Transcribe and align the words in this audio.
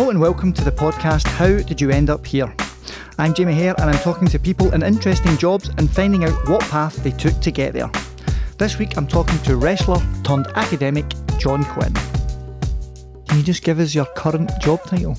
Hello 0.00 0.08
and 0.08 0.18
welcome 0.18 0.50
to 0.54 0.64
the 0.64 0.72
podcast 0.72 1.26
How 1.26 1.58
Did 1.58 1.78
You 1.78 1.90
End 1.90 2.08
Up 2.08 2.24
Here? 2.24 2.50
I'm 3.18 3.34
Jamie 3.34 3.52
Hare 3.52 3.74
and 3.78 3.90
I'm 3.90 3.98
talking 3.98 4.26
to 4.28 4.38
people 4.38 4.72
in 4.72 4.82
interesting 4.82 5.36
jobs 5.36 5.68
and 5.76 5.90
finding 5.90 6.24
out 6.24 6.48
what 6.48 6.62
path 6.62 6.96
they 7.04 7.10
took 7.10 7.38
to 7.40 7.50
get 7.50 7.74
there. 7.74 7.90
This 8.56 8.78
week 8.78 8.96
I'm 8.96 9.06
talking 9.06 9.38
to 9.40 9.58
wrestler 9.58 10.00
turned 10.24 10.46
academic 10.54 11.04
John 11.38 11.64
Quinn. 11.64 11.92
Can 13.28 13.36
you 13.36 13.42
just 13.42 13.62
give 13.62 13.78
us 13.78 13.94
your 13.94 14.06
current 14.16 14.50
job 14.62 14.82
title? 14.84 15.18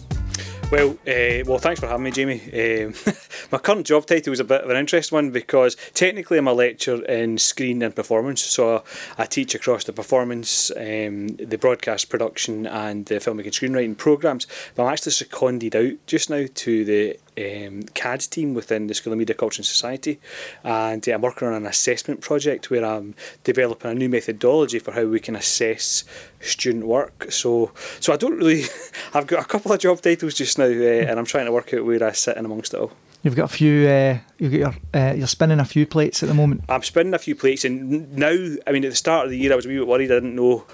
Well, 0.72 0.98
uh, 1.08 1.46
well, 1.46 1.60
thanks 1.60 1.80
for 1.80 1.86
having 1.86 2.06
me, 2.06 2.10
Jamie. 2.10 2.42
Um, 2.42 2.96
my 3.52 3.58
current 3.58 3.86
job 3.86 4.06
title 4.06 4.32
is 4.32 4.40
a 4.40 4.46
bit 4.46 4.62
of 4.62 4.70
an 4.70 4.78
interesting 4.78 5.16
one 5.16 5.32
because 5.32 5.76
technically 5.94 6.38
I'm 6.38 6.48
a 6.48 6.54
lecturer 6.54 7.04
in 7.04 7.38
screen 7.38 7.82
and 7.82 7.94
performance, 7.94 8.42
so 8.42 8.84
I 9.18 9.26
teach 9.26 9.54
across 9.54 9.84
the 9.84 9.92
performance, 9.92 10.72
um, 10.78 11.28
the 11.28 11.58
broadcast 11.60 12.10
production, 12.10 12.66
and 12.66 13.06
the 13.08 13.16
filmmaking 13.16 13.46
and 13.46 13.76
screenwriting 13.76 13.98
programs. 13.98 14.48
But 14.76 14.84
I'm 14.84 14.94
actually 14.94 15.12
seconded 15.12 15.76
out 15.76 15.94
just 16.08 16.30
now 16.30 16.46
to 16.54 16.86
the 16.86 17.20
um, 17.38 17.84
CADS 17.94 18.28
team 18.28 18.54
within 18.54 18.88
the 18.88 18.94
School 18.94 19.14
of 19.14 19.20
Media, 19.20 19.36
Culture 19.36 19.60
and 19.60 19.66
Society, 19.66 20.20
and 20.64 21.08
uh, 21.08 21.12
I'm 21.12 21.22
working 21.22 21.48
on 21.48 21.54
an 21.54 21.66
assessment 21.66 22.22
project 22.22 22.70
where 22.70 22.86
I'm 22.86 23.16
developing 23.44 23.92
a 23.92 23.96
new 23.96 24.10
methodology 24.10 24.80
for 24.80 24.94
how 24.94 25.06
we 25.06 25.20
can 25.20 25.36
assess 25.36 26.06
student 26.40 26.86
work. 26.86 27.32
So, 27.32 27.72
so 28.00 28.14
I 28.14 28.18
don't 28.18 28.38
really. 28.38 28.64
I've 29.14 29.28
got 29.28 29.44
a 29.44 29.48
couple 29.48 29.74
of 29.74 29.80
job 29.80 30.00
titles 30.00 30.36
just 30.36 30.58
now, 30.58 30.66
uh, 30.66 30.70
and 30.70 31.20
I'm 31.20 31.26
trying 31.26 31.48
to 31.48 31.52
work 31.52 31.74
out 31.74 31.86
where 31.86 32.04
I 32.04 32.14
sit 32.14 32.38
in 32.38 32.46
amongst 32.46 32.74
it 32.74 32.80
all. 32.80 32.94
You've 33.24 33.36
got 33.36 33.46
a 33.46 33.54
few. 33.54 33.88
Uh, 33.88 34.18
you've 34.40 34.52
got 34.52 34.60
your. 34.60 34.76
Uh, 34.94 35.14
you're 35.14 35.28
spinning 35.28 35.60
a 35.60 35.66
few 35.66 35.86
plates 35.86 36.24
at 36.24 36.30
the 36.30 36.36
moment. 36.36 36.64
I'm 36.68 36.82
spinning 36.82 37.14
a 37.14 37.20
few 37.20 37.36
plates, 37.36 37.64
and 37.64 38.16
now, 38.16 38.56
I 38.66 38.72
mean, 38.72 38.84
at 38.84 38.90
the 38.90 38.96
start 38.96 39.26
of 39.26 39.32
the 39.32 39.38
year, 39.38 39.54
I 39.54 39.56
was 39.56 39.66
a 39.66 39.70
wee 39.70 39.78
bit 39.78 39.88
worried. 39.88 40.12
I 40.12 40.16
didn't 40.16 40.36
know 40.36 40.66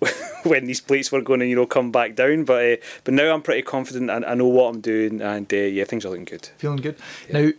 when 0.44 0.64
these 0.64 0.80
plates 0.80 1.12
were 1.12 1.20
going 1.20 1.40
to, 1.40 1.46
you 1.46 1.56
know, 1.56 1.66
come 1.66 1.92
back 1.92 2.14
down. 2.14 2.44
But 2.44 2.64
uh, 2.64 2.76
but 3.04 3.14
now 3.14 3.34
I'm 3.34 3.42
pretty 3.42 3.62
confident. 3.62 4.10
and 4.10 4.24
I 4.24 4.34
know 4.34 4.48
what 4.48 4.74
I'm 4.74 4.80
doing, 4.80 5.20
and 5.20 5.52
uh, 5.52 5.56
yeah, 5.56 5.84
things 5.84 6.06
are 6.06 6.10
looking 6.10 6.24
good. 6.24 6.46
Feeling 6.56 6.78
good. 6.78 6.96
Yeah. 7.28 7.40
Now, 7.40 7.52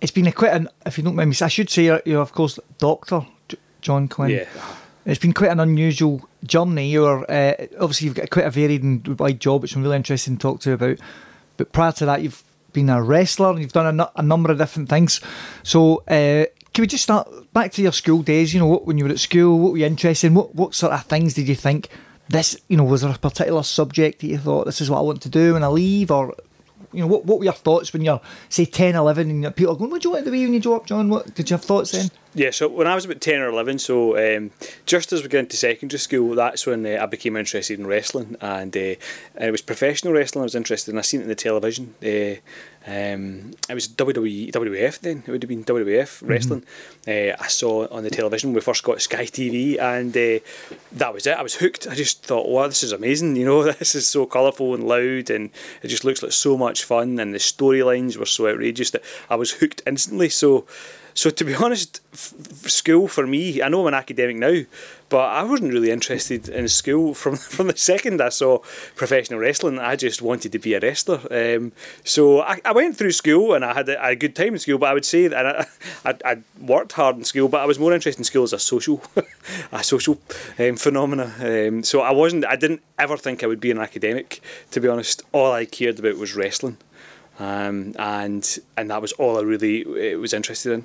it's 0.00 0.12
been 0.12 0.26
a 0.26 0.32
quite 0.32 0.52
an. 0.52 0.68
If 0.84 0.98
you 0.98 1.04
don't 1.04 1.14
mind 1.14 1.30
me, 1.30 1.36
I 1.40 1.48
should 1.48 1.70
say 1.70 1.84
you're, 1.84 2.02
you're 2.04 2.22
of 2.22 2.32
course 2.32 2.58
Doctor 2.78 3.24
John 3.80 4.08
Quinn. 4.08 4.30
Yeah. 4.30 4.48
It's 5.04 5.20
been 5.20 5.32
quite 5.32 5.52
an 5.52 5.60
unusual 5.60 6.28
journey. 6.42 6.90
You're 6.90 7.24
uh, 7.30 7.54
obviously 7.78 8.06
you've 8.06 8.16
got 8.16 8.30
quite 8.30 8.46
a 8.46 8.50
varied 8.50 8.82
and 8.82 9.06
wide 9.20 9.38
job, 9.38 9.62
which 9.62 9.76
I'm 9.76 9.84
really 9.84 9.94
interested 9.94 10.32
in 10.32 10.38
talk 10.38 10.60
to 10.62 10.70
you 10.70 10.74
about. 10.74 10.98
But 11.56 11.72
prior 11.72 11.92
to 11.92 12.06
that, 12.06 12.22
you've 12.22 12.42
been 12.76 12.90
a 12.90 13.02
wrestler 13.02 13.50
and 13.50 13.60
you've 13.60 13.72
done 13.72 14.00
a, 14.14 14.22
number 14.22 14.52
of 14.52 14.58
different 14.58 14.88
things. 14.88 15.20
So, 15.64 16.04
uh, 16.06 16.44
can 16.72 16.82
we 16.82 16.86
just 16.86 17.04
start 17.04 17.28
back 17.54 17.72
to 17.72 17.82
your 17.82 17.92
school 17.92 18.22
days? 18.22 18.52
You 18.52 18.60
know, 18.60 18.76
when 18.76 18.98
you 18.98 19.04
were 19.04 19.10
at 19.10 19.18
school, 19.18 19.58
what 19.58 19.72
were 19.72 19.78
you 19.78 19.86
interested 19.86 20.26
in? 20.28 20.34
What, 20.34 20.54
what 20.54 20.74
sort 20.74 20.92
of 20.92 21.04
things 21.06 21.32
did 21.34 21.48
you 21.48 21.54
think? 21.54 21.88
This, 22.28 22.60
you 22.68 22.76
know, 22.76 22.84
was 22.84 23.00
there 23.00 23.10
a 23.10 23.18
particular 23.18 23.62
subject 23.62 24.20
that 24.20 24.26
you 24.26 24.36
thought 24.36 24.66
this 24.66 24.82
is 24.82 24.90
what 24.90 24.98
I 24.98 25.02
want 25.02 25.22
to 25.22 25.30
do 25.30 25.54
when 25.54 25.64
I 25.64 25.68
leave, 25.68 26.10
or 26.10 26.34
you 26.92 27.00
know, 27.00 27.06
what, 27.06 27.24
what 27.24 27.38
were 27.38 27.44
your 27.44 27.52
thoughts 27.52 27.92
when 27.92 28.02
you're 28.02 28.20
say 28.48 28.64
10, 28.64 28.94
11 28.94 29.44
and 29.44 29.56
people 29.56 29.74
are 29.74 29.76
going, 29.76 29.90
what 29.90 30.02
do 30.02 30.08
you 30.08 30.12
want 30.12 30.24
to 30.24 30.30
be 30.30 30.44
when 30.44 30.54
you 30.54 30.60
grow 30.60 30.76
up, 30.76 30.86
John? 30.86 31.08
What 31.08 31.34
did 31.34 31.50
you 31.50 31.54
have 31.54 31.64
thoughts 31.64 31.92
then? 31.92 32.10
Yeah, 32.34 32.50
so 32.50 32.68
when 32.68 32.86
I 32.86 32.94
was 32.94 33.06
about 33.06 33.22
10 33.22 33.40
or 33.40 33.48
11, 33.48 33.78
so 33.78 34.36
um, 34.36 34.50
just 34.84 35.10
as 35.12 35.22
we 35.22 35.28
got 35.28 35.38
into 35.38 35.56
secondary 35.56 35.98
school, 35.98 36.34
that's 36.34 36.66
when 36.66 36.84
uh, 36.84 36.98
I 37.00 37.06
became 37.06 37.34
interested 37.34 37.78
in 37.78 37.86
wrestling. 37.86 38.36
And 38.42 38.76
uh, 38.76 38.96
it 39.40 39.50
was 39.50 39.62
professional 39.62 40.12
wrestling 40.12 40.42
I 40.42 40.44
was 40.44 40.54
interested 40.54 40.92
in. 40.92 40.98
I 40.98 41.00
seen 41.00 41.20
it 41.20 41.24
in 41.24 41.28
the 41.30 41.34
television. 41.34 41.94
Uh, 42.02 42.40
um, 42.86 43.50
it 43.68 43.74
was 43.74 43.88
WWE, 43.88 44.52
WWF 44.52 45.00
then, 45.00 45.24
it 45.26 45.30
would 45.30 45.42
have 45.42 45.48
been 45.48 45.64
WWF 45.64 46.02
mm-hmm. 46.02 46.26
wrestling. 46.26 46.62
Uh, 47.06 47.34
I 47.38 47.48
saw 47.48 47.88
on 47.88 48.04
the 48.04 48.10
television 48.10 48.50
when 48.50 48.54
we 48.54 48.60
first 48.60 48.84
got 48.84 49.02
Sky 49.02 49.24
TV, 49.24 49.76
and 49.78 50.16
uh, 50.16 50.38
that 50.92 51.12
was 51.12 51.26
it. 51.26 51.36
I 51.36 51.42
was 51.42 51.56
hooked. 51.56 51.88
I 51.88 51.96
just 51.96 52.22
thought, 52.22 52.48
wow, 52.48 52.68
this 52.68 52.84
is 52.84 52.92
amazing. 52.92 53.34
You 53.34 53.44
know, 53.44 53.62
this 53.72 53.96
is 53.96 54.06
so 54.06 54.24
colourful 54.24 54.72
and 54.74 54.86
loud, 54.86 55.30
and 55.30 55.50
it 55.82 55.88
just 55.88 56.04
looks 56.04 56.22
like 56.22 56.30
so 56.30 56.56
much 56.56 56.84
fun. 56.84 57.18
And 57.18 57.34
the 57.34 57.38
storylines 57.38 58.16
were 58.16 58.26
so 58.26 58.46
outrageous 58.46 58.90
that 58.90 59.02
I 59.28 59.34
was 59.34 59.52
hooked 59.52 59.82
instantly. 59.84 60.28
So, 60.28 60.64
so 61.16 61.30
to 61.30 61.44
be 61.44 61.54
honest, 61.64 62.00
f- 62.12 62.34
school 62.68 63.08
for 63.08 63.26
me, 63.26 63.62
I 63.62 63.68
know 63.68 63.80
I'm 63.80 63.88
an 63.88 63.94
academic 63.94 64.36
now, 64.36 64.62
but 65.08 65.24
I 65.30 65.42
wasn't 65.44 65.72
really 65.72 65.90
interested 65.90 66.48
in 66.48 66.68
school 66.68 67.14
from 67.14 67.36
from 67.56 67.68
the 67.68 67.76
second 67.76 68.20
I 68.20 68.28
saw 68.28 68.58
professional 68.94 69.40
wrestling. 69.40 69.78
I 69.78 69.96
just 69.96 70.20
wanted 70.20 70.52
to 70.52 70.58
be 70.58 70.74
a 70.74 70.80
wrestler. 70.80 71.20
Um, 71.30 71.72
so 72.04 72.42
I, 72.42 72.60
I 72.64 72.72
went 72.72 72.96
through 72.96 73.12
school 73.12 73.54
and 73.54 73.64
I 73.64 73.72
had 73.72 73.88
a, 73.88 74.06
a, 74.06 74.14
good 74.14 74.36
time 74.36 74.52
in 74.52 74.58
school. 74.58 74.78
But 74.78 74.90
I 74.90 74.94
would 74.94 75.06
say 75.06 75.26
that 75.28 75.46
I, 75.46 75.66
I, 76.10 76.32
I 76.32 76.36
worked 76.60 76.92
hard 76.92 77.16
in 77.16 77.24
school, 77.24 77.48
but 77.48 77.62
I 77.62 77.66
was 77.66 77.78
more 77.78 77.94
interested 77.94 78.20
in 78.20 78.24
school 78.24 78.44
as 78.44 78.52
a 78.52 78.58
social 78.58 79.02
a 79.72 79.82
social 79.82 80.20
um, 80.58 80.76
phenomena. 80.76 81.32
Um, 81.40 81.82
so 81.82 82.02
I 82.02 82.12
wasn't. 82.12 82.44
I 82.44 82.56
didn't 82.56 82.82
ever 82.98 83.16
think 83.16 83.42
I 83.42 83.46
would 83.46 83.60
be 83.60 83.70
an 83.70 83.78
academic. 83.78 84.42
To 84.72 84.80
be 84.80 84.88
honest, 84.88 85.22
all 85.32 85.52
I 85.52 85.64
cared 85.64 85.98
about 85.98 86.18
was 86.18 86.36
wrestling. 86.36 86.76
Um, 87.38 87.94
and 87.98 88.58
and 88.76 88.90
that 88.90 89.02
was 89.02 89.12
all 89.12 89.38
I 89.38 89.42
really 89.42 90.14
uh, 90.14 90.18
was 90.18 90.32
interested 90.32 90.72
in. 90.72 90.84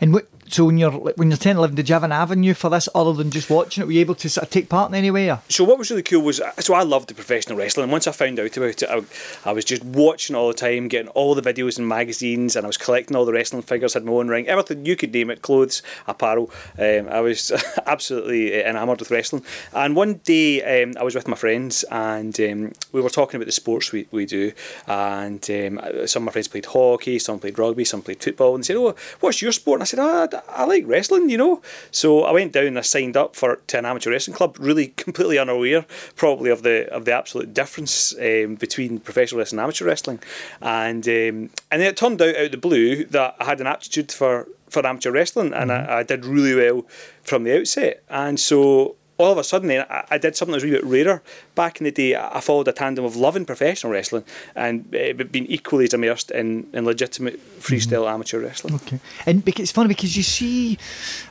And 0.00 0.12
what, 0.12 0.28
so 0.48 0.64
when 0.64 0.78
you're 0.78 0.92
when 0.92 1.30
you're 1.30 1.36
10, 1.36 1.56
11, 1.56 1.76
did 1.76 1.88
you 1.88 1.92
have 1.92 2.04
an 2.04 2.12
avenue 2.12 2.54
for 2.54 2.70
this 2.70 2.88
other 2.94 3.12
than 3.12 3.30
just 3.30 3.50
watching 3.50 3.82
it? 3.82 3.86
Were 3.86 3.92
you 3.92 4.00
able 4.00 4.14
to 4.16 4.28
sort 4.28 4.44
of 4.44 4.50
take 4.50 4.68
part 4.68 4.90
in 4.90 4.94
any 4.94 5.10
way? 5.10 5.36
So 5.48 5.64
what 5.64 5.78
was 5.78 5.90
really 5.90 6.02
cool 6.02 6.22
was 6.22 6.40
so 6.58 6.74
I 6.74 6.82
loved 6.82 7.08
the 7.08 7.14
professional 7.14 7.58
wrestling. 7.58 7.84
And 7.84 7.92
once 7.92 8.06
I 8.06 8.12
found 8.12 8.38
out 8.38 8.56
about 8.56 8.82
it, 8.82 8.88
I, 8.88 9.02
I, 9.44 9.52
was 9.52 9.64
just 9.64 9.84
watching 9.84 10.36
all 10.36 10.48
the 10.48 10.54
time, 10.54 10.88
getting 10.88 11.08
all 11.08 11.34
the 11.34 11.42
videos 11.42 11.78
and 11.78 11.88
magazines, 11.88 12.56
and 12.56 12.64
I 12.64 12.68
was 12.68 12.76
collecting 12.76 13.16
all 13.16 13.24
the 13.24 13.32
wrestling 13.32 13.62
figures. 13.62 13.94
Had 13.94 14.04
my 14.04 14.12
own 14.12 14.28
ring, 14.28 14.48
everything 14.48 14.86
you 14.86 14.96
could 14.96 15.12
name 15.12 15.30
it, 15.30 15.42
clothes, 15.42 15.82
apparel. 16.06 16.50
Um, 16.78 17.08
I 17.08 17.20
was 17.20 17.52
absolutely 17.86 18.62
enamoured 18.62 19.00
with 19.00 19.10
wrestling. 19.10 19.44
And 19.74 19.96
one 19.96 20.14
day 20.24 20.82
um, 20.82 20.94
I 20.98 21.02
was 21.02 21.14
with 21.14 21.28
my 21.28 21.36
friends, 21.36 21.84
and 21.90 22.38
um, 22.40 22.72
we 22.92 23.00
were 23.00 23.10
talking 23.10 23.36
about 23.36 23.46
the 23.46 23.52
sports 23.52 23.92
we, 23.92 24.06
we 24.10 24.24
do. 24.24 24.52
And 24.86 25.48
um, 25.50 26.06
some 26.06 26.22
of 26.22 26.26
my 26.26 26.32
friends 26.32 26.48
played 26.48 26.66
hockey, 26.66 27.18
some 27.18 27.38
played 27.38 27.58
rugby, 27.58 27.84
some 27.84 28.02
played 28.02 28.22
football, 28.22 28.54
and 28.54 28.64
they 28.64 28.68
said, 28.68 28.76
"Oh, 28.76 28.94
what's 29.20 29.42
your 29.42 29.52
sport?" 29.52 29.80
I 29.88 30.26
said, 30.26 30.34
"Ah." 30.34 30.42
I 30.48 30.64
like 30.64 30.84
wrestling, 30.86 31.30
you 31.30 31.38
know. 31.38 31.62
So 31.90 32.24
I 32.24 32.32
went 32.32 32.52
down 32.52 32.66
and 32.66 32.78
I 32.78 32.82
signed 32.82 33.16
up 33.16 33.36
for 33.36 33.56
to 33.56 33.78
an 33.78 33.86
amateur 33.86 34.10
wrestling 34.10 34.36
club, 34.36 34.56
really 34.58 34.88
completely 34.96 35.38
unaware, 35.38 35.86
probably 36.16 36.50
of 36.50 36.62
the 36.62 36.88
of 36.92 37.04
the 37.04 37.12
absolute 37.12 37.54
difference 37.54 38.14
um, 38.18 38.56
between 38.56 39.00
professional 39.00 39.38
wrestling 39.38 39.58
and 39.58 39.64
amateur 39.64 39.84
wrestling, 39.84 40.20
and 40.60 41.06
um, 41.08 41.50
and 41.70 41.80
then 41.80 41.82
it 41.82 41.96
turned 41.96 42.20
out 42.20 42.36
out 42.36 42.46
of 42.46 42.50
the 42.52 42.58
blue 42.58 43.04
that 43.06 43.36
I 43.40 43.44
had 43.44 43.60
an 43.60 43.66
aptitude 43.66 44.12
for 44.12 44.48
for 44.68 44.86
amateur 44.86 45.10
wrestling, 45.10 45.54
and 45.54 45.70
mm-hmm. 45.70 45.90
I, 45.90 45.98
I 45.98 46.02
did 46.02 46.24
really 46.24 46.54
well 46.54 46.86
from 47.22 47.44
the 47.44 47.58
outset, 47.58 48.02
and 48.08 48.38
so 48.38 48.96
all 49.18 49.32
of 49.32 49.38
a 49.38 49.44
sudden 49.44 49.68
then 49.68 49.84
I, 49.90 50.04
I, 50.12 50.18
did 50.18 50.36
something 50.36 50.52
that 50.52 50.56
was 50.56 50.64
a 50.64 50.66
wee 50.66 50.72
bit 50.72 51.06
rarer. 51.06 51.22
Back 51.54 51.80
in 51.80 51.84
the 51.84 51.90
day, 51.90 52.16
I 52.16 52.40
followed 52.40 52.68
a 52.68 52.72
tandem 52.72 53.04
of 53.04 53.16
loving 53.16 53.44
professional 53.44 53.92
wrestling 53.92 54.24
and 54.54 54.94
uh, 54.94 55.24
being 55.24 55.46
equally 55.46 55.84
as 55.84 55.94
immersed 55.94 56.30
in, 56.30 56.68
in 56.72 56.84
legitimate 56.84 57.40
freestyle 57.60 58.04
mm-hmm. 58.04 58.14
amateur 58.14 58.40
wrestling. 58.40 58.76
Okay, 58.76 59.00
and 59.26 59.44
because 59.44 59.64
it's 59.64 59.72
funny 59.72 59.88
because 59.88 60.16
you 60.16 60.22
see, 60.22 60.78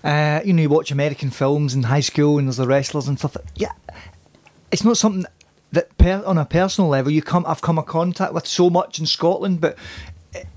uh, 0.04 0.42
you 0.44 0.54
know, 0.54 0.62
you 0.62 0.70
watch 0.70 0.92
American 0.92 1.30
films 1.30 1.74
in 1.74 1.84
high 1.84 2.02
school 2.02 2.38
and 2.38 2.48
there's 2.48 2.58
the 2.58 2.68
wrestlers 2.68 3.08
and 3.08 3.18
stuff. 3.18 3.38
Yeah, 3.56 3.72
it's 4.72 4.84
not 4.84 4.98
something 4.98 5.26
that 5.72 5.98
per, 5.98 6.24
on 6.26 6.38
a 6.38 6.46
personal 6.46 6.90
level 6.90 7.12
you 7.12 7.22
come 7.22 7.46
I've 7.46 7.62
come 7.62 7.78
in 7.78 7.86
contact 7.86 8.34
with 8.34 8.48
so 8.48 8.70
much 8.70 9.00
in 9.00 9.06
Scotland, 9.06 9.62
but 9.62 9.78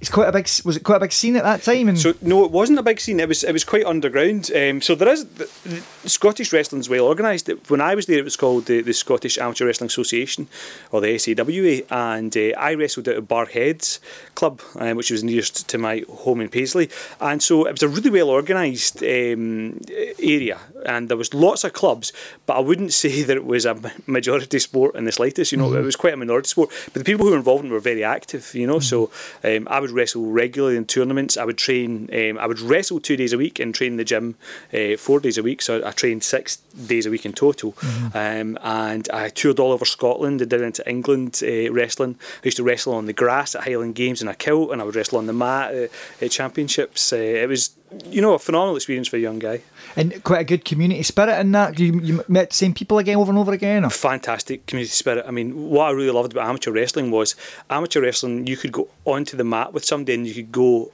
it's 0.00 0.10
quite 0.10 0.28
a 0.28 0.32
big. 0.32 0.48
Was 0.64 0.76
it 0.76 0.84
quite 0.84 0.96
a 0.96 1.00
big 1.00 1.12
scene 1.12 1.36
at 1.36 1.44
that 1.44 1.62
time? 1.62 1.88
And 1.88 1.98
so 1.98 2.14
no, 2.20 2.44
it 2.44 2.50
wasn't 2.50 2.78
a 2.78 2.82
big 2.82 3.00
scene. 3.00 3.20
It 3.20 3.28
was 3.28 3.44
it 3.44 3.52
was 3.52 3.64
quite 3.64 3.84
underground. 3.84 4.50
Um, 4.54 4.80
so 4.80 4.94
there 4.94 5.08
is 5.08 5.26
the, 5.26 5.48
the 5.64 6.08
Scottish 6.08 6.52
wrestling's 6.52 6.88
well 6.88 7.06
organised. 7.06 7.48
When 7.68 7.80
I 7.80 7.94
was 7.94 8.06
there, 8.06 8.18
it 8.18 8.24
was 8.24 8.36
called 8.36 8.66
the, 8.66 8.80
the 8.80 8.92
Scottish 8.92 9.38
Amateur 9.38 9.66
Wrestling 9.66 9.88
Association, 9.88 10.48
or 10.90 11.00
the 11.00 11.18
SAWA, 11.18 11.82
and 11.90 12.36
uh, 12.36 12.58
I 12.58 12.74
wrestled 12.74 13.08
at 13.08 13.28
Barrheads 13.28 13.98
Club, 14.34 14.60
um, 14.76 14.96
which 14.96 15.10
was 15.10 15.22
nearest 15.24 15.68
to 15.68 15.78
my 15.78 16.04
home 16.08 16.40
in 16.40 16.48
Paisley. 16.48 16.90
And 17.20 17.42
so 17.42 17.66
it 17.66 17.72
was 17.72 17.82
a 17.82 17.88
really 17.88 18.10
well 18.10 18.30
organised 18.30 19.02
um, 19.02 19.80
area, 20.18 20.58
and 20.86 21.08
there 21.08 21.16
was 21.16 21.34
lots 21.34 21.64
of 21.64 21.72
clubs. 21.72 22.12
But 22.46 22.56
I 22.56 22.60
wouldn't 22.60 22.92
say 23.04 23.22
that 23.22 23.36
it 23.36 23.44
was 23.44 23.66
a 23.66 23.76
majority 24.06 24.58
sport 24.58 24.94
in 24.94 25.04
the 25.04 25.12
slightest. 25.12 25.52
You 25.52 25.58
know, 25.58 25.68
mm-hmm. 25.68 25.78
it 25.78 25.84
was 25.84 25.96
quite 25.96 26.14
a 26.14 26.16
minority 26.16 26.48
sport. 26.48 26.70
But 26.92 26.94
the 26.94 27.04
people 27.04 27.24
who 27.24 27.32
were 27.32 27.38
involved 27.38 27.64
in 27.64 27.70
it 27.70 27.74
were 27.74 27.80
very 27.80 28.04
active. 28.04 28.54
You 28.54 28.66
know, 28.66 28.76
mm-hmm. 28.76 28.82
so. 28.82 29.10
Um, 29.42 29.66
I 29.70 29.80
would 29.80 29.90
wrestle 29.90 30.30
regularly 30.30 30.76
in 30.76 30.86
tournaments. 30.86 31.36
I 31.36 31.44
would 31.44 31.58
train. 31.58 32.08
Um, 32.12 32.38
I 32.38 32.46
would 32.46 32.60
wrestle 32.60 33.00
two 33.00 33.16
days 33.16 33.32
a 33.32 33.38
week 33.38 33.58
and 33.58 33.74
train 33.74 33.92
in 33.92 33.96
the 33.96 34.04
gym 34.04 34.36
uh, 34.72 34.96
four 34.96 35.20
days 35.20 35.38
a 35.38 35.42
week. 35.42 35.62
So 35.62 35.86
I 35.86 35.92
trained 35.92 36.24
six 36.24 36.56
days 36.56 37.06
a 37.06 37.10
week 37.10 37.24
in 37.24 37.32
total. 37.32 37.72
Mm-hmm. 37.72 38.16
Um, 38.16 38.58
and 38.62 39.08
I 39.12 39.28
toured 39.28 39.60
all 39.60 39.72
over 39.72 39.84
Scotland. 39.84 40.42
I 40.42 40.44
did 40.44 40.60
into 40.60 40.88
England 40.88 41.40
uh, 41.42 41.72
wrestling. 41.72 42.16
I 42.42 42.46
used 42.46 42.56
to 42.58 42.64
wrestle 42.64 42.94
on 42.94 43.06
the 43.06 43.12
grass 43.12 43.54
at 43.54 43.64
Highland 43.64 43.94
Games 43.94 44.22
in 44.22 44.28
a 44.28 44.34
kilt, 44.34 44.72
and 44.72 44.80
I 44.80 44.84
would 44.84 44.96
wrestle 44.96 45.18
on 45.18 45.26
the 45.26 45.32
mat 45.32 45.74
uh, 45.74 46.24
at 46.24 46.30
championships. 46.30 47.12
Uh, 47.12 47.16
it 47.16 47.48
was 47.48 47.70
you 48.06 48.20
know, 48.20 48.34
a 48.34 48.38
phenomenal 48.38 48.76
experience 48.76 49.08
for 49.08 49.16
a 49.16 49.20
young 49.20 49.38
guy. 49.38 49.62
And 49.96 50.22
quite 50.22 50.40
a 50.40 50.44
good 50.44 50.64
community 50.64 51.02
spirit 51.02 51.38
in 51.40 51.52
that. 51.52 51.78
You, 51.78 52.00
you 52.00 52.24
met 52.28 52.50
the 52.50 52.56
same 52.56 52.74
people 52.74 52.98
again 52.98 53.16
over 53.16 53.30
and 53.30 53.38
over 53.38 53.52
again? 53.52 53.84
Or? 53.84 53.90
Fantastic 53.90 54.66
community 54.66 54.90
spirit. 54.90 55.24
I 55.26 55.30
mean, 55.30 55.70
what 55.70 55.86
I 55.86 55.90
really 55.90 56.10
loved 56.10 56.32
about 56.32 56.48
amateur 56.48 56.70
wrestling 56.70 57.10
was 57.10 57.34
amateur 57.68 58.00
wrestling, 58.00 58.46
you 58.46 58.56
could 58.56 58.72
go 58.72 58.88
onto 59.04 59.36
the 59.36 59.44
mat 59.44 59.72
with 59.72 59.84
somebody 59.84 60.14
and 60.14 60.26
you 60.26 60.34
could 60.34 60.52
go 60.52 60.92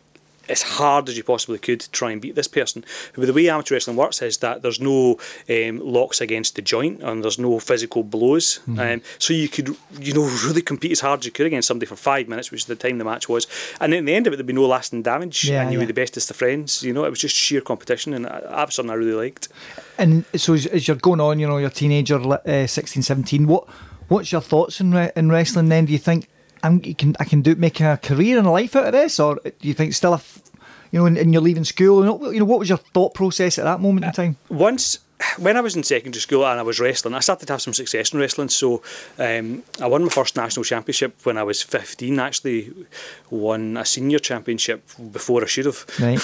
as 0.49 0.63
hard 0.63 1.09
as 1.09 1.17
you 1.17 1.25
possibly 1.25 1.59
could 1.59 1.81
to 1.81 1.91
try 1.91 2.11
and 2.11 2.21
beat 2.21 2.35
this 2.35 2.49
person. 2.49 2.85
But 3.15 3.27
the 3.27 3.33
way 3.33 3.49
amateur 3.49 3.75
wrestling 3.75 3.97
works 3.97 4.23
is 4.23 4.39
that 4.39 4.63
there's 4.63 4.81
no 4.81 5.19
um, 5.49 5.81
locks 5.81 6.21
against 6.21 6.57
the 6.57 6.63
joint 6.63 7.03
and 7.03 7.23
there's 7.23 7.39
no 7.39 7.59
physical 7.59 8.03
blows. 8.03 8.61
Mm-hmm. 8.69 8.79
Um, 8.79 9.03
so 9.19 9.35
you 9.35 9.49
could, 9.49 9.77
you 9.99 10.15
know, 10.15 10.25
really 10.47 10.63
compete 10.63 10.93
as 10.93 11.01
hard 11.01 11.21
as 11.21 11.27
you 11.27 11.33
could 11.33 11.47
against 11.47 11.69
somebody 11.69 11.87
for 11.87 11.97
five 11.97 12.29
minutes, 12.29 12.51
which 12.51 12.63
is 12.63 12.67
the 12.67 12.77
time 12.77 12.99
the 12.99 13.05
match 13.05 13.29
was. 13.29 13.47
And 13.81 13.93
then 13.93 14.01
in 14.01 14.05
the 14.05 14.15
end 14.15 14.27
of 14.27 14.33
it, 14.33 14.37
there'd 14.37 14.47
be 14.47 14.53
no 14.53 14.67
lasting 14.67 15.03
damage, 15.03 15.49
yeah, 15.49 15.63
and 15.63 15.73
you 15.73 15.79
yeah. 15.79 15.83
were 15.83 15.87
the 15.87 15.95
bestest 15.95 16.31
of 16.31 16.37
friends. 16.37 16.83
You 16.83 16.93
know, 16.93 17.05
it 17.05 17.11
was 17.11 17.21
just 17.21 17.35
sheer 17.35 17.61
competition, 17.61 18.15
and 18.15 18.25
that 18.25 18.51
was 18.51 18.75
something 18.75 18.91
I 18.91 18.95
really 18.95 19.15
liked. 19.15 19.49
And 19.99 20.25
so 20.35 20.55
as, 20.55 20.67
as 20.67 20.89
you're 20.89 20.97
going 20.97 21.21
on, 21.21 21.39
you 21.39 21.47
know, 21.47 21.59
you're 21.59 21.69
a 21.69 21.73
teenager, 21.73 22.17
uh, 22.19 22.67
16, 22.67 23.03
17, 23.03 23.47
what 23.47 23.69
what's 24.09 24.31
your 24.31 24.41
thoughts 24.41 24.81
in, 24.81 24.93
re- 24.93 25.13
in 25.17 25.31
wrestling 25.31 25.69
then? 25.69 25.87
Do 25.87 25.93
you 25.93 25.99
think 25.99 26.29
I'm, 26.63 26.81
you 26.85 26.95
can, 26.95 27.15
I 27.21 27.25
can 27.25 27.43
do 27.43 27.55
make 27.55 27.81
a 27.81 27.99
career 28.03 28.39
and 28.39 28.47
a 28.47 28.51
life 28.51 28.77
out 28.77 28.87
of 28.87 28.93
this, 28.93 29.21
or 29.21 29.37
do 29.37 29.69
you 29.69 29.75
think 29.75 29.95
still, 29.95 30.13
a 30.13 30.17
f- 30.17 30.43
you 30.91 30.99
know, 30.99 31.07
and, 31.07 31.19
and 31.19 31.33
you're 31.33 31.43
leaving 31.43 31.65
school, 31.65 32.05
you 32.33 32.39
know, 32.39 32.45
what 32.45 32.59
was 32.59 32.69
your 32.69 32.79
thought 32.79 33.15
process 33.15 33.59
at 33.59 33.65
that 33.65 33.81
moment 33.81 34.05
in 34.05 34.11
uh, 34.11 34.13
time? 34.13 34.37
Once 34.49 34.99
when 35.39 35.57
I 35.57 35.61
was 35.61 35.75
in 35.77 35.83
secondary 35.83 36.21
school 36.21 36.47
and 36.47 36.59
I 36.61 36.63
was 36.63 36.79
wrestling, 36.79 37.15
I 37.15 37.21
started 37.21 37.47
to 37.47 37.53
have 37.55 37.63
some 37.63 37.73
success 37.73 38.13
in 38.13 38.19
wrestling. 38.21 38.49
So 38.51 38.83
um, 39.19 39.63
I 39.81 39.87
won 39.87 40.03
my 40.03 40.09
first 40.11 40.37
national 40.37 40.65
championship 40.65 41.15
when 41.25 41.39
I 41.39 41.43
was 41.43 41.63
15. 41.63 42.19
Actually, 42.19 42.73
won 43.31 43.77
a 43.79 43.85
senior 43.85 44.19
championship 44.19 44.83
before 45.13 45.43
I 45.43 45.47
should 45.47 45.65
have. 45.67 45.87
Right. 46.01 46.21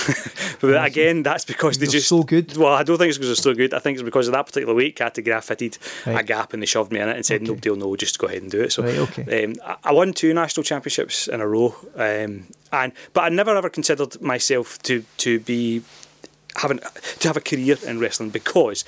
but 0.60 0.84
again, 0.84 1.22
that's 1.22 1.44
because 1.44 1.78
they 1.78 1.86
They're 1.86 1.92
just 1.92 2.08
so 2.08 2.22
good. 2.22 2.56
Well, 2.56 2.72
I 2.74 2.82
don't 2.82 2.98
think 2.98 3.08
it's 3.08 3.18
because 3.18 3.28
they're 3.30 3.52
so 3.52 3.54
good. 3.56 3.72
I 3.74 3.78
think 3.78 3.96
it's 3.96 4.04
because 4.04 4.28
of 4.28 4.32
that 4.34 4.46
particular 4.46 4.74
weight 4.74 4.96
category. 4.96 5.34
I 5.34 5.40
fitted 5.40 5.78
Right. 6.06 6.20
a 6.20 6.22
gap 6.22 6.52
and 6.52 6.62
they 6.62 6.66
shoved 6.66 6.92
me 6.92 7.00
in 7.00 7.08
it 7.08 7.16
and 7.16 7.24
said 7.24 7.36
Okay. 7.42 7.46
nobody 7.48 7.70
will 7.70 7.76
know. 7.78 7.96
Just 7.96 8.18
go 8.18 8.26
ahead 8.26 8.42
and 8.42 8.50
do 8.50 8.60
it. 8.60 8.72
So 8.72 8.82
Right, 8.82 8.98
okay. 8.98 9.44
um, 9.44 9.54
I- 9.64 9.76
I 9.84 9.92
won 9.92 10.12
two 10.12 10.32
national 10.34 10.64
championships 10.64 11.28
in 11.28 11.40
a 11.40 11.46
row. 11.46 11.74
Um, 11.96 12.46
and 12.72 12.92
but 13.14 13.22
I 13.24 13.28
never 13.30 13.56
ever 13.56 13.68
considered 13.70 14.20
myself 14.20 14.78
to 14.82 15.04
to 15.18 15.40
be 15.40 15.82
having 16.56 16.80
to 17.18 17.28
have 17.28 17.36
a 17.36 17.40
career 17.40 17.76
in 17.86 17.98
wrestling 17.98 18.30
because 18.30 18.84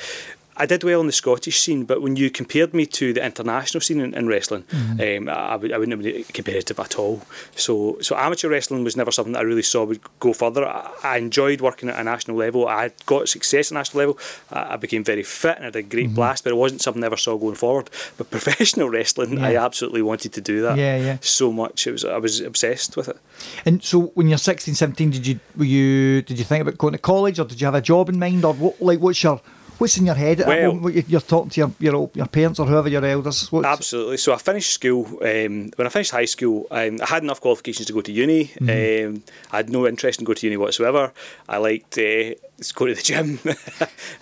I 0.57 0.67
did 0.67 0.85
well 0.85 1.01
in 1.01 1.07
the 1.07 1.13
Scottish 1.13 1.59
scene, 1.61 1.85
but 1.85 2.01
when 2.01 2.17
you 2.17 2.31
compared 2.31 2.75
me 2.75 2.87
to 2.87 3.13
the 3.13 3.25
international 3.25 3.81
scene 3.81 4.01
in, 4.01 4.15
in 4.15 4.27
wrestling, 4.29 4.65
Mm-hmm. 4.71 5.29
um, 5.29 5.35
I, 5.35 5.57
would, 5.57 5.73
I 5.73 5.79
wouldn't 5.79 5.93
have 6.05 6.15
been 6.15 6.25
competitive 6.25 6.79
at 6.79 6.97
all. 6.99 7.23
So, 7.57 7.99
so 8.01 8.17
amateur 8.17 8.49
wrestling 8.49 8.85
was 8.85 8.97
never 8.97 9.11
something 9.11 9.33
that 9.33 9.41
I 9.41 9.43
really 9.43 9.63
saw 9.63 9.85
would 9.85 10.01
go 10.21 10.33
further. 10.33 10.65
I, 10.67 10.91
I 11.03 11.17
enjoyed 11.19 11.61
working 11.61 11.89
at 11.89 11.99
a 11.99 12.05
national 12.05 12.37
level. 12.37 12.69
I 12.69 12.91
got 13.07 13.29
success 13.29 13.73
at 13.73 13.75
national 13.75 13.99
level. 13.99 14.19
I, 14.53 14.75
I 14.75 14.77
became 14.77 15.03
very 15.05 15.23
fit 15.25 15.57
and 15.57 15.65
had 15.65 15.77
a 15.77 15.83
great 15.83 16.07
Mm-hmm. 16.07 16.15
blast, 16.15 16.45
but 16.45 16.51
it 16.53 16.57
wasn't 16.57 16.83
something 16.83 17.03
I 17.03 17.07
ever 17.07 17.17
saw 17.17 17.37
going 17.37 17.55
forward. 17.57 17.91
But 18.17 18.31
professional 18.31 18.89
wrestling, 18.91 19.39
I 19.39 19.57
absolutely 19.57 20.03
wanted 20.03 20.33
to 20.35 20.41
do 20.41 20.63
that. 20.63 20.77
Yeah, 20.79 20.97
yeah. 20.99 21.17
So 21.21 21.51
much, 21.53 21.87
it 21.87 21.93
was 21.93 22.05
I 22.05 22.19
was 22.19 22.41
obsessed 22.41 22.97
with 22.97 23.09
it. 23.09 23.17
And 23.65 23.83
so 23.83 24.13
when 24.15 24.29
you're 24.29 24.39
16, 24.39 24.75
17, 24.75 25.11
did 25.11 25.27
you 25.27 25.41
were 25.57 25.65
you 25.65 26.23
did 26.23 26.39
you 26.39 26.45
think 26.45 26.63
about 26.63 26.79
going 26.79 26.93
to 26.93 26.99
college, 26.99 27.39
or 27.41 27.45
did 27.45 27.61
you 27.61 27.65
have 27.67 27.75
a 27.75 27.81
job 27.81 28.09
in 28.09 28.19
mind, 28.19 28.45
or 28.45 28.55
what? 28.55 28.81
Like, 28.81 29.01
what's 29.01 29.23
your 29.23 29.41
what's 29.79 29.97
in 29.99 30.07
your 30.07 30.15
head 30.15 30.41
at 30.41 30.47
Well- 30.47 30.75
moment? 30.75 31.09
You're 31.09 31.21
talking 31.21 31.51
to 31.51 31.61
your 31.61 31.71
your, 31.79 32.11
your 32.15 32.27
parents 32.27 32.59
or 32.61 32.67
whoever 32.67 32.89
your 32.89 33.05
elders. 33.05 33.51
What's, 33.53 33.67
Absolutely. 33.67 34.17
So 34.17 34.33
I 34.33 34.39
finished 34.39 34.73
school. 34.73 35.05
Um, 35.23 35.71
when 35.77 35.87
I 35.87 35.89
finished 35.89 36.13
high 36.13 36.25
school, 36.27 36.67
um, 36.71 36.99
I 37.03 37.07
had 37.07 37.23
enough 37.23 37.41
qualifications 37.41 37.87
to 37.87 37.93
go 37.93 38.01
to 38.01 38.13
uni. 38.13 38.47
Mm-hmm. 38.47 39.17
Um, 39.17 39.23
I 39.53 39.57
had 39.59 39.71
no 39.71 39.87
interest 39.87 40.21
in 40.21 40.25
going 40.25 40.37
to 40.37 40.47
uni 40.47 40.57
whatsoever. 40.57 41.13
I 41.49 41.59
liked 41.59 41.99
uh, 41.99 42.35
going 42.73 42.95
to 42.95 42.97
the 42.97 43.03
gym 43.13 43.39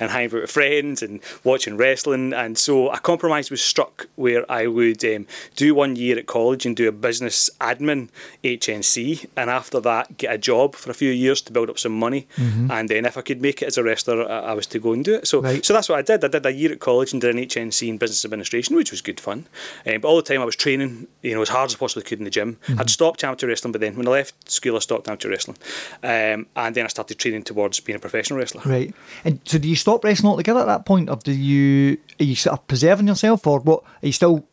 and 0.01 0.11
hanging 0.11 0.35
out 0.35 0.41
with 0.43 0.51
friends 0.51 1.03
and 1.03 1.21
watching 1.45 1.77
wrestling. 1.77 2.33
And 2.33 2.57
so 2.59 2.89
a 2.89 2.99
compromise 2.99 3.51
was 3.51 3.63
struck 3.63 4.09
where 4.17 4.51
I 4.51 4.67
would 4.67 5.05
um, 5.05 5.27
do 5.57 5.75
one 5.75 5.97
year 5.97 6.19
at 6.19 6.27
college 6.27 6.67
and 6.67 6.77
do 6.77 6.89
a 6.89 6.93
business 6.93 7.51
admin 7.61 8.09
HNC, 8.43 9.27
and 9.37 9.51
after 9.51 9.81
that 9.81 10.17
get 10.17 10.35
a 10.35 10.39
job 10.39 10.75
for 10.75 10.91
a 10.91 10.95
few 10.95 11.11
years 11.11 11.41
to 11.43 11.53
build 11.53 11.71
up 11.71 11.79
some 11.79 11.99
money. 11.99 12.27
And 12.71 12.89
then 12.89 13.05
if 13.05 13.17
I 13.17 13.23
could 13.23 13.41
make 13.41 13.63
it 13.63 13.67
as 13.67 13.79
a 13.79 13.83
wrestler, 13.83 14.29
I, 14.29 14.39
I 14.41 14.53
was 14.55 14.67
to 14.69 14.79
go 14.79 14.93
and 14.93 15.05
do 15.05 15.15
it. 15.15 15.27
So 15.29 15.41
Right. 15.43 15.65
so 15.65 15.73
that's 15.73 15.89
what 15.89 15.99
I 15.99 16.03
did. 16.03 16.25
I 16.25 16.29
did 16.29 16.47
a 16.47 16.53
year 16.53 16.73
at 16.73 16.81
college 16.81 17.13
and 17.13 17.21
did 17.21 17.35
an 17.35 17.43
HNC 17.43 17.89
in 17.89 17.99
business 17.99 18.25
administration, 18.25 18.77
which 18.77 18.91
was 18.91 19.01
good 19.01 19.21
fun. 19.21 19.47
Um, 19.87 20.01
but 20.01 20.09
all 20.09 20.17
the 20.17 20.23
time 20.23 20.41
I 20.41 20.45
was 20.45 20.57
training, 20.57 21.07
you 21.23 21.35
know, 21.35 21.43
as 21.43 21.49
hard 21.49 21.71
as 21.71 21.75
I 21.75 21.79
possibly 21.79 22.05
could 22.05 22.19
in 22.19 22.25
the 22.25 22.31
gym. 22.31 22.59
I'd 22.79 22.91
stopped 22.91 23.25
amateur 23.25 23.47
wrestling, 23.49 23.73
but 23.73 23.81
then 23.81 23.97
when 23.97 24.07
I 24.09 24.11
left 24.13 24.51
school, 24.51 24.77
I 24.77 24.79
stopped 24.81 25.09
amateur 25.09 25.29
wrestling, 25.31 25.57
um, 26.03 26.47
and 26.57 26.75
then 26.75 26.85
I 26.85 26.89
started 26.89 27.19
training 27.19 27.43
towards 27.45 27.81
being 27.81 27.97
a 27.97 28.01
professional 28.01 28.22
wrestler. 28.31 28.63
Right. 28.65 28.95
And 29.25 29.41
so 29.45 29.59
do 29.59 29.69
you 29.69 29.77
stop 29.77 30.05
wrestling 30.05 30.31
altogether 30.31 30.61
at 30.61 30.67
that 30.67 30.87
point, 30.87 31.11
or 31.11 31.17
do 31.17 31.33
you 31.33 31.99
are 32.21 32.25
you 32.25 32.37
sort 32.37 32.59
of 32.59 32.67
preserving 32.67 33.09
yourself, 33.09 33.47
or 33.47 33.61
what? 33.61 33.83
Are 34.03 34.07
you 34.07 34.13
still? 34.13 34.45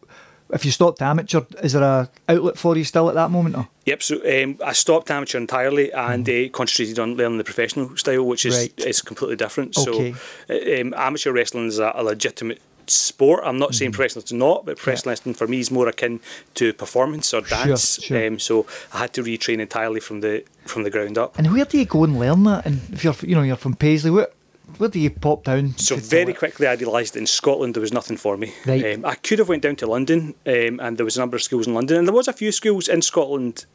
If 0.52 0.66
you 0.66 0.72
stopped 0.72 1.00
amateur, 1.04 1.42
is 1.62 1.74
there 1.74 1.84
a 1.84 2.10
outlet 2.28 2.58
for 2.58 2.76
you 2.76 2.84
still 2.84 3.08
at 3.08 3.14
that 3.14 3.30
moment? 3.30 3.56
Or? 3.56 3.68
Yep. 3.86 4.02
So 4.02 4.16
um, 4.16 4.58
I 4.66 4.74
stopped 4.74 5.12
amateur 5.12 5.38
entirely 5.38 5.92
and 5.94 6.28
uh, 6.28 6.50
concentrated 6.50 6.98
on 6.98 7.14
learning 7.14 7.38
the 7.38 7.44
professional 7.44 7.96
style, 7.98 8.26
which 8.26 8.48
is 8.48 8.58
Right. 8.58 8.74
is 8.80 9.04
completely 9.04 9.36
different. 9.36 9.78
Okay. 9.78 10.14
So 10.48 10.50
uh, 10.50 10.82
um, 10.82 10.96
amateur 10.98 11.32
wrestling 11.34 11.68
is 11.68 11.78
a, 11.78 11.92
a 11.94 12.04
legitimate 12.04 12.62
sport. 12.94 13.44
I'm 13.46 13.58
not 13.58 13.76
saying 13.76 13.92
professional 13.92 14.22
it's 14.22 14.32
not, 14.32 14.66
but 14.66 14.86
wrestling 14.86 15.34
for 15.34 15.48
me 15.48 15.60
is 15.60 15.72
more 15.72 15.88
akin 15.88 16.20
to 16.56 16.74
performance 16.74 17.34
or 17.34 17.42
dance. 17.42 18.02
sure. 18.02 18.28
Um, 18.28 18.40
so 18.40 18.66
I 18.94 19.00
had 19.00 19.14
to 19.14 19.24
retrain 19.24 19.60
entirely 19.60 20.00
from 20.00 20.22
the 20.22 20.44
from 20.66 20.84
the 20.84 20.90
ground 20.90 21.18
up. 21.18 21.38
And 21.38 21.52
where 21.52 21.66
do 21.66 21.78
you 21.78 21.86
go 21.86 22.04
and 22.04 22.20
learn 22.20 22.44
that? 22.44 22.66
And 22.66 22.82
if 22.92 23.04
you're, 23.04 23.16
you 23.22 23.36
know, 23.36 23.42
you're 23.44 23.56
from 23.56 23.76
Paisley, 23.76 24.12
where, 24.12 24.30
where 24.78 24.90
do 24.90 25.00
you 25.00 25.10
pop 25.10 25.44
down? 25.44 25.78
So 25.78 25.96
very 25.96 26.34
quickly, 26.34 26.68
I 26.68 26.74
realised 26.74 27.16
in 27.16 27.26
Scotland 27.26 27.76
there 27.76 27.82
was 27.82 27.94
nothing 27.94 28.18
for 28.18 28.38
me. 28.38 28.54
Right. 28.66 28.94
Um, 28.94 29.06
I 29.06 29.16
could 29.16 29.40
have 29.40 29.50
went 29.50 29.64
down 29.64 29.76
to 29.78 29.88
London, 29.88 30.36
um, 30.46 30.80
and 30.80 30.98
there 30.98 31.06
was 31.06 31.18
a 31.18 31.20
number 31.20 31.36
of 31.36 31.44
schools 31.44 31.68
in 31.68 31.74
London, 31.74 31.98
and 31.98 32.08
there 32.08 32.16
was 32.16 32.28
a 32.28 32.34
few 32.34 32.52
schools 32.52 32.88
in 32.88 33.02
Scotland. 33.02 33.66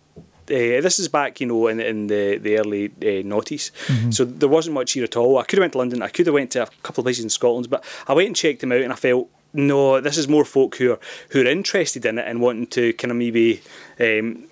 Uh, 0.50 0.80
this 0.80 0.98
is 0.98 1.08
back, 1.08 1.40
you 1.40 1.46
know, 1.46 1.66
in, 1.68 1.80
in 1.80 2.06
the, 2.08 2.36
the 2.38 2.58
early 2.58 2.86
uh, 2.86 3.22
noughties. 3.24 3.70
So 4.12 4.24
there 4.24 4.48
wasn't 4.48 4.74
much 4.74 4.92
here 4.92 5.04
at 5.04 5.16
all. 5.16 5.38
I 5.38 5.44
could 5.44 5.58
have 5.58 5.62
went 5.62 5.72
to 5.72 5.78
London. 5.78 6.02
I 6.02 6.08
could 6.08 6.26
have 6.26 6.34
went 6.34 6.50
to 6.52 6.62
a 6.64 6.68
couple 6.82 7.00
of 7.02 7.06
places 7.06 7.24
in 7.24 7.30
Scotland, 7.30 7.70
but 7.70 7.82
I 8.08 8.12
went 8.12 8.26
and 8.26 8.36
checked 8.36 8.60
them 8.60 8.72
out, 8.72 8.82
and 8.82 8.92
I 8.92 8.96
felt 8.96 9.28
no, 9.56 10.00
this 10.00 10.18
is 10.18 10.26
more 10.28 10.44
folk 10.44 10.76
who 10.76 10.92
are 10.92 10.98
who 11.30 11.40
are 11.40 11.46
interested 11.46 12.04
in 12.04 12.18
it 12.18 12.26
and 12.26 12.40
wanting 12.40 12.66
to 12.68 12.92
kind 12.94 13.10
of 13.12 13.16
maybe. 13.16 13.62
Um, 14.00 14.48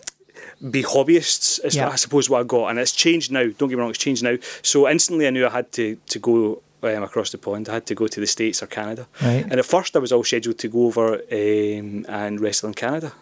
be 0.70 0.82
hobbyists 0.84 1.64
is 1.64 1.74
Yeah. 1.74 1.88
I 1.88 1.96
suppose 1.96 2.30
what 2.30 2.38
I 2.40 2.44
got 2.44 2.68
and 2.68 2.78
it's 2.78 2.92
changed 2.92 3.32
now 3.32 3.42
don't 3.58 3.68
get 3.68 3.70
me 3.70 3.74
wrong 3.80 3.90
it's 3.90 3.98
changed 3.98 4.22
now 4.22 4.36
so 4.62 4.88
instantly 4.88 5.26
I 5.26 5.30
knew 5.30 5.44
I 5.44 5.50
had 5.50 5.72
to 5.72 5.96
to 6.06 6.18
go 6.20 6.62
um, 6.84 7.02
across 7.02 7.30
the 7.30 7.38
pond 7.38 7.68
I 7.68 7.72
had 7.74 7.86
to 7.86 7.96
go 7.96 8.06
to 8.06 8.20
the 8.20 8.26
States 8.28 8.62
or 8.62 8.66
Canada 8.68 9.08
Right. 9.20 9.42
and 9.42 9.54
at 9.54 9.64
first 9.66 9.96
I 9.96 9.98
was 9.98 10.12
all 10.12 10.22
scheduled 10.22 10.58
to 10.58 10.68
go 10.68 10.86
over 10.86 11.14
um, 11.14 12.06
and 12.08 12.40
wrestle 12.40 12.68
in 12.68 12.74
Canada 12.74 13.12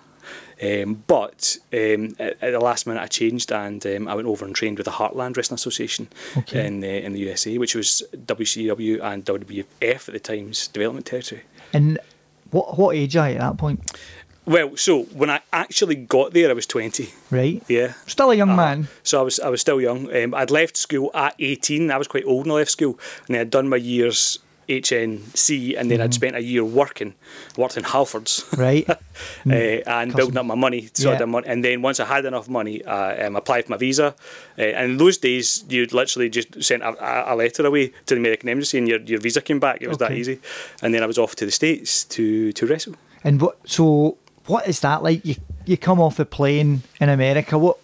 um, 0.63 1.03
but 1.07 1.57
um, 1.73 2.15
at, 2.19 2.37
at 2.43 2.51
the 2.53 2.61
last 2.61 2.87
minute 2.87 3.03
I 3.03 3.07
changed 3.07 3.51
and 3.53 3.85
um, 3.87 4.09
I 4.09 4.15
went 4.15 4.29
over 4.29 4.45
and 4.45 4.55
trained 4.55 4.79
with 4.79 4.85
the 4.87 4.93
Heartland 4.93 5.37
Wrestling 5.37 5.55
Association 5.57 6.09
Okay. 6.37 6.67
in, 6.67 6.83
uh, 6.85 6.87
in 6.87 7.13
the 7.13 7.21
USA 7.21 7.57
which 7.59 7.75
was 7.75 8.03
WCW 8.17 9.03
and 9.03 9.25
WWF 9.25 10.09
at 10.09 10.13
the 10.13 10.21
time's 10.21 10.69
development 10.69 11.07
territory 11.07 11.43
And 11.73 11.99
what 12.51 12.79
what 12.79 12.97
age 12.97 13.17
are 13.17 13.29
you 13.31 13.37
at 13.37 13.41
that 13.41 13.57
point? 13.59 13.81
well 14.47 14.77
so 14.77 15.03
when 15.21 15.31
I 15.31 15.41
actually 15.53 15.95
got 15.97 16.33
there 16.33 16.51
I 16.51 16.53
was 16.55 16.67
20 16.67 17.09
Right. 17.31 17.63
yeah 17.69 17.93
Still 18.07 18.31
a 18.31 18.35
young 18.35 18.51
Uh, 18.51 18.57
man. 18.57 18.89
So 19.03 19.21
I 19.21 19.23
was 19.23 19.39
I 19.41 19.49
was 19.49 19.61
still 19.61 19.81
young. 19.81 20.13
Um, 20.15 20.35
I'd 20.35 20.51
left 20.51 20.77
school 20.77 21.11
at 21.15 21.35
18. 21.39 21.91
I 21.91 21.99
was 21.99 22.09
quite 22.09 22.25
old 22.25 22.47
when 22.47 22.53
I 22.53 22.59
left 22.61 22.71
school, 22.73 22.99
and 23.29 23.37
I'd 23.37 23.51
done 23.51 23.69
my 23.69 23.77
years 23.77 24.39
HNC, 24.71 25.77
and 25.79 25.91
then 25.91 25.99
Mm-hmm. 25.99 26.05
I'd 26.05 26.15
spent 26.15 26.37
a 26.37 26.41
year 26.43 26.65
working. 26.65 27.15
Worked 27.57 27.77
in 27.77 27.85
Halfords. 27.85 28.35
Right. 28.57 28.89
uh, 28.91 29.91
and 29.99 30.15
building 30.15 30.37
up 30.39 30.47
my 30.47 30.55
money, 30.55 30.89
so 30.95 31.09
Yeah. 31.09 31.15
I 31.15 31.19
did 31.19 31.27
mon- 31.27 31.45
and 31.47 31.65
then 31.65 31.83
once 31.83 31.99
I 32.01 32.05
had 32.07 32.25
enough 32.25 32.49
money, 32.49 32.85
I 32.85 33.27
um, 33.27 33.37
applied 33.37 33.65
for 33.67 33.73
my 33.73 33.77
visa. 33.79 34.15
Uh, 34.59 34.63
and 34.63 34.93
in 34.93 34.97
those 34.97 35.19
days, 35.19 35.65
you'd 35.69 35.93
literally 35.93 36.29
just 36.31 36.63
sent 36.63 36.83
a, 36.83 36.91
a- 37.05 37.35
a 37.35 37.37
letter 37.37 37.67
away 37.67 37.89
to 38.07 38.15
the 38.15 38.17
American 38.17 38.49
embassy, 38.49 38.79
and 38.79 38.87
your, 38.89 39.01
your 39.01 39.21
visa 39.21 39.41
came 39.41 39.61
back. 39.61 39.83
It 39.83 39.89
was 39.89 39.99
that 39.99 40.13
easy. 40.13 40.39
And 40.83 40.95
then 40.95 41.03
I 41.03 41.07
was 41.07 41.19
off 41.19 41.35
to 41.37 41.45
the 41.45 41.53
states 41.53 42.05
to 42.15 42.53
to 42.53 42.67
wrestle. 42.67 42.95
And 43.25 43.41
what? 43.43 43.57
So 43.69 44.17
what 44.47 44.67
is 44.69 44.81
that 44.81 45.03
like? 45.03 45.25
You 45.25 45.35
you 45.67 45.77
come 45.77 46.01
off 46.01 46.17
the 46.17 46.25
plane 46.25 46.83
in 47.01 47.09
America. 47.09 47.59
What? 47.59 47.77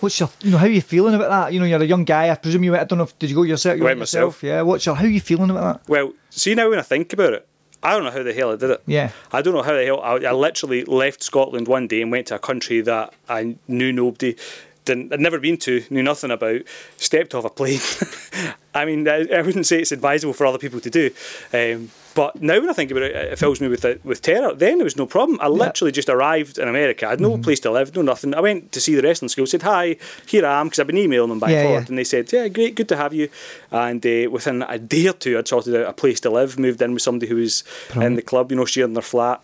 What's 0.00 0.18
your, 0.18 0.30
you 0.40 0.50
know, 0.50 0.58
how 0.58 0.66
are 0.66 0.70
you 0.70 0.80
feeling 0.80 1.14
about 1.14 1.30
that? 1.30 1.52
You 1.52 1.60
know, 1.60 1.66
you're 1.66 1.82
a 1.82 1.86
young 1.86 2.04
guy. 2.04 2.30
I 2.30 2.34
presume 2.34 2.64
you 2.64 2.72
went. 2.72 2.82
I 2.82 2.84
don't 2.86 2.98
know. 2.98 3.04
If, 3.04 3.18
did 3.18 3.30
you 3.30 3.36
go 3.36 3.42
yourself? 3.42 3.76
You 3.78 3.84
Went 3.84 3.98
myself. 3.98 4.42
Yeah. 4.42 4.62
What's 4.62 4.86
your? 4.86 4.94
How 4.94 5.04
are 5.04 5.08
you 5.08 5.20
feeling 5.20 5.50
about 5.50 5.82
that? 5.82 5.88
Well, 5.88 6.12
see 6.30 6.54
now 6.54 6.70
when 6.70 6.78
I 6.78 6.82
think 6.82 7.12
about 7.12 7.34
it, 7.34 7.46
I 7.82 7.94
don't 7.94 8.04
know 8.04 8.10
how 8.10 8.22
the 8.22 8.34
hell 8.34 8.52
I 8.52 8.56
did 8.56 8.70
it. 8.70 8.82
Yeah. 8.86 9.12
I 9.32 9.42
don't 9.42 9.54
know 9.54 9.62
how 9.62 9.72
the 9.72 9.84
hell 9.84 10.00
I, 10.00 10.16
I 10.16 10.32
literally 10.32 10.84
left 10.84 11.22
Scotland 11.22 11.66
one 11.66 11.86
day 11.86 12.02
and 12.02 12.10
went 12.10 12.26
to 12.28 12.34
a 12.34 12.38
country 12.38 12.80
that 12.82 13.14
I 13.28 13.56
knew 13.68 13.92
nobody, 13.92 14.36
didn't, 14.84 15.12
I'd 15.12 15.20
never 15.20 15.38
been 15.38 15.56
to, 15.58 15.82
knew 15.88 16.02
nothing 16.02 16.30
about, 16.30 16.62
stepped 16.96 17.34
off 17.34 17.44
a 17.44 17.50
plane. 17.50 17.80
I 18.74 18.84
mean, 18.84 19.08
I, 19.08 19.26
I 19.32 19.42
wouldn't 19.42 19.66
say 19.66 19.80
it's 19.80 19.92
advisable 19.92 20.34
for 20.34 20.46
other 20.46 20.58
people 20.58 20.80
to 20.80 20.90
do. 20.90 21.10
Um, 21.54 21.90
but 22.14 22.40
now 22.42 22.58
when 22.60 22.68
I 22.70 22.72
think 22.72 22.90
about 22.90 23.04
it, 23.04 23.14
it 23.14 23.38
fills 23.38 23.60
me 23.60 23.68
with 23.68 23.84
with 24.04 24.20
terror. 24.22 24.54
Then 24.54 24.78
there 24.78 24.84
was 24.84 24.96
no 24.96 25.06
problem. 25.06 25.38
I 25.40 25.48
literally 25.48 25.92
just 25.92 26.08
arrived 26.08 26.58
in 26.58 26.68
America. 26.68 27.06
I 27.06 27.10
had 27.10 27.18
Mm-hmm. 27.20 27.30
no 27.36 27.38
place 27.38 27.60
to 27.60 27.70
live, 27.70 27.94
no 27.94 28.02
nothing. 28.02 28.34
I 28.34 28.40
went 28.40 28.72
to 28.72 28.80
see 28.80 28.94
the 28.94 29.02
wrestling 29.02 29.28
school, 29.28 29.46
said 29.46 29.62
hi, 29.62 29.96
here 30.26 30.44
I 30.46 30.60
am, 30.60 30.66
because 30.66 30.80
I've 30.80 30.86
been 30.86 30.98
emailing 30.98 31.28
them 31.30 31.38
back 31.40 31.50
Yeah, 31.50 31.60
and 31.60 31.68
forth, 31.68 31.82
yeah. 31.84 31.88
and 31.88 31.98
they 31.98 32.04
said, 32.04 32.32
yeah, 32.32 32.48
great, 32.48 32.74
good 32.74 32.88
to 32.88 32.96
have 32.96 33.12
you. 33.14 33.28
And 33.70 34.04
uh, 34.04 34.30
within 34.30 34.62
a 34.62 34.78
day 34.78 35.06
or 35.08 35.12
two, 35.12 35.38
I'd 35.38 35.48
sorted 35.48 35.76
out 35.76 35.86
a 35.88 35.92
place 35.92 36.20
to 36.20 36.30
live, 36.30 36.58
moved 36.58 36.82
in 36.82 36.92
with 36.94 37.02
somebody 37.02 37.28
who 37.28 37.36
was 37.36 37.62
in 37.94 38.14
the 38.16 38.22
club, 38.22 38.50
you 38.50 38.56
know, 38.56 38.64
sharing 38.64 38.94
their 38.94 39.02
flat. 39.02 39.40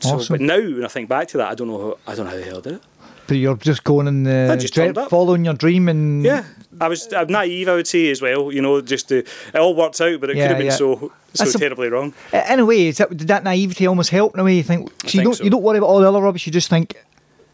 So, 0.00 0.16
Awesome. 0.16 0.34
but 0.34 0.40
now 0.40 0.58
when 0.60 0.84
I 0.84 0.88
think 0.88 1.08
back 1.08 1.28
to 1.28 1.36
that, 1.38 1.50
I 1.50 1.54
don't 1.54 1.68
know. 1.68 1.78
How, 2.06 2.12
I 2.12 2.14
don't 2.16 2.26
know 2.26 2.32
how 2.32 2.36
the 2.38 2.44
hell 2.44 2.58
I 2.58 2.60
did 2.60 2.72
it. 2.74 2.82
But 3.26 3.38
you're 3.38 3.56
just 3.56 3.84
going 3.84 4.06
in 4.06 4.24
the 4.24 4.50
I 4.52 4.56
just 4.56 4.74
dream, 4.74 4.94
following 5.08 5.44
your 5.44 5.54
dream, 5.54 5.88
and 5.88 6.22
Yeah, 6.24 6.44
I 6.80 6.88
was 6.88 7.10
I'm 7.12 7.28
naive. 7.28 7.68
I 7.68 7.74
would 7.76 7.86
say 7.86 8.10
as 8.10 8.20
well. 8.20 8.52
You 8.52 8.60
know, 8.60 8.80
just 8.82 9.08
to, 9.08 9.18
it 9.18 9.56
all 9.56 9.74
worked 9.74 10.00
out, 10.00 10.20
but 10.20 10.30
it 10.30 10.36
Yeah, 10.36 10.44
could 10.44 10.50
have 10.50 10.58
been 10.58 10.66
yeah. 10.66 10.72
so 10.76 11.12
so 11.32 11.44
That's 11.44 11.54
a- 11.54 11.58
terribly 11.58 11.88
wrong. 11.88 12.12
In 12.50 12.60
a 12.60 12.64
way, 12.66 12.88
is 12.88 12.98
that, 12.98 13.16
did 13.16 13.28
that 13.28 13.42
naivety 13.44 13.86
almost 13.86 14.10
help 14.10 14.34
in 14.34 14.40
a 14.40 14.44
way? 14.44 14.56
You 14.56 14.62
think, 14.62 14.88
so 14.90 14.94
you 15.06 15.10
think 15.10 15.24
don't 15.24 15.34
so. 15.36 15.44
you 15.44 15.50
don't 15.50 15.62
worry 15.62 15.78
about 15.78 15.86
all 15.88 16.00
the 16.00 16.08
other 16.08 16.20
rubbish. 16.20 16.46
You 16.46 16.52
just 16.52 16.68
think, 16.68 16.96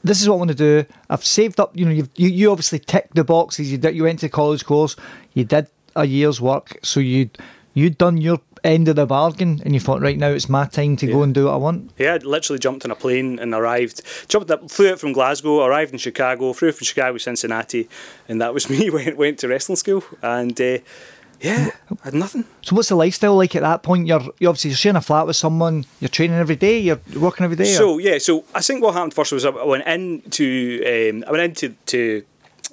this 0.03 0.21
is 0.21 0.29
what 0.29 0.37
I 0.37 0.39
want 0.39 0.50
to 0.50 0.57
do. 0.57 0.85
I've 1.09 1.25
saved 1.25 1.61
up. 1.61 1.77
You 1.77 1.85
know, 1.85 1.93
you've, 1.93 2.11
you 2.17 2.29
you 2.31 2.50
obviously 2.50 2.79
ticked 2.81 3.15
the 3.15 3.23
boxes. 3.25 3.71
You 3.71 3.79
did. 3.79 3.95
You 3.95 4.03
went 4.05 4.19
to 4.21 4.29
college 4.29 4.65
course. 4.65 4.97
You 5.35 5.45
did 5.45 5.69
a 5.95 6.05
year's 6.05 6.41
work. 6.41 6.79
So 6.83 6.99
you 7.00 7.31
you'd 7.75 7.97
done 7.97 8.17
your 8.17 8.41
end 8.64 8.88
of 8.88 8.97
the 8.97 9.07
bargain, 9.07 9.61
and 9.64 9.75
you 9.75 9.81
thought, 9.81 10.00
right 10.00 10.19
now 10.19 10.29
it's 10.31 10.49
my 10.49 10.67
time 10.67 10.97
to 10.97 11.07
go 11.07 11.23
and 11.23 11.35
do 11.35 11.45
what 11.47 11.55
I 11.55 11.57
want. 11.57 11.90
Yeah, 11.99 12.14
I 12.14 12.17
literally 12.19 12.59
jumped 12.59 12.85
on 12.85 12.90
a 12.90 12.95
plane 12.97 13.38
and 13.38 13.55
arrived. 13.55 14.02
Jumped 14.29 14.50
up, 14.50 14.71
flew 14.71 14.90
out 14.93 14.99
from 15.00 15.12
Glasgow, 15.12 15.64
arrived 15.64 15.93
in 15.93 15.99
Chicago, 15.99 16.52
flew 16.52 16.73
from 16.73 16.85
Chicago 16.85 17.14
to 17.14 17.19
Cincinnati, 17.19 17.88
and 18.29 18.40
that 18.40 18.52
was 18.55 18.69
me. 18.71 18.90
Went 18.90 19.17
went 19.17 19.38
to 19.40 19.49
wrestling 19.49 19.76
school, 19.76 20.05
and 20.23 20.61
uh, 20.61 20.79
yeah, 21.40 21.71
I 22.02 22.05
had 22.05 22.14
nothing. 22.14 22.45
So 22.62 22.76
what's 22.76 22.90
the 22.90 22.97
lifestyle 22.97 23.35
like 23.37 23.57
at 23.57 23.62
that 23.62 23.83
point? 23.83 24.07
You're 24.07 24.23
you're 24.38 24.50
obviously 24.50 24.71
you're 24.71 24.76
sharing 24.76 24.97
a 24.97 25.00
flat 25.00 25.26
with 25.26 25.37
someone. 25.37 25.87
You're 26.00 26.09
training 26.09 26.37
every 26.37 26.57
day. 26.57 26.79
You're 26.79 27.00
working 27.17 27.45
every 27.45 27.57
day. 27.57 27.73
or- 27.73 27.76
So 27.76 27.99
yeah, 27.99 28.19
so 28.19 28.45
I 28.55 28.61
think 28.61 28.83
what 28.83 28.93
happened 28.95 29.14
first 29.14 29.33
was 29.33 29.45
I 29.47 29.50
went 29.50 29.87
into 29.87 30.83
um, 30.87 31.25
I 31.26 31.31
went 31.33 31.43
into 31.62 31.75
to 31.87 32.25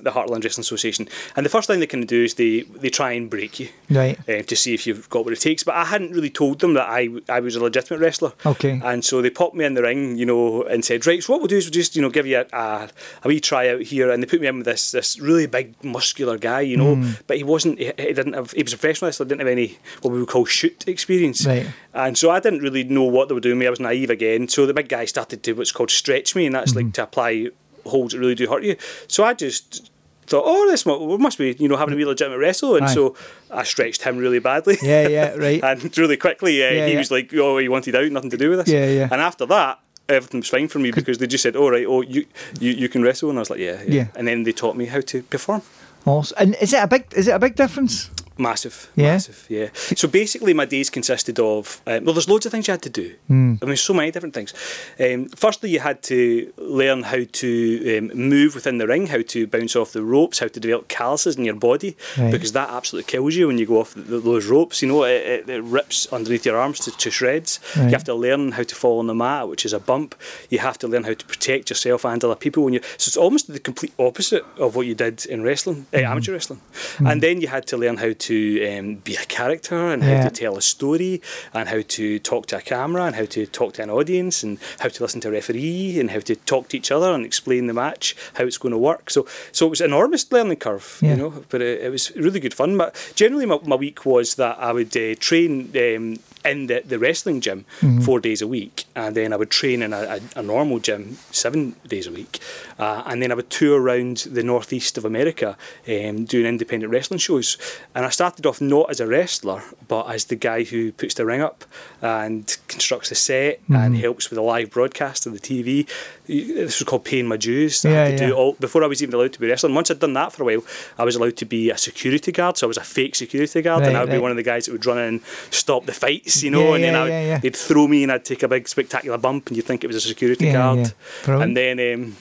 the 0.02 0.12
Heartland 0.12 0.44
Wrestling 0.44 0.62
Association, 0.62 1.08
and 1.36 1.46
the 1.46 1.50
first 1.50 1.68
thing 1.68 1.80
they 1.80 1.88
can 1.88 2.06
do 2.06 2.24
is 2.24 2.36
they 2.36 2.62
they 2.62 2.90
try 2.90 3.12
and 3.14 3.30
break 3.30 3.60
you. 3.60 3.70
Right. 3.90 4.18
uh, 4.30 4.42
to 4.44 4.56
see 4.56 4.74
if 4.74 4.86
you've 4.86 5.10
got 5.10 5.24
what 5.26 5.34
it 5.34 5.40
takes. 5.40 5.64
But 5.64 5.76
I 5.76 5.86
hadn't 5.86 6.12
really 6.12 6.30
told 6.30 6.60
them 6.60 6.74
that 6.74 6.88
I, 6.90 7.10
I 7.30 7.40
was 7.40 7.56
a 7.56 7.64
legitimate 7.64 8.00
wrestler. 8.02 8.34
Okay. 8.46 8.80
And 8.84 9.04
so 9.04 9.22
they 9.22 9.30
popped 9.30 9.56
me 9.56 9.66
in 9.66 9.74
the 9.76 9.82
ring, 9.82 10.18
you 10.18 10.26
know, 10.26 10.64
and 10.64 10.84
said, 10.84 11.06
right, 11.08 11.24
so 11.24 11.34
what 11.34 11.40
we'll 11.42 11.48
do 11.48 11.58
is 11.58 11.66
we'll 11.66 11.72
just, 11.72 11.96
you 11.96 12.02
know, 12.02 12.10
give 12.10 12.26
you 12.28 12.40
a, 12.40 12.46
a, 12.58 12.90
a 13.24 13.28
wee 13.28 13.40
tryout 13.40 13.82
here. 13.84 14.12
And 14.12 14.22
they 14.22 14.28
put 14.28 14.42
me 14.42 14.48
in 14.48 14.58
with 14.58 14.66
this 14.66 14.92
this 14.92 15.20
really 15.20 15.48
big, 15.48 15.82
muscular 15.84 16.38
guy, 16.38 16.62
you 16.62 16.78
know, 16.78 16.96
Hmm. 16.96 17.12
but 17.28 17.38
he 17.38 17.44
wasn't, 17.44 17.80
he, 17.80 17.86
he 17.98 18.14
didn't 18.14 18.34
have, 18.34 18.52
he 18.52 18.64
was 18.64 18.74
a 18.74 18.78
professional 18.78 19.08
wrestler, 19.08 19.26
didn't 19.26 19.42
have 19.42 19.48
any, 19.48 19.78
what 20.02 20.12
we 20.14 20.20
would 20.20 20.30
call 20.30 20.46
shoot 20.46 20.88
experience. 20.88 21.46
Right. 21.46 21.68
And 21.94 22.18
so 22.18 22.30
I 22.30 22.40
didn't 22.40 22.60
really 22.60 22.84
know 22.84 23.04
what 23.04 23.28
they 23.28 23.34
were 23.34 23.40
doing 23.42 23.58
me. 23.60 23.68
I 23.68 23.70
was 23.70 23.80
naive 23.80 24.10
again. 24.10 24.48
So 24.48 24.66
the 24.66 24.74
big 24.74 24.90
guy 24.90 25.06
started 25.06 25.44
to 25.44 25.54
what's 25.54 25.72
called 25.72 25.92
stretch 25.92 26.36
me, 26.36 26.46
and 26.46 26.54
that's 26.56 26.72
Mm-hmm. 26.74 26.86
like 26.88 26.94
to 26.94 27.04
apply 27.04 27.50
holds 27.88 28.14
that 28.14 28.20
really 28.20 28.36
do 28.36 28.48
hurt 28.48 28.64
you. 28.64 28.76
So 29.08 29.24
I 29.24 29.34
just 29.34 29.92
thought, 30.28 30.44
oh, 30.46 30.70
this 30.70 30.86
mu- 30.86 31.18
must 31.18 31.38
be, 31.38 31.56
you 31.58 31.68
know, 31.68 31.78
having 31.78 31.94
a 31.94 31.98
wee 31.98 32.06
legitimate 32.06 32.38
wrestle. 32.40 32.76
And 32.76 32.86
Aye. 32.86 32.94
so 32.94 33.16
I 33.50 33.64
stretched 33.64 34.04
him 34.04 34.18
really 34.18 34.40
badly. 34.40 34.78
Yeah, 34.82 35.08
yeah, 35.08 35.34
right. 35.38 35.64
and 35.64 35.98
really 35.98 36.18
quickly, 36.18 36.62
uh, 36.66 36.70
Yeah, 36.72 36.86
he 36.88 36.94
yeah. 36.94 36.98
was 37.00 37.12
like, 37.12 37.34
oh, 37.34 37.58
he 37.58 37.70
wanted 37.70 37.96
out, 37.96 38.12
nothing 38.12 38.30
to 38.32 38.38
do 38.38 38.50
with 38.50 38.60
this. 38.66 38.70
Yeah, 38.74 38.88
yeah. 38.88 39.08
And 39.12 39.22
after 39.22 39.46
that, 39.46 39.80
everything 40.10 40.42
was 40.42 40.50
fine 40.50 40.68
for 40.68 40.80
me 40.80 40.92
because 40.92 41.18
they 41.18 41.28
just 41.28 41.44
said, 41.44 41.56
all 41.56 41.72
right, 41.72 41.86
oh, 41.88 42.02
you, 42.02 42.26
you, 42.60 42.72
you 42.72 42.90
can 42.90 43.04
wrestle. 43.04 43.30
And 43.30 43.40
I 43.40 43.42
was 43.42 43.50
like, 43.50 43.60
yeah, 43.60 43.82
yeah. 43.84 43.94
Yeah. 43.94 44.08
And 44.16 44.28
then 44.28 44.44
they 44.44 44.52
taught 44.52 44.76
me 44.76 44.86
how 44.86 45.00
to 45.02 45.24
perform. 45.24 45.62
Awesome. 46.06 46.38
And 46.40 46.56
is 46.62 46.74
it 46.74 46.82
a 46.84 46.88
big 46.88 47.06
is 47.16 47.28
it 47.28 47.32
a 47.32 47.40
big 47.40 47.56
difference? 47.56 48.10
Massive, 48.38 48.90
Yeah? 48.96 49.14
massive, 49.14 49.46
yeah. 49.50 49.70
So 49.96 50.08
basically, 50.08 50.54
my 50.54 50.66
days 50.66 50.90
consisted 50.90 51.40
of 51.40 51.82
um, 51.88 52.06
well, 52.06 52.14
there's 52.14 52.30
loads 52.30 52.46
of 52.46 52.52
things 52.52 52.68
you 52.68 52.72
had 52.74 52.82
to 52.84 52.90
do. 52.90 53.16
Hmm. 53.28 53.56
I 53.62 53.66
mean, 53.66 53.78
so 53.78 53.94
many 53.94 54.12
different 54.12 54.34
things. 54.36 54.54
Um, 55.00 55.28
firstly, 55.30 55.70
you 55.70 55.80
had 55.80 56.02
to 56.04 56.52
learn 56.58 57.04
how 57.04 57.24
to 57.32 57.98
um, 57.98 58.08
move 58.30 58.56
within 58.56 58.78
the 58.78 58.88
ring, 58.88 59.08
how 59.08 59.22
to 59.22 59.48
bounce 59.48 59.76
off 59.76 59.92
the 59.94 60.04
ropes, 60.04 60.40
how 60.40 60.48
to 60.48 60.60
develop 60.60 60.88
calluses 60.88 61.36
in 61.38 61.46
your 61.46 61.56
body, 61.56 61.96
Right. 62.18 62.32
because 62.32 62.52
that 62.54 62.70
absolutely 62.70 63.10
kills 63.12 63.36
you 63.36 63.48
when 63.48 63.58
you 63.58 63.66
go 63.66 63.80
off 63.82 63.94
th 63.94 64.06
those 64.08 64.46
ropes. 64.48 64.82
You 64.82 64.88
know, 64.90 65.04
it, 65.04 65.22
it, 65.36 65.50
it 65.50 65.64
rips 65.64 66.08
underneath 66.14 66.46
your 66.46 66.58
arms 66.58 66.80
to, 66.82 66.92
to 66.92 67.10
shreds. 67.12 67.60
Right. 67.76 67.86
You 67.86 67.92
have 67.92 68.04
to 68.06 68.14
learn 68.16 68.52
how 68.54 68.64
to 68.64 68.76
fall 68.76 69.00
on 69.00 69.08
the 69.08 69.16
mat, 69.16 69.48
which 69.50 69.66
is 69.66 69.74
a 69.74 69.80
bump. 69.80 70.16
You 70.50 70.60
have 70.60 70.78
to 70.80 70.88
learn 70.88 71.04
how 71.04 71.14
to 71.14 71.26
protect 71.26 71.70
yourself 71.70 72.06
and 72.06 72.24
other 72.24 72.36
people 72.36 72.64
when 72.64 72.74
you. 72.74 72.82
So 72.98 73.10
it's 73.10 73.18
almost 73.18 73.48
the 73.52 73.60
complete 73.60 73.94
opposite 74.00 74.44
of 74.58 74.76
what 74.76 74.86
you 74.88 74.96
did 74.96 75.26
in 75.26 75.42
wrestling, 75.44 75.86
uh, 75.94 75.98
amateur 76.12 76.34
wrestling. 76.34 76.62
And 77.00 77.22
then 77.22 77.42
you 77.42 77.48
had 77.48 77.66
to 77.68 77.78
learn 77.78 77.98
how 77.98 78.12
to 78.27 78.27
um, 78.34 78.96
be 78.96 79.16
a 79.16 79.26
character 79.26 79.92
and 79.92 80.04
how 80.04 80.10
Yeah. 80.12 80.30
to 80.30 80.30
tell 80.30 80.58
a 80.58 80.62
story 80.62 81.22
and 81.54 81.70
how 81.70 81.82
to 81.82 82.20
talk 82.20 82.46
to 82.48 82.58
a 82.58 82.62
camera 82.62 83.04
and 83.06 83.16
how 83.16 83.26
to 83.26 83.46
talk 83.46 83.74
to 83.76 83.84
an 83.84 83.90
audience 83.90 84.44
and 84.44 84.58
how 84.80 84.90
to 84.90 85.04
listen 85.04 85.22
to 85.22 85.30
a 85.30 85.32
referee 85.32 86.00
and 86.00 86.12
how 86.12 86.20
to 86.20 86.36
talk 86.36 86.70
to 86.70 86.78
each 86.78 86.92
other 86.92 87.12
and 87.14 87.26
explain 87.26 87.68
the 87.68 87.74
match, 87.74 88.16
how 88.36 88.44
it's 88.46 88.58
going 88.58 88.72
to 88.74 88.78
work. 88.78 89.10
So, 89.10 89.26
so 89.52 89.68
it 89.68 89.70
was 89.70 89.82
an 89.82 89.88
enormous 89.88 90.32
learning 90.32 90.58
curve, 90.58 91.00
Yeah. 91.02 91.12
you 91.12 91.18
know. 91.18 91.44
But 91.50 91.62
it, 91.62 91.82
it 91.82 91.90
was 91.92 92.16
really 92.16 92.40
good 92.40 92.54
fun. 92.54 92.78
But 92.78 92.96
generally, 93.16 93.46
my, 93.46 93.60
my 93.66 93.76
week 93.76 94.06
was 94.06 94.36
that 94.36 94.58
I 94.60 94.72
would 94.72 94.96
uh, 94.98 95.16
train. 95.20 95.72
Um, 95.76 96.18
in 96.50 96.68
the, 96.68 96.82
the 96.86 96.98
wrestling 97.00 97.42
gym 97.42 97.66
four 98.02 98.20
days 98.20 98.42
a 98.42 98.48
week, 98.48 98.86
and 98.96 99.16
then 99.16 99.34
I 99.34 99.36
would 99.36 99.50
train 99.50 99.82
in 99.82 99.94
a, 99.94 100.20
a, 100.36 100.40
a 100.40 100.44
normal 100.44 100.80
gym 100.80 101.18
seven 101.32 101.76
days 101.88 102.08
a 102.08 102.12
week, 102.12 102.40
uh, 102.80 103.04
and 103.06 103.22
then 103.22 103.32
I 103.32 103.36
would 103.36 103.50
tour 103.50 103.82
around 103.82 104.18
the 104.32 104.44
northeast 104.44 104.98
of 104.98 105.06
America 105.06 105.58
um, 105.88 106.26
doing 106.26 106.46
independent 106.46 106.92
wrestling 106.92 107.20
shows. 107.20 107.58
And 107.96 108.06
I 108.06 108.10
started 108.10 108.46
off 108.46 108.62
not 108.62 108.90
as 108.90 109.00
a 109.00 109.08
wrestler, 109.08 109.62
but 109.88 110.04
as 110.10 110.26
the 110.26 110.36
guy 110.36 110.64
who 110.64 110.92
puts 110.92 111.14
the 111.16 111.26
ring 111.26 111.42
up 111.42 111.66
and 112.02 112.56
constructs 112.68 113.10
the 113.10 113.16
set 113.16 113.60
and 113.70 113.98
helps 113.98 114.30
with 114.30 114.38
the 114.38 114.44
live 114.44 114.70
broadcast 114.72 115.26
of 115.26 115.34
the 115.34 115.40
TV. 115.40 115.88
This 116.28 116.80
was 116.80 116.84
called 116.88 117.06
paying 117.06 117.28
my 117.28 117.38
dues. 117.38 117.86
I 117.86 117.90
had 117.90 117.96
Yeah, 118.12 118.18
to 118.18 118.24
yeah. 118.24 118.30
do 118.30 118.36
all 118.36 118.54
before 118.60 118.84
I 118.84 118.88
was 118.88 119.02
even 119.02 119.16
allowed 119.16 119.34
to 119.34 119.40
be 119.40 119.48
wrestling. 119.48 119.74
Once 119.74 119.90
I'd 119.90 120.00
done 120.00 120.14
that 120.14 120.34
for 120.34 120.44
a 120.44 120.46
while, 120.46 120.64
I 120.98 121.04
was 121.06 121.16
allowed 121.16 121.38
to 121.38 121.46
be 121.46 121.70
a 121.70 121.78
security 121.78 122.32
guard. 122.32 122.58
So 122.58 122.68
I 122.68 122.70
was 122.70 122.78
a 122.78 122.84
fake 122.84 123.16
security 123.16 123.62
guard, 123.62 123.84
and 123.84 123.96
I 123.98 124.02
would 124.02 124.12
be 124.12 124.18
one 124.20 124.32
of 124.32 124.38
the 124.38 124.44
guys 124.44 124.66
that 124.66 124.74
would 124.74 124.86
run 124.86 124.98
in 124.98 125.04
and 125.08 125.22
stop 125.52 125.86
the 125.86 125.94
fights, 125.94 126.37
you 126.44 126.52
know. 126.52 126.70
Yeah, 126.70 126.76
and 126.76 126.84
then 126.84 126.94
yeah, 126.94 127.04
I 127.04 127.08
yeah, 127.08 127.38
they'd 127.40 127.56
throw 127.56 127.88
me, 127.88 128.04
and 128.04 128.12
I'd 128.12 128.26
take 128.26 128.44
a 128.44 128.48
big 128.48 128.68
spectacular 128.68 129.18
bump, 129.18 129.48
and 129.48 129.58
you'd 129.58 129.66
think 129.66 129.84
it 129.84 129.88
was 129.88 129.96
a 129.96 130.02
security 130.02 130.52
guard. 130.52 130.94
And 131.42 131.56
then, 131.56 131.80
um, 131.80 132.16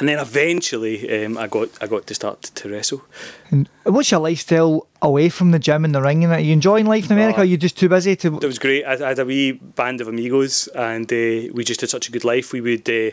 and 0.00 0.08
then 0.08 0.18
eventually, 0.18 1.24
um, 1.24 1.38
I 1.38 1.46
got 1.46 1.68
I 1.80 1.86
got 1.86 2.06
to 2.06 2.14
start 2.14 2.42
to 2.42 2.68
wrestle. 2.68 3.02
And 3.50 3.68
what's 3.84 4.10
your 4.10 4.20
lifestyle 4.20 4.86
away 5.04 5.28
from 5.28 5.50
the 5.52 5.58
gym 5.58 5.84
and 5.84 5.94
the 5.94 6.02
ring? 6.02 6.24
And 6.24 6.32
that? 6.32 6.38
Are 6.40 6.42
you 6.42 6.52
enjoying 6.52 6.86
life 6.86 7.06
in 7.06 7.12
America? 7.12 7.38
Oh. 7.38 7.42
are 7.42 7.46
you 7.46 7.56
just 7.56 7.76
too 7.76 7.88
busy 7.88 8.16
to? 8.16 8.36
It 8.38 8.44
was 8.44 8.58
great. 8.58 8.84
I, 8.84 8.94
I 8.94 9.08
had 9.10 9.18
a 9.18 9.24
wee 9.24 9.52
band 9.52 10.00
of 10.00 10.08
amigos, 10.08 10.68
and 10.74 11.10
uh, 11.12 11.52
we 11.52 11.62
just 11.64 11.80
had 11.80 11.90
such 11.90 12.08
a 12.08 12.12
good 12.12 12.24
life. 12.24 12.52
We 12.52 12.60
would 12.60 12.88
uh, 12.88 13.10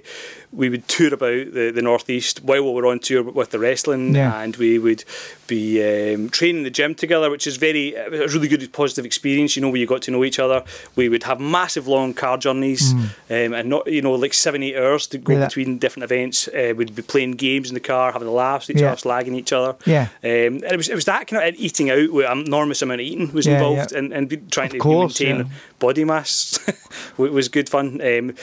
we 0.51 0.69
would 0.69 0.87
tour 0.87 1.13
about 1.13 1.53
the, 1.53 1.71
the 1.73 1.81
northeast 1.81 2.43
while 2.43 2.63
we 2.63 2.71
were 2.71 2.87
on 2.87 2.99
tour 2.99 3.23
with 3.23 3.51
the 3.51 3.59
wrestling, 3.59 4.15
Yeah. 4.15 4.41
and 4.41 4.55
we 4.55 4.79
would 4.79 5.03
be 5.47 5.81
um, 6.15 6.29
training 6.29 6.57
in 6.59 6.63
the 6.63 6.69
gym 6.69 6.95
together, 6.95 7.29
which 7.29 7.45
is 7.45 7.57
very 7.57 7.93
a 7.93 8.09
really 8.09 8.47
good 8.47 8.71
positive 8.73 9.05
experience. 9.05 9.55
You 9.55 9.61
know, 9.61 9.69
where 9.69 9.79
you 9.79 9.87
got 9.87 10.01
to 10.03 10.11
know 10.11 10.23
each 10.23 10.39
other. 10.39 10.63
We 10.95 11.09
would 11.09 11.23
have 11.23 11.39
massive 11.39 11.87
long 11.87 12.13
car 12.13 12.37
journeys, 12.37 12.93
um, 12.93 13.53
and 13.53 13.69
not 13.69 13.87
you 13.91 14.01
know 14.01 14.13
like 14.13 14.33
seven 14.33 14.63
eight 14.63 14.77
hours 14.77 15.07
to 15.07 15.17
go. 15.17 15.33
Yeah. 15.33 15.45
between 15.45 15.77
different 15.79 16.03
events. 16.03 16.47
Uh, 16.47 16.73
we'd 16.75 16.95
be 16.95 17.01
playing 17.01 17.31
games 17.31 17.69
in 17.69 17.73
the 17.73 17.79
car, 17.79 18.11
having 18.11 18.27
laughs 18.27 18.69
each 18.69 18.79
Yeah. 18.81 18.91
other, 18.91 18.97
slagging 19.01 19.35
each 19.35 19.51
other. 19.51 19.75
Yeah. 19.85 20.07
Um, 20.23 20.61
and 20.63 20.63
it 20.63 20.77
was 20.77 20.87
it 20.89 20.95
was 20.95 21.05
that 21.05 21.27
kind 21.27 21.41
of 21.41 21.47
and 21.47 21.59
eating 21.81 22.03
out 22.05 22.11
with 22.11 22.25
an 22.25 22.39
enormous 22.45 22.81
amount 22.81 23.01
of 23.01 23.07
eating 23.07 23.31
was 23.33 23.45
Yeah, 23.47 23.53
involved 23.55 23.91
yeah. 23.91 23.97
and, 23.99 24.13
and 24.13 24.51
trying 24.51 24.67
Of 24.67 24.71
to 24.73 24.77
course, 24.79 25.19
maintain 25.19 25.45
yeah. 25.45 25.51
body 25.79 26.03
mass 26.05 26.59
It 27.17 27.31
was 27.31 27.49
good 27.49 27.69
fun. 27.69 27.99
Um, 28.01 28.33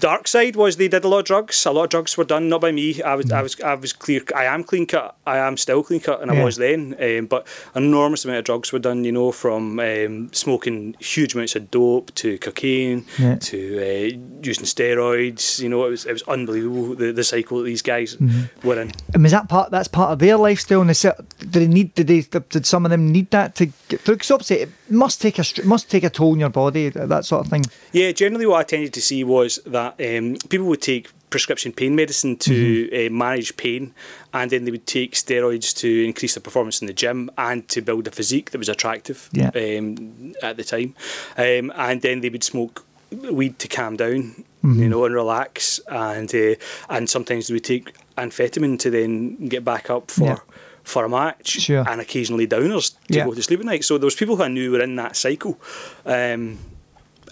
dark 0.00 0.28
side 0.28 0.56
was 0.56 0.76
they 0.76 0.88
did 0.88 1.04
a 1.04 1.08
lot 1.08 1.20
of 1.20 1.24
drugs. 1.24 1.66
A 1.66 1.70
lot 1.72 1.84
of 1.84 1.90
drugs 1.90 2.16
were 2.16 2.24
done 2.24 2.48
not 2.48 2.60
by 2.60 2.72
me. 2.72 3.02
I 3.02 3.14
was 3.14 3.30
I 3.30 3.42
was 3.42 3.60
I 3.60 3.74
was 3.74 3.92
clear. 3.92 4.22
I 4.34 4.44
am 4.44 4.64
clean 4.64 4.86
cut. 4.86 5.16
I 5.26 5.38
am 5.38 5.56
still 5.56 5.82
clean 5.82 6.00
cut, 6.00 6.20
and 6.22 6.32
Yeah. 6.32 6.40
I 6.40 6.44
was 6.44 6.56
then. 6.56 6.94
Um, 7.00 7.26
but 7.26 7.46
an 7.74 7.84
enormous 7.84 8.24
amount 8.24 8.38
of 8.40 8.44
drugs 8.44 8.72
were 8.72 8.78
done. 8.78 9.04
You 9.04 9.12
know, 9.12 9.32
from 9.32 9.78
um, 9.80 10.30
smoking 10.32 10.96
huge 10.98 11.34
amounts 11.34 11.56
of 11.56 11.70
dope 11.70 12.14
to 12.16 12.38
cocaine 12.38 13.04
Yeah. 13.18 13.36
to 13.36 13.58
uh, 13.78 14.18
using 14.42 14.64
steroids. 14.64 15.60
You 15.60 15.68
know, 15.68 15.84
it 15.86 15.90
was 15.90 16.06
it 16.06 16.12
was 16.12 16.22
unbelievable 16.28 16.94
the, 16.94 17.12
the 17.12 17.24
cycle 17.24 17.58
that 17.58 17.64
these 17.64 17.82
guys 17.82 18.16
Mm-hmm. 18.16 18.66
were 18.68 18.80
in. 18.80 18.92
And 19.12 19.22
was 19.22 19.32
that 19.32 19.48
part? 19.48 19.70
That's 19.70 19.88
part 19.88 20.12
of 20.12 20.18
their 20.18 20.36
lifestyle. 20.36 20.80
And 20.80 20.88
they 20.90 20.94
said, 20.94 21.14
did 21.38 21.52
they 21.52 21.66
need? 21.66 21.94
Did 21.94 22.06
they? 22.06 22.20
Did 22.22 22.66
some 22.66 22.84
of 22.84 22.90
them 22.90 23.10
need 23.12 23.30
that 23.30 23.54
to 23.56 23.66
get 23.88 24.00
through? 24.00 24.16
Because 24.16 24.30
obviously 24.30 24.56
it 24.60 24.68
must 24.88 25.20
take 25.20 25.38
a 25.38 25.44
must 25.64 25.90
take 25.90 26.04
a 26.04 26.10
toll 26.10 26.32
on 26.32 26.40
your 26.40 26.50
body. 26.50 26.88
That 26.90 27.24
sort 27.24 27.44
of 27.44 27.50
thing. 27.50 27.64
Yeah, 27.92 28.12
generally 28.12 28.46
what 28.46 28.60
I 28.60 28.62
tended 28.64 28.92
to 28.94 29.00
see 29.02 29.24
was 29.24 29.58
that 29.66 29.92
um, 30.00 30.36
people 30.48 30.66
would 30.66 30.82
take 30.82 31.10
prescription 31.30 31.72
pain 31.72 31.96
medicine 31.96 32.36
to 32.36 32.52
Mm-hmm. 32.88 33.14
uh, 33.14 33.18
manage 33.18 33.56
pain, 33.56 33.92
and 34.32 34.50
then 34.50 34.64
they 34.64 34.70
would 34.70 34.86
take 34.86 35.14
steroids 35.14 35.74
to 35.78 35.88
increase 36.04 36.34
their 36.34 36.42
performance 36.42 36.80
in 36.80 36.86
the 36.86 36.92
gym 36.92 37.30
and 37.36 37.66
to 37.68 37.82
build 37.82 38.06
a 38.06 38.10
physique 38.10 38.50
that 38.52 38.58
was 38.58 38.68
attractive 38.68 39.28
Yeah. 39.32 39.48
um, 39.54 40.34
at 40.42 40.56
the 40.56 40.64
time. 40.64 40.94
Um, 41.36 41.72
and 41.74 42.02
then 42.02 42.20
they 42.20 42.28
would 42.30 42.44
smoke 42.44 42.84
weed 43.10 43.58
to 43.60 43.68
calm 43.68 43.96
down, 43.96 44.44
Mm-hmm. 44.64 44.82
you 44.82 44.88
know, 44.88 45.04
and 45.04 45.14
relax. 45.14 45.78
And 45.90 46.32
uh, 46.34 46.54
and 46.88 47.10
sometimes 47.10 47.48
they 47.48 47.54
would 47.54 47.64
take 47.64 47.92
amphetamine 48.16 48.78
to 48.78 48.90
then 48.90 49.48
get 49.48 49.64
back 49.64 49.90
up 49.90 50.10
for. 50.10 50.24
Yeah. 50.24 50.38
For 50.84 51.04
a 51.04 51.08
match, 51.08 51.48
Sure. 51.62 51.84
and 51.88 52.00
occasionally 52.00 52.46
downers 52.46 52.92
to 53.08 53.14
Yeah. 53.18 53.24
go 53.24 53.34
to 53.34 53.42
sleep 53.42 53.60
at 53.60 53.66
night. 53.66 53.84
So 53.84 53.98
there 53.98 54.04
was 54.04 54.14
people 54.14 54.36
who 54.36 54.42
I 54.44 54.48
knew 54.48 54.70
were 54.72 54.82
in 54.82 54.96
that 54.96 55.16
cycle, 55.16 55.58
um, 56.06 56.58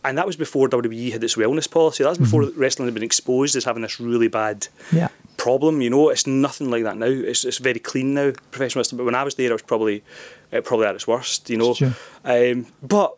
and 0.05 0.19
that 0.19 0.27
was 0.27 0.37
before 0.37 0.69
WWE 0.69 1.11
had 1.13 1.23
its 1.23 1.37
wellness 1.37 1.71
policy. 1.71 2.03
That 2.03 2.09
was 2.11 2.19
before 2.19 2.45
wrestling 2.57 2.87
had 2.89 2.95
been 2.95 3.03
exposed 3.03 3.55
as 3.55 3.65
having 3.65 3.83
this 3.83 4.01
really 4.01 4.29
bad 4.29 4.67
Yeah. 4.91 5.09
problem. 5.37 5.81
You 5.83 5.91
know, 5.91 6.09
it's 6.09 6.27
nothing 6.27 6.71
like 6.71 6.83
that 6.85 6.97
now. 6.97 7.07
It's, 7.07 7.45
it's 7.45 7.59
very 7.59 7.79
clean 7.79 8.15
now, 8.15 8.33
professional 8.51 8.81
wrestling. 8.81 8.97
But 8.99 9.05
when 9.05 9.15
I 9.15 9.23
was 9.23 9.35
there, 9.37 9.51
it 9.51 9.53
was 9.53 9.63
probably 9.63 10.03
probably 10.65 10.87
at 10.87 10.95
its 10.95 11.07
worst. 11.07 11.49
You 11.51 11.59
know, 11.59 11.75
Sure. 11.75 11.95
um, 12.25 12.67
but 12.83 13.15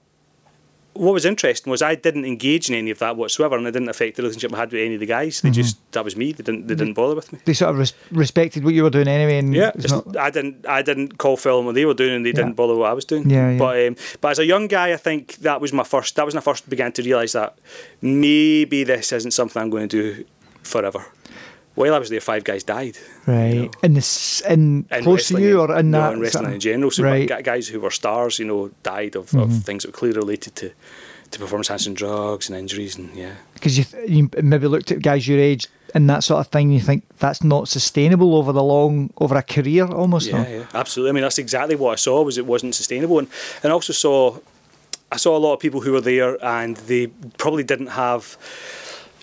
what 0.94 1.12
was 1.12 1.24
interesting 1.24 1.70
was 1.70 1.82
I 1.82 1.94
didn't 1.94 2.24
engage 2.24 2.68
in 2.70 2.74
any 2.76 2.90
of 2.90 2.98
that 3.00 3.16
whatsoever, 3.16 3.56
and 3.56 3.66
it 3.66 3.72
didn't 3.72 3.88
affect 3.88 4.16
the 4.16 4.22
relationship 4.22 4.54
I 4.54 4.58
had 4.58 4.72
with 4.72 4.80
any 4.80 4.94
of 4.94 5.00
the 5.00 5.06
guys. 5.06 5.40
They 5.40 5.50
just 5.50 5.76
that 5.92 6.04
was 6.04 6.16
me. 6.16 6.32
They 6.32 6.42
didn't 6.42 6.66
they 6.68 6.74
didn't 6.74 6.94
bother 6.94 7.14
with 7.16 7.32
me. 7.32 7.38
They 7.44 7.52
sort 7.52 7.70
of 7.70 7.78
res- 7.78 7.94
respected 8.10 8.64
what 8.64 8.74
you 8.74 8.82
were 8.84 8.90
doing 8.90 9.08
anyway, 9.08 9.38
and 9.38 9.54
Yeah, 9.54 9.72
not- 9.88 10.16
I 10.16 10.30
didn't. 10.30 10.66
I 10.68 10.82
didn't 10.82 11.18
call 11.18 11.36
film 11.36 11.66
what 11.66 11.74
they 11.74 11.84
were 11.84 11.94
doing, 11.94 12.14
and 12.14 12.24
they 12.24 12.30
Yeah. 12.30 12.36
didn't 12.36 12.54
bother 12.54 12.74
what 12.76 12.90
I 12.90 12.92
was 12.94 13.04
doing. 13.04 13.28
Yeah, 13.28 13.50
yeah. 13.52 13.58
But 13.58 13.86
um, 13.88 13.96
but 14.20 14.28
as 14.30 14.38
a 14.38 14.44
young 14.46 14.66
guy, 14.68 14.92
I 14.92 14.96
think 14.96 15.36
that 15.38 15.60
was 15.60 15.72
my 15.72 15.84
first. 15.84 16.16
That 16.16 16.24
was 16.26 16.34
when 16.34 16.40
I 16.40 16.44
first 16.44 16.68
began 16.70 16.92
to 16.92 17.02
realise 17.02 17.32
that 17.32 17.58
maybe 18.00 18.84
this 18.84 19.12
isn't 19.12 19.32
something 19.32 19.60
I'm 19.62 19.70
going 19.70 19.88
to 19.88 20.02
do 20.16 20.24
forever. 20.62 21.04
While 21.75 21.95
I 21.95 21.99
was 21.99 22.09
there, 22.09 22.21
five 22.21 22.45
guys 22.45 22.62
died. 22.62 22.97
right. 23.26 23.54
you 23.54 23.62
know. 23.62 23.71
In 23.83 23.95
this, 23.95 24.40
in 24.43 24.87
In 24.90 25.02
close 25.02 25.28
to 25.28 25.40
you, 25.40 25.61
or 25.61 25.76
in 25.76 25.90
no, 25.90 26.00
that 26.00 26.12
in 26.12 26.21
wrestling 26.21 26.52
in 26.52 26.61
general. 26.61 26.90
So 26.90 27.02
right. 27.02 27.45
guys 27.45 27.69
who 27.69 27.81
were 27.81 27.90
stars, 27.90 28.38
you 28.38 28.45
know, 28.45 28.71
died 28.83 29.16
of, 29.16 29.35
of 29.35 29.49
mm-hmm. 29.49 29.59
things 29.59 29.83
that 29.83 29.88
were 29.88 29.99
clearly 29.99 30.19
related 30.19 30.54
to 30.57 30.71
to 31.31 31.38
performance 31.40 31.69
enhancing 31.69 31.95
drugs 31.95 32.49
and 32.49 32.57
injuries, 32.57 32.97
and 32.97 33.14
yeah. 33.14 33.35
because 33.54 33.76
you, 33.76 33.85
th- 33.85 34.09
you 34.09 34.31
maybe 34.43 34.69
looked 34.69 34.93
at 34.93 35.02
guys 35.02 35.26
your 35.26 35.38
age 35.38 35.66
and 35.95 36.09
that 36.09 36.25
sort 36.25 36.40
of 36.40 36.47
thing. 36.49 36.71
You 36.71 36.81
think 36.81 37.04
that's 37.19 37.43
not 37.43 37.69
sustainable 37.69 38.37
over 38.37 38.52
the 38.52 38.62
long, 38.62 39.11
over 39.19 39.37
a 39.37 39.43
career 39.43 39.87
almost. 39.87 40.28
Yeah, 40.28 40.49
yeah, 40.49 40.66
absolutely. 40.75 41.11
I 41.11 41.12
mean, 41.12 41.23
that's 41.23 41.38
exactly 41.38 41.76
what 41.76 41.93
I 41.93 41.97
saw. 41.97 42.23
Was 42.23 42.38
it 42.38 42.47
wasn't 42.47 42.75
sustainable, 42.75 43.19
and 43.19 43.28
and 43.62 43.73
I 43.73 43.75
also 43.75 43.93
saw, 43.93 44.38
I 45.11 45.16
saw 45.16 45.37
a 45.37 45.38
lot 45.38 45.54
of 45.54 45.61
people 45.61 45.81
who 45.81 45.93
were 45.93 46.00
there, 46.00 46.43
and 46.45 46.76
they 46.76 47.09
probably 47.38 47.64
didn't 47.64 47.88
have 47.88 48.37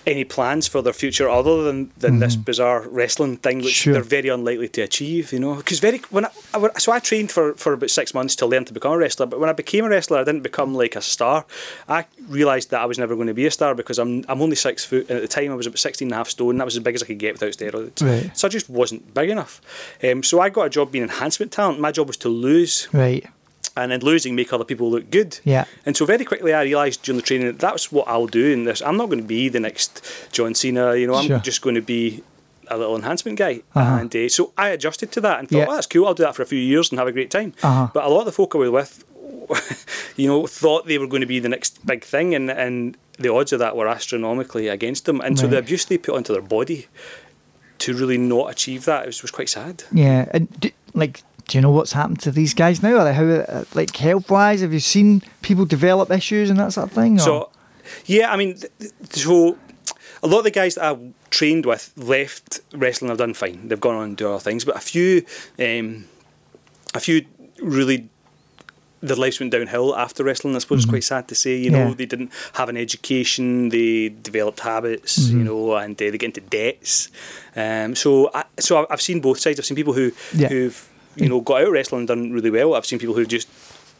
any 0.06 0.24
plans 0.24 0.66
for 0.68 0.82
their 0.82 0.92
future 0.92 1.28
other 1.28 1.62
than, 1.64 1.90
than 1.98 2.18
this 2.18 2.34
bizarre 2.36 2.86
wrestling 2.88 3.36
thing, 3.36 3.58
which 3.58 3.74
Sure. 3.74 3.92
they're 3.94 4.02
very 4.02 4.28
unlikely 4.28 4.68
to 4.68 4.82
achieve. 4.82 5.32
You 5.32 5.38
know, 5.40 5.54
because 5.54 5.78
very 5.80 5.98
when 6.10 6.24
I, 6.24 6.30
I 6.54 6.78
so 6.78 6.92
I 6.92 6.98
trained 6.98 7.30
for 7.30 7.54
for 7.54 7.72
about 7.74 7.90
six 7.90 8.12
months 8.14 8.34
to 8.36 8.46
learn 8.46 8.64
to 8.64 8.72
become 8.72 8.92
a 8.92 8.98
wrestler, 8.98 9.26
but 9.26 9.38
when 9.40 9.48
I 9.48 9.52
became 9.52 9.84
a 9.84 9.88
wrestler, 9.88 10.18
I 10.18 10.24
didn't 10.24 10.42
become 10.42 10.74
like 10.74 10.96
a 10.96 11.00
star. 11.00 11.44
I 11.88 12.06
realised 12.28 12.70
that 12.70 12.80
I 12.80 12.86
was 12.86 12.98
never 12.98 13.14
going 13.14 13.28
to 13.28 13.34
be 13.34 13.46
a 13.46 13.50
star 13.50 13.74
because 13.74 13.98
I'm 13.98 14.24
I'm 14.28 14.42
only 14.42 14.56
six 14.56 14.84
foot, 14.84 15.08
and 15.08 15.16
at 15.18 15.22
the 15.22 15.28
time 15.28 15.50
I 15.52 15.54
was 15.54 15.66
about 15.66 15.78
16 15.78 16.06
and 16.06 16.12
a 16.12 16.16
half 16.16 16.28
stone. 16.28 16.58
That 16.58 16.64
was 16.64 16.76
as 16.76 16.82
big 16.82 16.94
as 16.94 17.02
I 17.02 17.06
could 17.06 17.18
get 17.18 17.34
without 17.34 17.52
steroids. 17.52 18.02
Right. 18.02 18.36
So 18.36 18.48
I 18.48 18.50
just 18.50 18.68
wasn't 18.68 19.14
big 19.14 19.30
enough. 19.30 19.60
Um, 20.02 20.22
so 20.22 20.40
I 20.40 20.48
got 20.48 20.66
a 20.66 20.70
job 20.70 20.90
being 20.92 21.04
enhancement 21.04 21.52
talent. 21.52 21.80
My 21.80 21.92
job 21.92 22.06
was 22.08 22.16
to 22.18 22.28
lose, 22.28 22.88
Right. 22.92 23.26
And 23.76 23.90
then 23.92 24.00
losing 24.00 24.34
make 24.34 24.52
other 24.52 24.64
people 24.64 24.90
look 24.90 25.10
good. 25.10 25.38
Yeah. 25.44 25.64
And 25.86 25.96
so 25.96 26.04
very 26.06 26.24
quickly 26.24 26.52
I 26.52 26.62
realised 26.62 27.02
during 27.02 27.16
the 27.16 27.22
training 27.26 27.46
that 27.46 27.58
that's 27.58 27.90
what 27.92 28.06
I'll 28.08 28.26
do 28.26 28.46
in 28.52 28.64
this. 28.64 28.82
I'm 28.82 28.96
not 28.96 29.06
going 29.06 29.20
to 29.20 29.26
be 29.26 29.48
the 29.48 29.60
next 29.60 30.02
John 30.32 30.54
Cena. 30.54 30.94
You 30.96 31.06
know, 31.06 31.14
I'm 31.14 31.26
Sure. 31.26 31.38
just 31.38 31.62
going 31.62 31.74
to 31.76 31.82
be 31.82 32.22
a 32.68 32.76
little 32.76 32.96
enhancement 32.96 33.38
guy. 33.38 33.62
Uh-huh. 33.74 33.98
And 34.00 34.14
uh, 34.16 34.28
so 34.28 34.52
I 34.56 34.68
adjusted 34.68 35.10
to 35.12 35.20
that 35.22 35.38
and 35.38 35.48
thought, 35.48 35.58
Yeah. 35.58 35.66
well, 35.66 35.76
that's 35.76 35.86
cool. 35.86 36.06
I'll 36.06 36.14
do 36.14 36.22
that 36.24 36.34
for 36.36 36.42
a 36.42 36.46
few 36.46 36.58
years 36.58 36.90
and 36.90 36.98
have 36.98 37.08
a 37.08 37.12
great 37.12 37.30
time. 37.30 37.54
Uh-huh. 37.62 37.88
But 37.92 38.04
a 38.04 38.08
lot 38.08 38.20
of 38.20 38.26
the 38.26 38.32
folk 38.32 38.54
I 38.54 38.58
was 38.58 38.70
with, 38.70 39.04
you 40.16 40.28
know, 40.28 40.46
thought 40.46 40.86
they 40.86 40.98
were 40.98 41.06
going 41.06 41.20
to 41.20 41.26
be 41.26 41.38
the 41.40 41.48
next 41.48 41.84
big 41.86 42.04
thing, 42.04 42.34
and 42.34 42.50
and 42.50 42.96
the 43.18 43.32
odds 43.32 43.52
of 43.52 43.58
that 43.58 43.76
were 43.76 43.88
astronomically 43.88 44.68
against 44.68 45.04
them. 45.04 45.20
And 45.20 45.38
so 45.38 45.46
the 45.46 45.58
abuse 45.58 45.84
they 45.84 45.98
put 45.98 46.14
onto 46.14 46.32
their 46.32 46.42
body 46.42 46.86
to 47.78 47.94
really 47.94 48.16
not 48.18 48.50
achieve 48.50 48.84
that 48.84 49.06
was, 49.06 49.22
was 49.22 49.30
quite 49.30 49.48
sad. 49.48 49.84
Yeah, 49.92 50.28
and 50.32 50.48
do, 50.60 50.70
like, 50.94 51.22
do 51.48 51.58
you 51.58 51.62
know 51.62 51.70
what's 51.70 51.92
happened 51.92 52.20
to 52.20 52.30
these 52.30 52.54
guys 52.54 52.82
now? 52.82 52.96
Like, 52.98 53.14
how, 53.14 53.24
uh, 53.24 53.64
like, 53.74 53.94
health 53.96 54.30
wise, 54.30 54.60
have 54.60 54.72
you 54.72 54.80
seen 54.80 55.22
people 55.42 55.64
develop 55.66 56.10
issues 56.10 56.50
and 56.50 56.58
that 56.58 56.72
sort 56.72 56.88
of 56.88 56.92
thing? 56.92 57.16
or- 57.16 57.22
So, 57.22 57.50
yeah, 58.06 58.32
I 58.32 58.36
mean, 58.36 58.56
so 59.10 59.56
a 60.22 60.26
lot 60.26 60.38
of 60.38 60.44
the 60.44 60.50
guys 60.50 60.76
that 60.76 60.84
I 60.84 60.96
trained 61.30 61.66
with 61.66 61.92
left 61.96 62.60
wrestling. 62.72 63.08
Have 63.08 63.18
done 63.18 63.34
fine. 63.34 63.68
They've 63.68 63.80
gone 63.80 63.96
on 63.96 64.04
and 64.04 64.16
do 64.16 64.28
other 64.30 64.38
things, 64.38 64.64
but 64.64 64.76
a 64.76 64.80
few, 64.80 65.24
um, 65.58 66.04
a 66.94 67.00
few 67.00 67.24
really. 67.60 68.08
Their 69.04 69.16
lives 69.16 69.40
went 69.40 69.50
downhill 69.50 69.96
after 69.96 70.22
wrestling. 70.22 70.54
I 70.54 70.60
suppose 70.60 70.84
it's 70.84 70.88
quite 70.88 71.02
sad 71.02 71.26
to 71.26 71.34
say. 71.34 71.56
You 71.56 71.70
know, 71.70 71.78
Mm-hmm. 71.78 71.88
Yeah. 71.88 71.94
they 71.96 72.06
didn't 72.06 72.30
have 72.52 72.68
an 72.68 72.76
education. 72.76 73.70
They 73.70 74.10
developed 74.10 74.60
habits. 74.60 75.18
Mm-hmm. 75.18 75.38
You 75.38 75.44
know, 75.44 75.74
and 75.74 75.94
uh, 76.00 76.04
they 76.04 76.18
get 76.18 76.38
into 76.38 76.40
debts. 76.42 77.08
Um, 77.56 77.96
so, 77.96 78.30
I, 78.32 78.44
so 78.60 78.86
I've 78.88 79.02
seen 79.02 79.20
both 79.20 79.40
sides. 79.40 79.58
I've 79.58 79.66
seen 79.66 79.74
people 79.76 79.92
who 79.92 80.12
Yeah. 80.32 80.46
who've 80.46 80.88
you 81.16 81.28
know 81.28 81.40
got 81.40 81.62
out 81.62 81.66
of 81.68 81.72
wrestling 81.72 82.00
and 82.00 82.08
done 82.08 82.32
really 82.32 82.50
well. 82.50 82.74
I've 82.74 82.86
seen 82.86 82.98
people 82.98 83.14
who've 83.14 83.28
just 83.28 83.48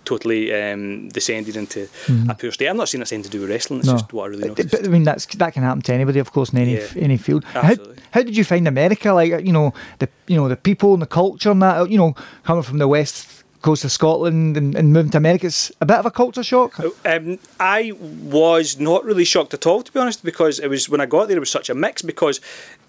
totally 0.05 0.53
um, 0.53 1.09
descended 1.11 1.57
into 1.57 1.88
a 2.29 2.35
poor 2.35 2.51
state. 2.51 2.66
I'm 2.68 2.77
not 2.77 2.88
saying 2.88 3.01
that's 3.01 3.12
anything 3.12 3.31
to 3.31 3.37
do 3.38 3.40
with 3.42 3.51
wrestling. 3.51 3.79
It's 3.81 3.88
Mm-hmm. 3.88 3.94
No. 3.96 4.01
just 4.03 4.12
what 4.12 4.25
I 4.25 4.27
really 4.29 4.48
noticed. 4.48 4.70
but, 4.72 4.85
I 4.85 4.88
mean, 4.88 5.05
that's 5.05 5.27
that 5.27 5.53
can 5.53 5.62
happen 5.62 5.83
to 5.83 5.94
anybody, 5.94 6.18
of 6.18 6.33
course, 6.33 6.51
in 6.53 6.59
any 6.59 6.75
Yeah. 6.75 6.87
any 6.96 7.16
field. 7.16 7.44
How, 7.44 7.61
Absolutely. 7.61 7.96
how 8.11 8.22
did 8.22 8.37
you 8.37 8.44
find 8.44 8.66
America? 8.66 9.12
Like, 9.12 9.31
you 9.46 9.53
know, 9.53 9.72
the 10.01 10.09
you 10.27 10.37
know 10.37 10.48
the 10.48 10.57
people 10.57 10.92
and 10.94 11.03
the 11.03 11.07
culture 11.07 11.51
and 11.53 11.62
that. 11.62 11.88
You 11.90 11.98
know, 11.98 12.14
coming 12.44 12.62
from 12.64 12.79
the 12.79 12.88
west 12.88 13.44
coast 13.62 13.85
of 13.85 13.92
Scotland 13.92 14.57
and, 14.57 14.75
and 14.75 14.92
moving 14.92 15.12
to 15.12 15.18
America, 15.18 15.46
it's 15.46 15.70
a 15.81 15.87
bit 15.87 15.96
of 15.96 16.05
a 16.05 16.11
culture 16.11 16.42
shock. 16.42 16.81
Um, 17.07 17.38
I 17.61 17.92
was 18.01 18.81
not 18.81 19.05
really 19.05 19.25
shocked 19.25 19.55
at 19.55 19.64
all, 19.68 19.83
to 19.83 19.92
be 19.92 20.01
honest, 20.01 20.25
because 20.25 20.59
it 20.59 20.66
was 20.66 20.88
when 20.88 21.01
I 21.01 21.07
got 21.07 21.29
there, 21.29 21.37
it 21.37 21.40
was 21.40 21.51
such 21.51 21.70
a 21.70 21.75
mix. 21.75 22.03
Because 22.03 22.40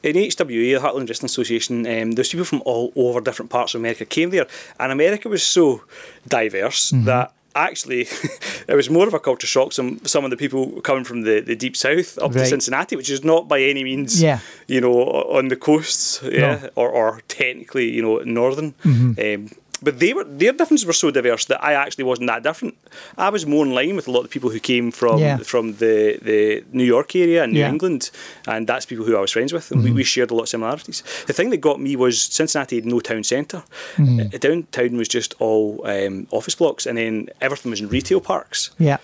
in 0.03 0.15
HWA, 0.15 0.47
the 0.47 0.79
Heartland 0.87 1.07
Wrestling 1.09 1.27
Association, 1.27 1.87
um, 1.87 2.11
there's 2.11 2.29
people 2.29 2.45
from 2.45 2.61
all 2.65 2.91
over 2.95 3.21
different 3.21 3.49
parts 3.51 3.73
of 3.73 3.81
America 3.81 4.05
came 4.05 4.29
there, 4.31 4.47
and 4.79 4.91
America 4.91 5.29
was 5.29 5.43
so 5.43 5.81
diverse 6.27 6.91
that. 7.05 7.31
Actually, 7.55 8.01
it 8.67 8.75
was 8.75 8.89
more 8.89 9.07
of 9.07 9.13
a 9.13 9.19
culture 9.19 9.45
shock. 9.45 9.73
Some 9.73 9.99
some 10.05 10.25
of 10.25 10.31
the 10.31 10.37
people 10.37 10.81
coming 10.81 11.03
from 11.03 11.21
the, 11.21 11.39
the 11.39 11.55
deep 11.55 11.75
south 11.77 12.17
up 12.17 12.31
to 12.31 12.39
Cincinnati, 12.47 12.95
which 12.95 13.11
is 13.11 13.23
not 13.23 13.47
by 13.47 13.61
any 13.61 13.83
means, 13.83 14.19
Yeah. 14.19 14.39
you 14.67 14.81
know, 14.81 14.93
on 15.37 15.49
the 15.49 15.55
coasts, 15.55 16.19
yeah, 16.23 16.69
or, 16.75 16.89
or 16.89 17.21
technically, 17.27 17.91
you 17.91 18.01
know, 18.01 18.17
northern. 18.25 18.73
Um, 18.83 19.49
but 19.83 19.99
they 19.99 20.13
were 20.13 20.23
their 20.23 20.53
differences 20.53 20.85
were 20.85 20.93
so 20.93 21.11
diverse 21.11 21.45
that 21.45 21.59
I 21.63 21.73
actually 21.73 22.05
wasn't 22.05 22.27
that 22.27 22.43
different. 22.43 22.75
I 23.17 23.29
was 23.29 23.45
more 23.45 23.65
in 23.65 23.73
line 23.73 23.95
with 23.95 24.07
a 24.07 24.11
lot 24.11 24.23
of 24.25 24.29
people 24.29 24.49
who 24.49 24.59
came 24.59 24.91
from 24.91 25.19
Yeah. 25.19 25.37
from 25.43 25.73
the, 25.77 26.17
the 26.21 26.63
New 26.71 26.85
York 26.95 27.15
area 27.15 27.43
and 27.43 27.53
New 27.53 27.59
Yeah. 27.59 27.65
Mm-hmm. 27.67 27.73
England, 27.75 28.11
and 28.47 28.67
that's 28.67 28.85
people 28.85 29.05
who 29.05 29.15
I 29.17 29.21
was 29.21 29.31
friends 29.31 29.51
with, 29.53 29.71
and 29.71 29.83
we, 29.83 29.91
we 29.91 30.03
shared 30.03 30.31
a 30.31 30.35
lot 30.35 30.43
of 30.43 30.49
similarities. 30.49 31.03
The 31.27 31.33
thing 31.33 31.49
that 31.51 31.61
got 31.61 31.79
me 31.79 31.95
was 31.95 32.21
Cincinnati 32.21 32.75
had 32.77 32.85
no 32.85 32.99
town 32.99 33.23
center 33.23 33.63
Mm-hmm. 33.97 34.19
Uh, 34.35 34.37
Downtown 34.39 34.97
was 34.97 35.07
just 35.07 35.35
all 35.39 35.81
um, 35.85 36.27
office 36.31 36.55
blocks, 36.55 36.85
and 36.87 36.97
then 36.97 37.29
everything 37.41 37.69
was 37.71 37.81
in 37.81 37.89
retail 37.89 38.21
parks. 38.21 38.71
Yeah. 38.79 38.97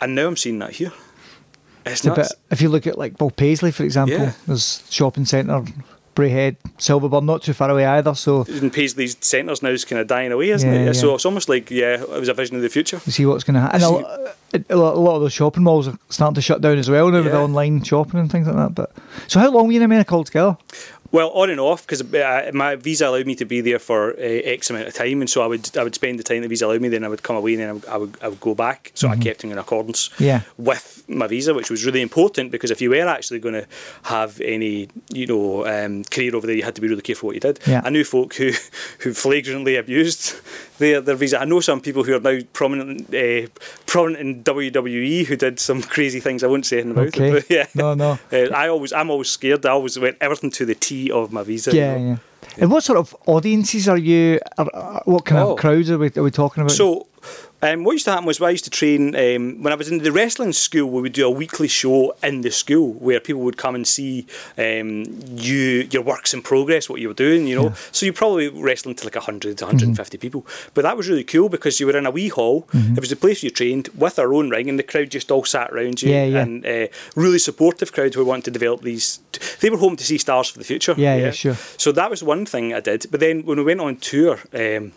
And 0.00 0.14
now 0.14 0.26
I'm 0.26 0.36
seeing 0.36 0.58
that 0.60 0.72
here. 0.72 0.92
It's 1.84 2.04
A 2.06 2.14
bit, 2.14 2.26
if 2.50 2.60
you 2.62 2.68
look 2.68 2.86
at 2.86 2.96
like 2.98 3.18
Paul 3.18 3.30
Paisley, 3.32 3.72
for 3.72 3.82
example, 3.84 4.16
Yeah. 4.18 4.32
there's 4.46 4.82
shopping 4.90 5.24
centre, 5.26 5.64
Braehead, 6.14 6.56
Silverburn, 6.78 7.24
not 7.24 7.42
too 7.42 7.52
far 7.52 7.70
away 7.70 7.86
either. 7.86 8.14
So 8.14 8.44
And 8.48 8.72
Paisley's 8.72 9.16
centres 9.20 9.62
now 9.62 9.70
is 9.70 9.84
kind 9.84 10.00
of 10.00 10.06
dying 10.06 10.30
away, 10.32 10.50
isn't 10.50 10.68
Yeah, 10.70 10.80
it? 10.80 10.86
yeah. 10.86 10.92
So 10.92 11.14
it's 11.14 11.24
almost 11.24 11.48
like 11.48 11.70
yeah, 11.70 12.00
it 12.02 12.08
was 12.08 12.28
a 12.28 12.34
vision 12.34 12.56
of 12.56 12.62
the 12.62 12.68
future. 12.68 13.00
you 13.06 13.12
see 13.12 13.26
what's 13.26 13.44
going 13.44 13.54
to 13.54 13.60
happen. 13.60 13.82
A, 14.54 14.60
a 14.68 14.76
lot 14.76 15.14
of 15.16 15.22
those 15.22 15.32
shopping 15.32 15.62
malls 15.62 15.88
are 15.88 15.96
starting 16.10 16.34
to 16.34 16.42
shut 16.42 16.60
down 16.60 16.76
as 16.76 16.90
well 16.90 17.10
now 17.10 17.22
with 17.22 17.32
Yeah. 17.32 17.40
online 17.40 17.82
shopping 17.82 18.20
and 18.20 18.30
things 18.30 18.46
like 18.46 18.56
that. 18.56 18.74
But 18.74 18.92
so, 19.26 19.40
how 19.40 19.50
long 19.50 19.66
were 19.66 19.72
you 19.72 19.78
in 19.78 19.84
America 19.84 20.14
altogether? 20.14 20.58
Well, 21.12 21.28
on 21.30 21.50
and 21.50 21.60
off 21.60 21.86
because 21.86 22.02
uh, 22.14 22.50
my 22.54 22.74
visa 22.76 23.06
allowed 23.06 23.26
me 23.26 23.34
to 23.36 23.44
be 23.44 23.60
there 23.60 23.78
for 23.78 24.12
uh, 24.12 24.16
X 24.18 24.70
amount 24.70 24.88
of 24.88 24.94
time, 24.94 25.20
and 25.20 25.28
so 25.30 25.42
I 25.42 25.46
would 25.46 25.76
I 25.76 25.84
would 25.84 25.94
spend 25.94 26.18
the 26.18 26.22
time 26.22 26.40
the 26.42 26.48
visa 26.48 26.66
allowed 26.66 26.80
me. 26.80 26.88
Then 26.88 27.04
I 27.04 27.08
would 27.08 27.22
come 27.22 27.36
away, 27.36 27.52
and 27.54 27.60
then 27.62 27.68
I 27.68 27.72
would 27.72 27.86
I 27.86 27.96
would, 27.98 28.16
I 28.22 28.28
would 28.28 28.40
go 28.40 28.54
back. 28.54 28.90
So 28.94 29.08
I 29.08 29.16
kept 29.16 29.44
in 29.44 29.56
accordance 29.58 30.08
Mm-hmm. 30.08 30.24
Yeah. 30.24 30.40
with 30.56 31.04
my 31.08 31.26
visa, 31.26 31.52
which 31.52 31.70
was 31.70 31.84
really 31.84 32.00
important 32.00 32.50
because 32.50 32.70
if 32.70 32.80
you 32.80 32.88
were 32.90 33.06
actually 33.06 33.40
going 33.40 33.54
to 33.54 33.66
have 34.04 34.40
any 34.40 34.88
you 35.12 35.26
know 35.26 35.66
um, 35.66 36.04
career 36.04 36.34
over 36.34 36.46
there, 36.46 36.56
you 36.56 36.62
had 36.62 36.74
to 36.76 36.80
be 36.80 36.88
really 36.88 37.02
careful 37.02 37.26
what 37.26 37.34
you 37.34 37.40
did. 37.40 37.60
Yeah. 37.66 37.82
I 37.84 37.90
knew 37.90 38.04
folk 38.04 38.34
who 38.34 38.52
who 39.00 39.12
flagrantly 39.12 39.76
abused 39.76 40.34
their 40.78 41.00
their 41.02 41.16
visa. 41.16 41.40
I 41.40 41.44
know 41.44 41.60
some 41.60 41.80
people 41.82 42.04
who 42.04 42.16
are 42.16 42.20
now 42.20 42.38
prominent 42.54 43.14
uh, 43.14 43.48
prominent 43.86 44.20
in 44.20 44.44
WWE 44.44 45.26
who 45.26 45.36
did 45.36 45.60
some 45.60 45.82
crazy 45.82 46.20
things. 46.20 46.42
I 46.42 46.46
won't 46.46 46.64
say 46.64 46.76
anything 46.78 46.92
about 46.92 47.08
Okay. 47.08 47.28
it. 47.28 47.32
But 47.32 47.50
yeah. 47.50 47.66
No, 47.74 47.94
no. 47.94 48.18
Uh, 48.32 48.48
I 48.54 48.68
always, 48.68 48.92
I'm 48.94 49.10
always 49.10 49.28
scared. 49.28 49.66
I 49.66 49.70
always 49.70 49.98
went 49.98 50.16
everything 50.20 50.50
to 50.52 50.64
the 50.64 50.74
T 50.74 51.01
of 51.10 51.32
my 51.32 51.42
visa. 51.42 51.72
you 51.72 51.78
Yeah, 51.78 51.96
know. 51.98 52.08
yeah. 52.10 52.16
And 52.58 52.70
what 52.70 52.84
sort 52.84 52.98
of 52.98 53.16
audiences 53.26 53.88
are 53.88 53.96
you? 53.98 54.38
Are- 54.58 55.02
what 55.06 55.24
kind 55.24 55.40
Oh. 55.42 55.52
of 55.52 55.58
crowds 55.58 55.90
are 55.90 55.98
we, 55.98 56.10
are 56.16 56.22
we 56.22 56.30
talking 56.30 56.62
about? 56.62 56.72
So, 56.72 57.06
um, 57.62 57.84
what 57.84 57.92
used 57.92 58.04
to 58.06 58.10
happen 58.10 58.26
was 58.26 58.40
when 58.40 58.48
I 58.48 58.50
used 58.50 58.64
to 58.64 58.70
train 58.70 59.14
um, 59.14 59.62
when 59.62 59.72
I 59.72 59.76
was 59.76 59.88
in 59.88 59.98
the 59.98 60.10
wrestling 60.12 60.52
school. 60.52 60.90
We 60.90 61.00
would 61.02 61.12
do 61.12 61.26
a 61.26 61.30
weekly 61.30 61.68
show 61.68 62.14
in 62.22 62.40
the 62.40 62.50
school 62.50 62.92
where 62.94 63.20
people 63.20 63.42
would 63.42 63.56
come 63.56 63.74
and 63.76 63.86
see 63.86 64.26
um, 64.58 65.04
you 65.30 65.88
your 65.90 66.02
works 66.02 66.34
in 66.34 66.42
progress, 66.42 66.88
what 66.88 67.00
you 67.00 67.08
were 67.08 67.14
doing. 67.14 67.46
You 67.46 67.56
know, 67.56 67.64
Yeah. 67.68 67.74
so 67.92 68.04
you 68.06 68.12
probably 68.12 68.48
wrestling 68.48 68.96
to 68.96 69.04
like 69.04 69.14
100, 69.14 69.60
150 69.60 70.18
people. 70.18 70.46
But 70.74 70.82
that 70.82 70.96
was 70.96 71.08
really 71.08 71.24
cool 71.24 71.48
because 71.48 71.78
you 71.78 71.86
were 71.86 71.96
in 71.96 72.06
a 72.06 72.10
wee 72.10 72.28
hall. 72.28 72.66
It 72.72 73.00
was 73.00 73.10
the 73.10 73.16
place 73.16 73.42
you 73.42 73.50
trained 73.50 73.88
with 73.96 74.18
our 74.18 74.34
own 74.34 74.50
ring, 74.50 74.68
and 74.68 74.78
the 74.78 74.82
crowd 74.82 75.10
just 75.10 75.30
all 75.30 75.44
sat 75.44 75.70
around 75.70 76.02
you. 76.02 76.10
Yeah, 76.10 76.24
yeah. 76.24 76.42
And 76.42 76.66
uh, 76.66 76.86
really 77.14 77.38
supportive 77.38 77.92
crowd 77.92 78.14
who 78.14 78.24
wanted 78.24 78.44
to 78.46 78.50
develop 78.50 78.82
these. 78.82 79.20
They 79.60 79.70
were 79.70 79.78
home 79.78 79.96
to 79.96 80.04
see 80.04 80.18
stars 80.18 80.48
for 80.48 80.58
the 80.58 80.64
future. 80.64 80.94
Yeah, 80.96 81.16
yeah, 81.16 81.30
sure. 81.30 81.54
So 81.76 81.92
that 81.92 82.10
was 82.10 82.22
one 82.22 82.44
thing 82.44 82.74
I 82.74 82.80
did. 82.80 83.06
But 83.10 83.20
then 83.20 83.44
when 83.46 83.58
we 83.58 83.64
went 83.64 83.80
on 83.80 83.96
tour. 83.96 84.40
Um, 84.52 84.92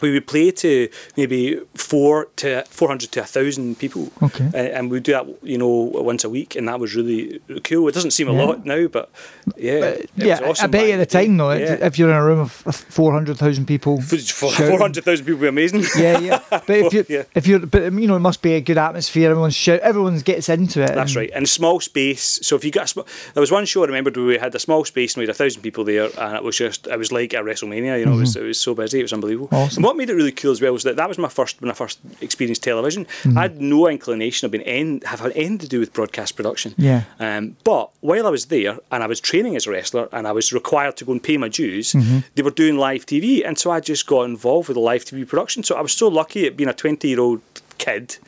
we 0.00 0.12
would 0.12 0.26
play 0.26 0.50
to 0.50 0.88
maybe 1.16 1.60
four 1.74 2.26
to 2.36 2.64
four 2.68 2.88
hundred 2.88 3.12
to 3.12 3.20
a 3.20 3.24
thousand 3.24 3.78
people. 3.78 4.10
Okay. 4.22 4.46
Uh, 4.54 4.56
and 4.78 4.90
we'd 4.90 5.02
do 5.02 5.12
that, 5.12 5.26
you 5.42 5.58
know, 5.58 5.66
once 5.68 6.24
a 6.24 6.28
week, 6.30 6.56
and 6.56 6.68
that 6.68 6.80
was 6.80 6.94
really 6.94 7.40
cool. 7.64 7.88
It 7.88 7.92
doesn't 7.94 8.12
seem 8.12 8.28
a 8.28 8.32
Yeah. 8.32 8.42
lot 8.44 8.64
now, 8.66 8.86
but 8.88 9.10
yeah, 9.56 9.72
it 9.84 10.10
yeah, 10.16 10.40
awesome 10.44 10.64
I 10.64 10.66
bet 10.68 10.86
you 10.86 10.92
at 10.94 10.98
the 10.98 11.06
time 11.06 11.36
though, 11.36 11.50
if- 11.50 11.60
yeah. 11.80 11.86
if 11.86 11.98
you're 11.98 12.10
in 12.10 12.16
a 12.16 12.24
room 12.24 12.40
of 12.40 12.52
four 12.52 13.12
hundred 13.12 13.38
thousand 13.38 13.66
people, 13.66 14.00
four 14.02 14.78
hundred 14.78 15.04
thousand 15.04 15.24
people 15.26 15.38
would 15.40 15.44
be 15.46 15.48
amazing. 15.48 15.84
yeah, 15.98 16.18
yeah. 16.18 16.40
But 16.50 16.70
if 16.70 16.92
you 16.92 17.04
Yeah. 17.08 17.22
if 17.34 17.46
you're, 17.46 17.58
but 17.60 17.92
you 17.92 18.06
know, 18.06 18.16
it 18.16 18.20
must 18.20 18.42
be 18.42 18.54
a 18.54 18.60
good 18.60 18.78
atmosphere. 18.78 19.30
Everyone's 19.30 19.54
shout, 19.56 19.80
everyone 19.80 20.18
gets 20.20 20.48
into 20.48 20.82
it. 20.82 20.94
That's 20.94 21.12
and- 21.12 21.16
right, 21.16 21.30
and 21.34 21.48
small 21.48 21.80
space. 21.80 22.38
So 22.42 22.56
if 22.56 22.64
you 22.64 22.70
got 22.70 22.84
a 22.84 22.88
sm- 22.88 23.00
there 23.34 23.40
was 23.40 23.50
one 23.50 23.64
show 23.66 23.82
I 23.82 23.86
remembered 23.86 24.16
where 24.16 24.26
we 24.26 24.38
had 24.38 24.54
a 24.54 24.58
small 24.58 24.84
space 24.84 25.14
and 25.14 25.20
we 25.20 25.24
had 25.26 25.30
a 25.30 25.34
thousand 25.34 25.62
people 25.62 25.84
there, 25.84 26.08
and 26.18 26.36
it 26.36 26.42
was 26.44 26.56
just 26.56 26.86
it 26.86 26.98
was 26.98 27.12
like 27.12 27.32
a 27.32 27.38
WrestleMania. 27.38 27.98
You 27.98 28.06
know, 28.06 28.14
it 28.14 28.20
was 28.20 28.36
it 28.36 28.42
was 28.42 28.60
so 28.60 28.74
busy, 28.74 29.00
it 29.00 29.02
was 29.02 29.12
unbelievable. 29.12 29.48
Mm-hmm. 29.48 29.56
Awesome. 29.56 29.82
What 29.90 29.96
made 29.96 30.08
it 30.10 30.14
really 30.14 30.30
cool 30.32 30.52
as 30.52 30.60
well 30.60 30.72
was 30.72 30.84
that 30.84 30.94
that 30.96 31.08
was 31.08 31.18
my 31.18 31.28
first 31.28 31.60
when 31.60 31.68
I 31.70 31.74
first 31.74 31.98
experienced 32.20 32.62
television. 32.62 33.06
Mm-hmm. 33.06 33.38
I 33.38 33.42
had 33.42 33.60
no 33.60 33.88
inclination 33.88 34.46
of 34.46 34.52
being 34.52 34.62
any, 34.64 35.00
have 35.04 35.18
had 35.20 35.32
anything 35.34 35.58
to 35.58 35.68
do 35.68 35.80
with 35.80 35.92
broadcast 35.92 36.36
production. 36.36 36.74
Yeah. 36.78 37.02
Um, 37.18 37.56
but 37.64 37.90
while 38.00 38.24
I 38.26 38.30
was 38.30 38.46
there 38.46 38.78
and 38.92 39.02
I 39.02 39.08
was 39.08 39.20
training 39.20 39.56
as 39.56 39.66
a 39.66 39.70
wrestler 39.72 40.08
and 40.12 40.26
I 40.28 40.32
was 40.32 40.52
required 40.52 40.96
to 40.98 41.04
go 41.04 41.12
and 41.12 41.22
pay 41.22 41.36
my 41.36 41.48
dues, 41.48 41.92
Mm-hmm. 41.92 42.18
they 42.36 42.42
were 42.42 42.50
doing 42.62 42.76
live 42.78 43.04
TV, 43.06 43.44
and 43.46 43.58
so 43.58 43.70
I 43.72 43.80
just 43.80 44.06
got 44.06 44.22
involved 44.34 44.68
with 44.68 44.76
the 44.76 44.80
live 44.92 45.04
TV 45.04 45.26
production. 45.26 45.62
So 45.64 45.74
I 45.76 45.80
was 45.80 45.92
so 45.92 46.06
lucky 46.08 46.46
at 46.46 46.56
being 46.56 46.70
a 46.70 46.72
twenty-year-old 46.82 47.40
kid 47.78 48.18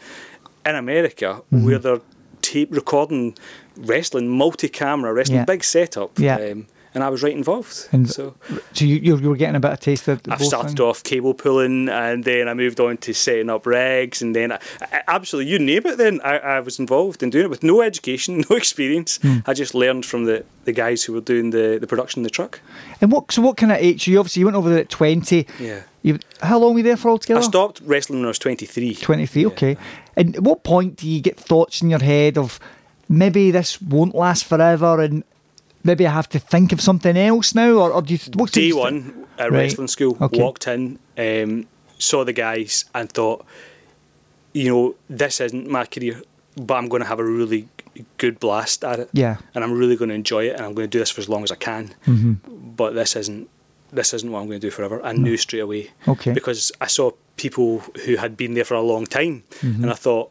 in 0.66 0.74
America 0.74 1.42
Mm-hmm. 1.52 1.64
where 1.66 1.78
they're 1.78 2.00
tape 2.40 2.70
recording 2.72 3.36
wrestling, 3.76 4.28
multi-camera 4.28 5.12
wrestling, 5.14 5.38
Yeah. 5.38 5.44
big 5.54 5.62
setup. 5.64 6.18
Yeah. 6.18 6.36
Um, 6.36 6.66
and 6.94 7.02
I 7.02 7.08
was 7.08 7.22
right 7.22 7.34
involved. 7.34 7.88
And 7.92 8.08
so 8.10 8.34
So 8.72 8.84
you, 8.84 8.96
you 8.96 9.28
were 9.30 9.36
getting 9.36 9.56
a 9.56 9.60
bit 9.60 9.72
of 9.72 9.80
taste 9.80 10.08
of 10.08 10.20
I 10.28 10.36
both 10.36 10.46
started 10.46 10.68
things? 10.68 10.80
off 10.80 11.02
cable 11.02 11.34
pulling, 11.34 11.88
and 11.88 12.24
then 12.24 12.48
I 12.48 12.54
moved 12.54 12.80
on 12.80 12.96
to 12.98 13.12
setting 13.14 13.50
up 13.50 13.64
regs, 13.64 14.20
and 14.22 14.34
then 14.34 14.52
I, 14.52 14.58
I, 14.80 15.02
absolutely 15.08 15.52
you 15.52 15.58
name 15.58 15.86
it. 15.86 15.98
Then 15.98 16.20
I, 16.22 16.38
I 16.38 16.60
was 16.60 16.78
involved 16.78 17.22
in 17.22 17.30
doing 17.30 17.44
it 17.44 17.50
with 17.50 17.62
no 17.62 17.80
education, 17.82 18.44
no 18.50 18.56
experience. 18.56 19.18
Hmm. 19.22 19.38
I 19.46 19.54
just 19.54 19.74
learned 19.74 20.04
from 20.06 20.24
the, 20.24 20.44
the 20.64 20.72
guys 20.72 21.04
who 21.04 21.12
were 21.12 21.20
doing 21.20 21.50
the, 21.50 21.78
the 21.80 21.86
production 21.86 22.20
in 22.20 22.24
the 22.24 22.30
truck. 22.30 22.60
And 23.00 23.10
what? 23.10 23.32
So 23.32 23.42
what 23.42 23.56
kind 23.56 23.72
of 23.72 23.78
age? 23.78 24.06
You 24.06 24.18
obviously 24.18 24.40
you 24.40 24.46
went 24.46 24.56
over 24.56 24.68
there 24.68 24.80
at 24.80 24.88
twenty. 24.88 25.46
Yeah. 25.58 25.82
You, 26.02 26.18
how 26.42 26.58
long 26.58 26.72
were 26.74 26.80
you 26.80 26.84
there 26.84 26.96
for 26.96 27.10
altogether? 27.10 27.38
I 27.40 27.44
stopped 27.44 27.80
wrestling 27.84 28.18
when 28.18 28.26
I 28.26 28.28
was 28.28 28.38
twenty 28.40 28.66
three. 28.66 28.94
23, 28.94 29.46
okay. 29.46 29.76
And 30.16 30.34
at 30.36 30.42
what 30.42 30.64
point 30.64 30.96
do 30.96 31.08
you 31.08 31.20
get 31.20 31.38
thoughts 31.38 31.80
in 31.80 31.90
your 31.90 32.00
head 32.00 32.36
of 32.36 32.58
maybe 33.08 33.50
this 33.52 33.80
won't 33.80 34.14
last 34.14 34.44
forever 34.44 35.00
and 35.00 35.22
maybe 35.84 36.06
I 36.06 36.10
have 36.12 36.28
to 36.30 36.38
think 36.38 36.72
of 36.72 36.80
something 36.80 37.16
else 37.16 37.54
now? 37.54 37.72
Or, 37.72 37.92
or 37.92 38.02
do 38.02 38.14
you, 38.14 38.20
what 38.34 38.52
day 38.52 38.72
one 38.72 39.26
at 39.38 39.50
Right. 39.50 39.62
wrestling 39.62 39.88
school, 39.88 40.16
Okay. 40.20 40.38
walked 40.40 40.66
in, 40.66 40.98
um, 41.18 41.66
saw 41.98 42.24
the 42.24 42.32
guys, 42.32 42.84
and 42.94 43.10
thought, 43.10 43.44
you 44.52 44.68
know, 44.68 44.94
this 45.08 45.40
isn't 45.40 45.68
my 45.68 45.84
career, 45.86 46.20
but 46.56 46.74
I'm 46.74 46.88
going 46.88 47.02
to 47.02 47.08
have 47.08 47.18
a 47.20 47.24
really 47.24 47.68
good 48.18 48.38
blast 48.40 48.84
at 48.84 48.98
it. 49.00 49.08
Yeah. 49.12 49.36
And 49.54 49.64
I'm 49.64 49.72
really 49.72 49.96
going 49.96 50.08
to 50.10 50.14
enjoy 50.14 50.44
it, 50.48 50.56
and 50.56 50.60
I'm 50.64 50.74
going 50.74 50.86
to 50.88 50.90
do 50.90 50.98
this 50.98 51.10
for 51.10 51.20
as 51.20 51.28
long 51.28 51.42
as 51.42 51.50
I 51.52 51.56
can. 51.56 51.94
Mm-hmm. 52.06 52.32
But 52.76 52.94
this 52.94 53.16
isn't. 53.16 53.48
This 53.94 54.14
isn't 54.14 54.30
what 54.32 54.40
I'm 54.40 54.46
going 54.46 54.58
to 54.58 54.66
do 54.66 54.70
forever. 54.70 55.04
I 55.04 55.12
knew 55.12 55.36
straight 55.36 55.60
away 55.60 55.90
Okay. 56.08 56.32
because 56.32 56.72
I 56.80 56.86
saw 56.86 57.10
people 57.36 57.80
who 58.06 58.16
had 58.16 58.38
been 58.38 58.54
there 58.54 58.64
for 58.64 58.72
a 58.74 58.80
long 58.80 59.04
time, 59.04 59.42
Mm-hmm. 59.60 59.82
and 59.82 59.92
I 59.92 59.94
thought, 59.94 60.30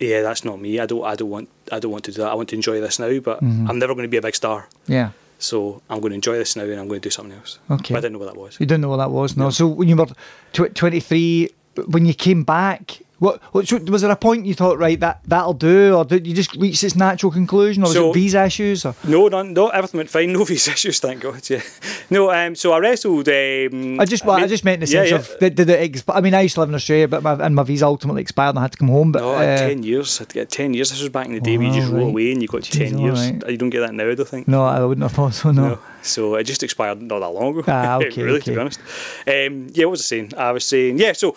yeah, 0.00 0.22
that's 0.22 0.44
not 0.44 0.60
me. 0.60 0.80
I 0.80 0.86
don't. 0.86 1.04
I 1.04 1.14
don't 1.14 1.30
want. 1.30 1.48
I 1.70 1.78
don't 1.78 1.92
want 1.92 2.04
to 2.06 2.12
do 2.12 2.22
that. 2.22 2.30
I 2.32 2.34
want 2.34 2.48
to 2.48 2.56
enjoy 2.56 2.80
this 2.80 2.98
now, 2.98 3.18
but 3.20 3.40
Mm-hmm. 3.42 3.68
I'm 3.70 3.78
never 3.78 3.94
going 3.94 4.04
to 4.04 4.08
be 4.08 4.16
a 4.16 4.22
big 4.22 4.34
star. 4.34 4.68
Yeah. 4.86 5.10
So 5.38 5.80
I'm 5.88 6.00
going 6.00 6.10
to 6.10 6.14
enjoy 6.16 6.36
this 6.38 6.56
now, 6.56 6.64
and 6.64 6.80
I'm 6.80 6.88
going 6.88 7.00
to 7.00 7.06
do 7.06 7.10
something 7.10 7.36
else. 7.38 7.58
Okay. 7.70 7.94
But 7.94 7.98
I 7.98 8.00
didn't 8.02 8.12
know 8.14 8.18
what 8.24 8.32
that 8.34 8.40
was. 8.40 8.58
You 8.60 8.66
didn't 8.66 8.80
know 8.82 8.88
what 8.90 8.98
that 8.98 9.10
was, 9.10 9.36
no. 9.36 9.50
So 9.50 9.66
when 9.68 9.88
you 9.88 9.96
were 9.96 10.06
tw- 10.52 10.74
23, 10.74 11.48
when 11.86 12.04
you 12.04 12.12
came 12.14 12.44
back, 12.44 12.98
what, 13.20 13.40
what 13.52 13.70
was 13.88 14.02
there 14.02 14.10
a 14.10 14.16
point 14.16 14.46
you 14.46 14.54
thought, 14.54 14.78
right, 14.78 14.98
that, 14.98 15.20
that'll 15.26 15.54
do? 15.54 15.94
Or 15.94 16.04
did 16.04 16.26
you 16.26 16.34
just 16.34 16.54
reach 16.56 16.82
its 16.82 16.96
natural 16.96 17.30
conclusion? 17.30 17.82
Or 17.84 17.86
was 17.86 17.92
So- 17.94 18.10
it 18.10 18.14
visa 18.14 18.44
issues? 18.46 18.84
Or? 18.84 18.94
No, 19.04 19.28
none, 19.28 19.52
no, 19.52 19.68
everything 19.68 19.98
went 19.98 20.10
fine. 20.10 20.32
No 20.40 20.44
visa 20.44 20.72
issues, 20.72 20.98
thank 21.00 21.20
God. 21.20 21.48
Yeah, 21.48 21.60
no. 22.08 22.30
Um, 22.32 22.54
so 22.54 22.72
I 22.72 22.78
wrestled. 22.78 23.28
Um, 23.28 24.00
I 24.00 24.04
just, 24.06 24.24
well, 24.24 24.36
I 24.36 24.40
made- 24.40 24.48
just 24.48 24.64
meant 24.64 24.74
in 24.76 24.80
the 24.80 24.86
sense 24.86 25.10
yeah. 25.10 25.16
of 25.16 25.38
did, 25.38 25.54
did 25.54 25.68
it 25.70 25.92
exp- 25.92 26.14
I 26.16 26.20
mean, 26.20 26.34
I 26.34 26.40
used 26.40 26.54
to 26.54 26.60
live 26.60 26.70
in 26.70 26.74
Australia, 26.74 27.08
but 27.08 27.22
my, 27.22 27.34
and 27.34 27.54
my 27.54 27.62
visa 27.62 27.84
ultimately 27.86 28.22
expired, 28.22 28.50
and 28.50 28.58
I 28.58 28.62
had 28.62 28.72
to 28.72 28.78
come 28.78 28.88
home. 28.88 29.12
But 29.12 29.20
No, 29.22 29.34
I 29.34 29.44
had 29.44 29.58
uh, 29.58 29.68
ten 29.68 29.82
years. 29.82 30.18
I 30.18 30.22
had 30.22 30.28
to 30.30 30.34
get 30.34 30.50
ten 30.50 30.72
years. 30.74 30.90
This 30.90 31.00
was 31.00 31.10
back 31.10 31.26
in 31.26 31.34
the 31.34 31.40
day 31.40 31.58
where 31.58 31.66
you 31.68 31.74
just 31.74 31.92
roll 31.92 32.08
away 32.08 32.32
and 32.32 32.40
you 32.42 32.48
got 32.48 32.62
Jeez, 32.62 32.78
ten 32.90 32.98
years. 32.98 33.18
alright. 33.20 33.50
You 33.50 33.56
don't 33.58 33.70
get 33.70 33.80
that 33.80 33.92
now, 33.94 34.08
I 34.08 34.14
don't 34.14 34.26
think. 34.28 34.48
no, 34.48 34.64
I 34.64 34.82
wouldn't 34.84 35.02
have 35.02 35.12
thought 35.12 35.34
so. 35.34 35.50
No. 35.50 35.68
No. 35.68 35.78
So 36.02 36.36
it 36.36 36.44
just 36.44 36.62
expired 36.62 37.02
not 37.02 37.18
that 37.18 37.28
long 37.28 37.58
ago. 37.58 37.64
Ah, 37.68 37.96
okay, 38.02 38.22
really, 38.22 38.38
okay. 38.38 38.44
to 38.46 38.50
be 38.52 38.58
honest. 38.58 38.80
Um, 39.26 39.66
yeah, 39.74 39.84
what 39.84 39.90
was 39.92 40.00
I 40.00 40.04
saying? 40.04 40.32
I 40.38 40.52
was 40.52 40.64
saying, 40.64 40.98
yeah, 40.98 41.12
so 41.12 41.36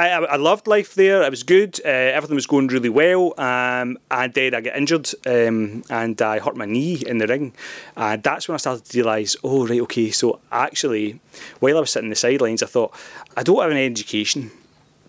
I, 0.00 0.24
I, 0.24 0.36
loved 0.36 0.66
life 0.66 0.94
there. 0.94 1.22
It 1.22 1.30
was 1.30 1.42
good. 1.42 1.80
Uh, 1.84 1.88
everything 1.88 2.34
was 2.34 2.46
going 2.46 2.68
really 2.68 2.88
well. 2.88 3.34
Um, 3.38 3.98
and 4.10 4.32
then 4.32 4.54
I 4.54 4.60
got 4.60 4.76
injured 4.76 5.10
um, 5.26 5.84
and 5.90 6.20
I 6.20 6.38
hurt 6.38 6.56
my 6.56 6.64
knee 6.64 7.02
in 7.06 7.18
the 7.18 7.26
ring. 7.26 7.52
And 7.96 8.22
that's 8.22 8.48
when 8.48 8.54
I 8.54 8.58
started 8.58 8.84
to 8.84 8.98
realise, 8.98 9.36
oh, 9.44 9.66
right, 9.66 9.80
okay. 9.82 10.10
So 10.10 10.40
actually, 10.50 11.20
while 11.60 11.76
I 11.76 11.80
was 11.80 11.90
sitting 11.90 12.06
in 12.06 12.10
the 12.10 12.16
sidelines, 12.16 12.62
I 12.62 12.66
thought, 12.66 12.94
I 13.36 13.42
don't 13.42 13.60
have 13.60 13.70
an 13.70 13.76
education, 13.76 14.50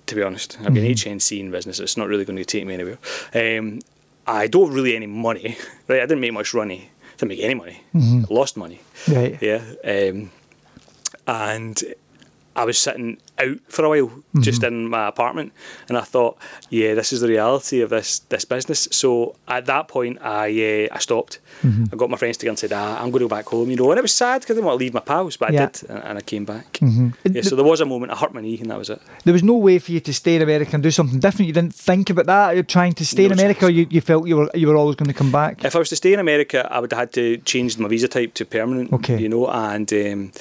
to 0.07 0.15
be 0.15 0.23
honest. 0.23 0.57
I've 0.61 0.73
been 0.73 0.85
HNC 0.85 1.39
in 1.39 1.51
business. 1.51 1.79
It's 1.79 1.97
not 1.97 2.07
really 2.07 2.25
going 2.25 2.37
to 2.37 2.45
take 2.45 2.65
me 2.65 2.73
anywhere. 2.73 2.97
Um, 3.33 3.79
I 4.27 4.47
don't 4.47 4.71
really 4.71 4.95
any 4.95 5.07
money. 5.07 5.57
Right, 5.87 6.01
I 6.01 6.05
didn't 6.05 6.21
make 6.21 6.31
much 6.31 6.53
money. 6.53 6.89
Didn't 7.17 7.29
make 7.29 7.41
any 7.41 7.55
money. 7.55 7.83
I 7.93 8.33
lost 8.33 8.55
money. 8.55 8.79
Right. 9.09 9.37
Yeah. 9.41 9.61
Um, 9.83 10.31
and 11.27 11.83
I 12.55 12.65
was 12.65 12.77
sitting 12.77 13.17
out 13.39 13.57
for 13.69 13.85
a 13.85 13.89
while, 13.89 14.11
just 14.41 14.61
in 14.63 14.89
my 14.89 15.07
apartment, 15.07 15.53
and 15.87 15.97
I 15.97 16.01
thought, 16.01 16.37
yeah, 16.69 16.93
this 16.95 17.13
is 17.13 17.21
the 17.21 17.27
reality 17.29 17.79
of 17.81 17.89
this 17.91 18.19
this 18.29 18.43
business. 18.45 18.87
So 18.91 19.35
at 19.47 19.65
that 19.67 19.87
point, 19.87 20.21
I 20.21 20.87
uh, 20.91 20.95
I 20.95 20.99
stopped. 20.99 21.39
I 21.63 21.95
got 21.95 22.09
my 22.09 22.17
friends 22.17 22.37
together 22.37 22.51
and 22.51 22.59
said, 22.59 22.73
ah, 22.73 22.95
I'm 22.97 23.11
going 23.11 23.19
to 23.21 23.27
go 23.29 23.35
back 23.35 23.45
home, 23.47 23.69
you 23.69 23.77
know. 23.77 23.89
And 23.91 23.97
it 23.99 24.01
was 24.01 24.13
sad 24.13 24.41
because 24.41 24.55
I 24.55 24.57
didn't 24.57 24.65
want 24.65 24.79
to 24.79 24.83
leave 24.83 24.93
my 24.93 24.99
pals, 24.99 25.37
but 25.37 25.53
Yeah. 25.53 25.63
I 25.63 25.65
did, 25.67 25.89
and, 25.89 26.03
and 26.03 26.17
I 26.17 26.21
came 26.21 26.43
back. 26.45 26.73
Mhm. 26.81 27.13
Yeah, 27.23 27.41
so 27.43 27.55
there 27.55 27.63
was 27.65 27.79
a 27.81 27.85
moment 27.85 28.11
I 28.11 28.15
hurt 28.15 28.33
my 28.33 28.41
knee, 28.41 28.57
and 28.59 28.69
that 28.71 28.77
was 28.77 28.89
it. 28.89 29.01
There 29.23 29.33
was 29.33 29.43
no 29.43 29.53
way 29.55 29.79
for 29.79 29.91
you 29.93 29.99
to 30.01 30.13
stay 30.13 30.35
in 30.35 30.41
America 30.41 30.71
and 30.73 30.83
do 30.83 30.91
something 30.91 31.19
different. 31.19 31.47
You 31.47 31.53
didn't 31.53 31.75
think 31.75 32.09
about 32.09 32.25
that. 32.25 32.55
You're 32.55 32.63
trying 32.63 32.93
to 32.93 33.05
stay 33.05 33.25
in 33.25 33.31
America. 33.31 33.65
Or 33.67 33.69
you, 33.69 33.87
you 33.89 34.01
felt 34.01 34.27
you 34.27 34.37
were 34.37 34.49
you 34.55 34.67
were 34.67 34.75
always 34.75 34.95
going 34.97 35.07
to 35.13 35.17
come 35.17 35.31
back. 35.31 35.63
If 35.63 35.75
I 35.75 35.79
was 35.79 35.89
to 35.89 35.95
stay 35.95 36.13
in 36.13 36.19
America, 36.19 36.67
I 36.69 36.79
would 36.79 36.91
have 36.91 36.99
had 36.99 37.13
to 37.13 37.37
change 37.51 37.77
my 37.77 37.87
visa 37.87 38.07
type 38.07 38.33
to 38.33 38.45
permanent. 38.45 38.91
Okay. 38.91 39.17
You 39.19 39.29
know, 39.29 39.47
and 39.47 39.91
um, 39.93 40.31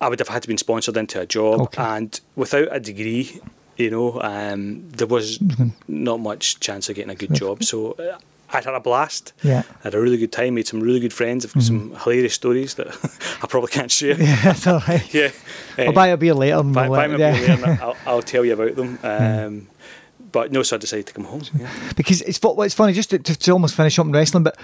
I 0.00 0.08
would 0.08 0.18
have 0.18 0.28
had 0.28 0.42
to 0.42 0.48
been 0.48 0.58
sponsored 0.58 0.96
into 0.96 1.20
a 1.20 1.26
job, 1.26 1.60
Okay. 1.60 1.82
and 1.82 2.20
without 2.36 2.68
a 2.70 2.80
degree, 2.80 3.40
you 3.76 3.90
know, 3.90 4.20
um, 4.22 4.88
there 4.90 5.06
was 5.06 5.38
Mm-hmm. 5.38 5.68
not 5.88 6.20
much 6.20 6.60
chance 6.60 6.88
of 6.88 6.96
getting 6.96 7.10
a 7.10 7.14
good 7.16 7.34
job. 7.34 7.62
So 7.64 7.92
uh, 7.92 8.18
I'd 8.52 8.64
had 8.64 8.74
a 8.74 8.80
blast. 8.80 9.32
Yeah. 9.42 9.62
I 9.80 9.84
had 9.84 9.94
a 9.94 10.00
really 10.00 10.16
good 10.16 10.30
time. 10.32 10.54
Made 10.54 10.66
some 10.68 10.80
really 10.80 11.00
good 11.00 11.12
friends. 11.12 11.44
I've 11.44 11.52
got 11.54 11.62
some 11.64 11.94
hilarious 12.02 12.34
stories 12.34 12.74
that 12.74 12.88
I 13.42 13.46
probably 13.46 13.70
can't 13.70 13.90
share. 13.90 14.14
Mm-hmm. 14.14 14.22
Yeah, 14.22 14.42
that's 14.44 14.66
all 14.66 14.80
right. 14.86 15.14
Yeah. 15.14 15.30
I'll 15.78 15.92
buy 15.92 16.08
a 16.08 16.16
beer 16.16 16.34
later. 16.34 16.62
Buy, 16.62 16.88
buy 16.88 17.08
me 17.08 17.14
a 17.14 17.18
beer 17.18 17.32
later 17.32 17.78
I'll, 17.82 17.96
I'll 18.06 18.22
tell 18.22 18.44
you 18.44 18.52
about 18.54 18.76
them. 18.76 18.98
Um, 19.04 19.66
But 20.32 20.50
no, 20.50 20.62
so 20.64 20.74
I 20.76 20.78
decided 20.80 21.06
to 21.06 21.12
come 21.12 21.24
home. 21.26 21.42
Yeah. 21.56 21.70
because 21.96 22.20
it's 22.22 22.40
it's 22.42 22.74
funny 22.74 22.92
just 22.92 23.10
to, 23.10 23.18
to, 23.20 23.36
to 23.38 23.50
almost 23.52 23.76
finish 23.76 23.98
up 24.00 24.06
in 24.06 24.12
wrestling, 24.12 24.42
but 24.42 24.56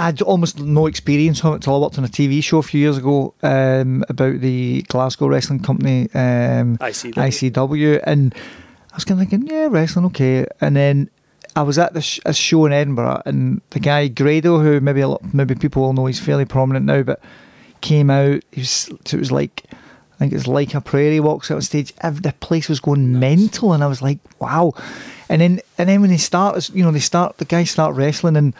I, 0.00 0.06
had 0.06 0.22
almost 0.22 0.58
no 0.58 0.86
experience 0.86 1.44
of 1.44 1.52
it 1.52 1.56
until 1.56 1.76
I 1.76 1.78
worked 1.78 1.98
on 1.98 2.04
a 2.04 2.08
TV 2.08 2.42
show 2.42 2.58
a 2.58 2.62
few 2.62 2.80
years 2.80 2.98
ago 2.98 3.34
um, 3.42 4.04
about 4.08 4.40
the 4.40 4.82
Glasgow 4.82 5.26
Wrestling 5.26 5.60
Company, 5.60 6.08
um, 6.14 6.78
ICW. 6.78 7.14
ICW, 7.14 8.00
and 8.04 8.34
I 8.92 8.96
was 8.96 9.04
kind 9.04 9.20
of 9.20 9.28
thinking, 9.28 9.48
yeah, 9.48 9.68
wrestling, 9.70 10.06
okay, 10.06 10.46
and 10.60 10.76
then. 10.76 11.10
I 11.56 11.62
was 11.62 11.78
at 11.78 11.94
this 11.94 12.04
sh- 12.04 12.20
a 12.24 12.32
show 12.32 12.64
in 12.66 12.72
Edinburgh, 12.72 13.22
and 13.26 13.60
the 13.70 13.80
guy 13.80 14.06
Grado, 14.06 14.60
who 14.60 14.80
maybe 14.80 15.00
a 15.00 15.08
lot, 15.08 15.34
maybe 15.34 15.56
people 15.56 15.82
will 15.82 15.92
know, 15.92 16.06
he's 16.06 16.20
fairly 16.20 16.44
prominent 16.44 16.86
now, 16.86 17.02
but 17.02 17.20
came 17.80 18.08
out. 18.08 18.44
He 18.52 18.60
was, 18.60 18.88
it 18.88 19.14
was 19.14 19.32
like 19.32 19.64
I 19.72 20.18
think 20.18 20.32
it's 20.32 20.46
like 20.46 20.74
a 20.74 20.80
prairie 20.80 21.18
walks 21.18 21.50
out 21.50 21.56
on 21.56 21.62
stage. 21.62 21.94
The 21.94 22.34
place 22.40 22.68
was 22.68 22.78
going 22.78 23.18
mental, 23.18 23.72
and 23.72 23.82
I 23.82 23.86
was 23.86 24.02
like, 24.02 24.18
wow. 24.38 24.74
And 25.28 25.40
then 25.40 25.60
and 25.78 25.88
then 25.88 26.02
when 26.02 26.10
they 26.10 26.18
start, 26.18 26.68
you 26.74 26.84
know, 26.84 26.90
they 26.90 27.00
start 27.00 27.38
the 27.38 27.44
guys 27.44 27.70
start 27.70 27.96
wrestling, 27.96 28.36
and 28.36 28.54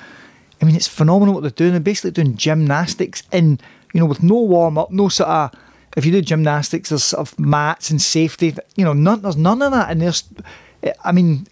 I 0.60 0.64
mean, 0.64 0.76
it's 0.76 0.88
phenomenal 0.88 1.34
what 1.34 1.40
they're 1.40 1.50
doing. 1.50 1.72
They're 1.72 1.80
basically 1.80 2.10
doing 2.10 2.36
gymnastics 2.36 3.22
in, 3.32 3.58
you 3.92 4.00
know, 4.00 4.06
with 4.06 4.22
no 4.22 4.40
warm 4.40 4.78
up, 4.78 4.90
no 4.90 5.08
sort 5.08 5.28
of. 5.28 5.52
If 5.96 6.06
you 6.06 6.12
do 6.12 6.22
gymnastics, 6.22 6.90
there's 6.90 7.02
sort 7.02 7.20
of 7.20 7.38
mats 7.38 7.90
and 7.90 8.00
safety. 8.00 8.54
You 8.76 8.84
know, 8.84 8.92
none, 8.92 9.22
there's 9.22 9.36
none 9.36 9.60
of 9.62 9.72
that. 9.72 9.90
And 9.90 10.00
there's, 10.00 10.22
I 11.04 11.12
mean, 11.12 11.46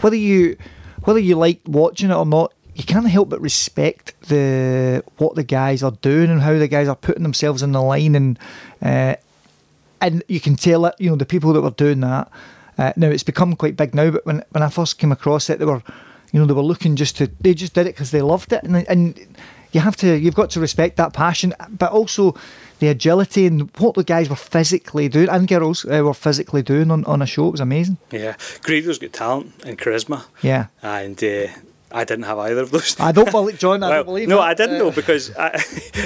whether 0.00 0.16
you 0.16 0.56
whether 1.04 1.20
you 1.20 1.36
like 1.36 1.60
watching 1.66 2.10
it 2.10 2.14
or 2.14 2.26
not, 2.26 2.52
you 2.74 2.84
can't 2.84 3.08
help 3.08 3.28
but 3.28 3.40
respect 3.40 4.14
the 4.22 5.04
what 5.18 5.34
the 5.34 5.44
guys 5.44 5.82
are 5.82 5.92
doing 5.92 6.30
and 6.30 6.40
how 6.40 6.58
the 6.58 6.68
guys 6.68 6.88
are 6.88 6.96
putting 6.96 7.22
themselves 7.22 7.62
in 7.62 7.72
the 7.72 7.82
line 7.82 8.14
and 8.14 8.38
uh, 8.82 9.14
and 10.00 10.22
you 10.28 10.40
can 10.40 10.56
tell 10.56 10.86
it. 10.86 10.94
You 10.98 11.10
know, 11.10 11.16
the 11.16 11.26
people 11.26 11.52
that 11.52 11.62
were 11.62 11.70
doing 11.70 12.00
that. 12.00 12.30
Uh, 12.78 12.92
now 12.96 13.08
it's 13.08 13.24
become 13.24 13.56
quite 13.56 13.76
big 13.76 13.94
now, 13.94 14.10
but 14.10 14.24
when 14.24 14.44
when 14.50 14.62
I 14.62 14.68
first 14.68 14.98
came 14.98 15.12
across 15.12 15.50
it, 15.50 15.58
they 15.58 15.64
were, 15.64 15.82
you 16.32 16.40
know, 16.40 16.46
they 16.46 16.54
were 16.54 16.62
looking 16.62 16.96
just 16.96 17.16
to 17.18 17.30
they 17.40 17.54
just 17.54 17.74
did 17.74 17.86
it 17.86 17.94
because 17.94 18.10
they 18.10 18.22
loved 18.22 18.52
it, 18.52 18.62
and 18.62 18.76
and 18.88 19.36
you 19.72 19.80
have 19.80 19.96
to 19.96 20.18
you've 20.18 20.34
got 20.34 20.50
to 20.50 20.60
respect 20.60 20.96
that 20.96 21.12
passion, 21.12 21.54
but 21.70 21.92
also 21.92 22.34
the 22.78 22.88
agility 22.88 23.46
and 23.46 23.70
what 23.78 23.94
the 23.94 24.04
guys 24.04 24.28
were 24.30 24.36
physically 24.36 25.08
doing 25.08 25.28
and 25.28 25.48
girls 25.48 25.84
uh, 25.84 26.00
were 26.04 26.14
physically 26.14 26.62
doing 26.62 26.90
on, 26.90 27.04
on 27.06 27.20
a 27.22 27.26
show. 27.26 27.48
It 27.48 27.52
was 27.52 27.60
amazing. 27.60 27.98
Yeah, 28.10 28.36
Grado's 28.62 28.98
got 28.98 29.12
talent 29.12 29.52
and 29.64 29.78
charisma. 29.78 30.24
Yeah. 30.42 30.66
And 30.82 31.22
uh, 31.22 31.48
I 31.90 32.04
didn't 32.04 32.24
have 32.24 32.38
either 32.38 32.60
of 32.62 32.70
those. 32.70 32.96
I 33.00 33.12
don't 33.12 33.30
believe, 33.30 33.58
John, 33.58 33.82
I 33.82 33.88
Well, 33.88 33.98
don't 34.00 34.06
believe 34.06 34.28
no, 34.28 34.38
it. 34.40 34.42
I 34.42 34.54
didn't 34.54 34.76
Uh, 34.76 34.78
know 34.80 34.90
because 34.90 35.34
I, 35.36 35.58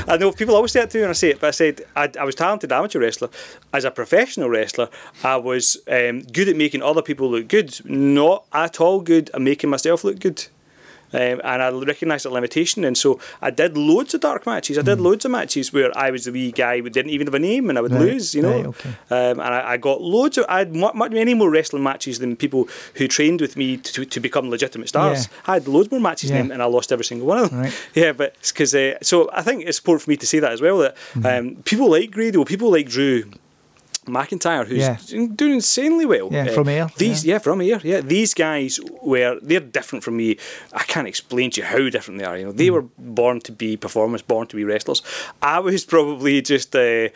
I 0.07 0.17
know 0.17 0.31
people 0.33 0.55
always 0.55 0.71
say 0.73 0.81
that 0.81 0.91
to 0.91 0.99
me 0.99 1.03
when 1.03 1.11
I 1.11 1.15
say 1.15 1.31
it, 1.31 1.41
but 1.41 1.49
I 1.49 1.51
said 1.51 1.83
I, 1.97 2.09
I 2.21 2.25
was 2.25 2.35
talented 2.37 2.71
amateur 2.71 3.01
wrestler. 3.01 3.29
As 3.73 3.85
a 3.85 3.91
professional 3.91 4.49
wrestler, 4.49 4.89
I 5.25 5.37
was 5.37 5.77
um, 5.89 6.21
good 6.23 6.49
at 6.49 6.57
making 6.57 6.83
other 6.83 7.03
people 7.03 7.31
look 7.31 7.49
good, 7.49 7.81
not 7.85 8.45
at 8.53 8.81
all 8.81 9.01
good 9.01 9.31
at 9.35 9.41
making 9.41 9.71
myself 9.71 10.05
look 10.05 10.21
good. 10.21 10.47
Um, 11.13 11.41
and 11.45 11.63
I 11.63 11.71
recognised 11.71 12.25
the 12.25 12.31
limitation, 12.31 12.85
and 12.85 12.97
so 12.97 13.19
I 13.41 13.51
did 13.51 13.77
loads 13.77 14.15
of 14.15 14.21
dark 14.23 14.47
matches. 14.47 14.79
I 14.79 14.83
did 14.83 15.01
loads 15.01 15.25
of 15.25 15.31
matches 15.31 15.73
where 15.73 15.97
I 15.97 16.11
was 16.11 16.25
the 16.25 16.33
wee 16.33 16.53
guy 16.53 16.81
who 16.81 16.89
didn't 16.91 17.11
even 17.11 17.27
have 17.27 17.35
a 17.35 17.39
name, 17.39 17.69
and 17.69 17.79
I 17.79 17.81
would. 17.83 17.93
Right, 17.93 18.01
lose, 18.03 18.35
you 18.35 18.43
know. 18.43 18.57
right, 18.57 18.67
okay. 18.67 18.89
Um, 19.11 19.39
and 19.41 19.55
I, 19.55 19.73
I 19.73 19.77
got 19.77 20.01
loads 20.01 20.39
of, 20.39 20.47
I 20.49 20.59
had 20.61 20.75
mu- 20.75 20.93
mu- 20.95 21.09
many 21.11 21.35
more 21.35 21.51
wrestling 21.51 21.83
matches 21.83 22.19
than 22.19 22.37
people 22.37 22.69
who 22.95 23.07
trained 23.07 23.41
with 23.41 23.57
me 23.57 23.77
to, 23.77 24.05
to 24.05 24.21
become 24.21 24.49
legitimate 24.51 24.89
stars. 24.89 25.27
Yeah. 25.31 25.41
I 25.47 25.53
had 25.55 25.69
loads 25.69 25.91
more 25.91 26.01
matches 26.01 26.31
Yeah. 26.31 26.39
than 26.39 26.49
them, 26.49 26.53
and 26.55 26.63
I 26.63 26.67
lost 26.67 26.91
every 26.93 27.05
single 27.05 27.27
one 27.29 27.39
of 27.39 27.51
them. 27.51 27.61
Right. 27.61 27.87
Yeah, 27.95 28.13
but 28.13 28.37
because 28.43 28.75
uh, 28.75 28.95
so 29.03 29.29
I 29.33 29.43
think 29.43 29.65
it's 29.67 29.79
important 29.79 30.03
for 30.05 30.11
me 30.11 30.17
to 30.17 30.27
say 30.27 30.39
that 30.41 30.53
as 30.53 30.61
well 30.63 30.79
that 30.79 30.97
Mm-hmm. 31.15 31.27
um, 31.27 31.63
people 31.65 31.91
like 31.91 32.11
Grado, 32.11 32.45
people 32.45 32.71
like 32.71 32.89
Drew. 32.89 33.25
McIntyre, 34.07 34.67
who's 34.67 34.79
Yeah. 34.79 34.97
doing 35.37 35.55
insanely 35.55 36.07
well. 36.07 36.29
Yeah, 36.33 36.49
from 36.49 36.69
here. 36.69 36.89
These, 36.99 37.25
yeah. 37.25 37.39
from 37.39 37.61
here. 37.61 37.81
Yeah, 37.85 38.01
these 38.01 38.35
guys 38.35 38.81
were 39.03 39.39
they're 39.43 39.61
different 39.61 40.03
from 40.05 40.17
me. 40.17 40.37
I 40.73 40.83
can't 40.85 41.07
explain 41.07 41.51
to 41.53 41.61
you 41.61 41.67
how 41.67 41.89
different 41.89 42.19
they 42.21 42.27
are. 42.27 42.37
You 42.37 42.47
know, 42.47 42.53
they 42.53 42.69
Mm. 42.69 42.73
were 42.73 42.85
born 42.99 43.41
to 43.43 43.53
be 43.53 43.77
performers, 43.77 44.23
born 44.23 44.47
to 44.49 44.57
be 44.57 44.65
wrestlers. 44.65 45.03
I 45.41 45.61
was 45.61 45.85
probably 45.85 46.43
just, 46.43 46.75
uh, 46.75 47.09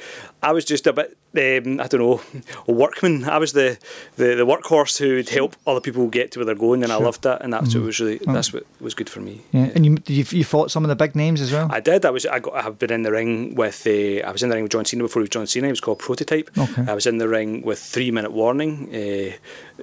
I 0.43 0.53
was 0.53 0.65
just 0.65 0.87
a 0.87 0.93
bit. 0.93 1.17
Um, 1.37 1.81
I 1.81 1.87
don't 1.87 2.01
know, 2.01 2.21
a 2.67 2.73
workman. 2.73 3.25
I 3.25 3.37
was 3.37 3.53
the, 3.53 3.77
the, 4.17 4.37
the 4.37 4.47
workhorse 4.47 4.97
who 4.99 5.17
would 5.17 5.29
help 5.29 5.55
other 5.67 5.81
people 5.83 6.07
get 6.09 6.31
to 6.33 6.39
where 6.39 6.47
they're 6.47 6.55
going, 6.55 6.83
and 6.83 6.91
I 6.91 6.97
loved 6.97 7.25
that. 7.25 7.43
And 7.43 7.53
that's 7.53 7.75
what 7.75 7.85
was 7.85 8.01
really 8.01 8.19
Oh. 8.27 8.33
that's 8.33 8.55
what 8.55 8.65
was 8.81 8.95
good 8.95 9.11
for 9.11 9.21
me. 9.21 9.43
Yeah, 9.53 9.69
and 9.75 9.85
you, 9.85 9.99
you 10.07 10.25
you 10.31 10.45
fought 10.45 10.71
some 10.71 10.83
of 10.83 10.89
the 10.89 10.97
big 10.97 11.15
names 11.15 11.43
as 11.43 11.53
well. 11.53 11.69
I 11.71 11.81
did. 11.81 12.07
I 12.07 12.11
was. 12.11 12.25
I 12.25 12.39
got. 12.39 12.55
I've 12.55 12.79
been 12.79 12.91
in 12.91 13.03
the 13.03 13.13
ring 13.13 13.55
with. 13.55 13.87
Uh, 13.87 14.27
I 14.27 14.31
was 14.33 14.43
in 14.43 14.49
the 14.49 14.55
ring 14.55 14.63
with 14.65 14.73
John 14.73 14.87
Cena 14.87 15.03
before 15.03 15.21
he 15.21 15.25
was 15.25 15.31
John 15.31 15.47
Cena. 15.47 15.67
He 15.67 15.73
was 15.73 15.81
called 15.81 15.99
Prototype. 15.99 16.49
Okay. 16.57 16.76
I 16.77 16.95
was 16.95 17.07
in 17.07 17.19
the 17.19 17.29
ring 17.29 17.63
with 17.63 17.79
Three 17.79 18.11
Minute 18.11 18.33
Warning, 18.33 18.89
uh, 18.95 19.33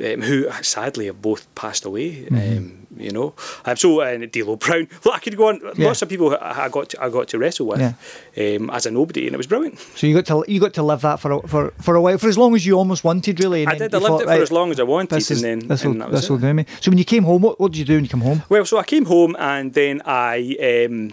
um, 0.06 0.22
who 0.22 0.50
sadly 0.62 1.08
have 1.08 1.22
both 1.22 1.54
passed 1.56 1.86
away. 1.86 2.26
Mm-hmm. 2.26 2.58
Um, 2.58 2.88
you 2.98 3.12
know. 3.12 3.34
Um, 3.66 3.76
so 3.76 4.02
uh, 4.02 4.18
D'Lo 4.18 4.56
Brown. 4.56 4.88
Look, 5.04 5.16
I 5.16 5.20
could 5.20 5.36
go 5.36 5.48
on. 5.48 5.60
Yeah. 5.76 5.88
Lots 5.88 6.02
of 6.02 6.10
people 6.10 6.38
I 6.40 6.66
I 6.66 6.70
got 6.70 6.90
to, 6.90 7.04
I 7.04 7.10
got 7.10 7.28
to 7.30 7.38
wrestle 7.40 7.68
with 7.68 7.82
um, 7.82 8.70
as 8.70 8.86
a 8.86 8.92
nobody, 8.92 9.26
and 9.26 9.34
it 9.34 9.38
was 9.38 9.48
brilliant. 9.48 9.80
So 9.96 10.08
you 10.08 10.14
got 10.14 10.26
to 10.28 10.52
you 10.52 10.60
got 10.60 10.74
to 10.76 10.84
live 10.84 11.02
that 11.02 11.20
for 11.20 11.32
a, 11.32 11.48
for 11.48 11.72
for 11.82 11.96
a 11.96 12.02
while, 12.02 12.18
for 12.18 12.28
as 12.28 12.38
long 12.38 12.56
as 12.56 12.66
you 12.66 12.78
almost 12.78 13.04
wanted, 13.04 13.40
really. 13.40 13.64
and 13.64 13.72
I 13.72 13.78
did. 13.78 13.96
I 13.96 13.98
lived 13.98 14.08
thought, 14.08 14.22
it 14.22 14.26
for 14.26 14.30
right, 14.30 14.42
as 14.42 14.52
long 14.52 14.72
as 14.72 14.80
I 14.80 14.84
wanted, 14.84 15.16
This 15.16 15.32
is 15.32 15.44
and 15.44 15.62
then 15.62 15.68
this 15.68 15.84
will 15.84 15.94
that 15.96 16.12
was 16.12 16.22
this 16.22 16.30
will 16.30 16.38
it. 16.38 16.42
do 16.42 16.54
me. 16.54 16.66
So 16.82 16.92
when 16.92 16.98
you 16.98 17.06
came 17.06 17.24
home, 17.24 17.42
what, 17.42 17.60
what 17.60 17.72
did 17.72 17.80
you 17.80 17.86
do 17.86 17.96
when 17.96 18.04
you 18.04 18.10
come 18.10 18.22
home? 18.22 18.44
Well, 18.50 18.66
so 18.66 18.78
I 18.78 18.84
came 18.84 19.06
home 19.06 19.36
and 19.40 19.74
then 19.74 20.02
I 20.06 20.86
um, 20.88 21.12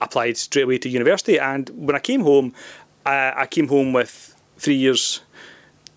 applied 0.00 0.36
straight 0.36 0.62
away 0.62 0.78
to 0.78 0.88
university. 0.88 1.38
And 1.38 1.68
when 1.70 1.96
I 1.96 2.00
came 2.00 2.22
home, 2.22 2.54
I, 3.04 3.32
I 3.36 3.46
came 3.46 3.68
home 3.68 3.92
with 3.92 4.34
three 4.58 4.74
years 4.76 5.20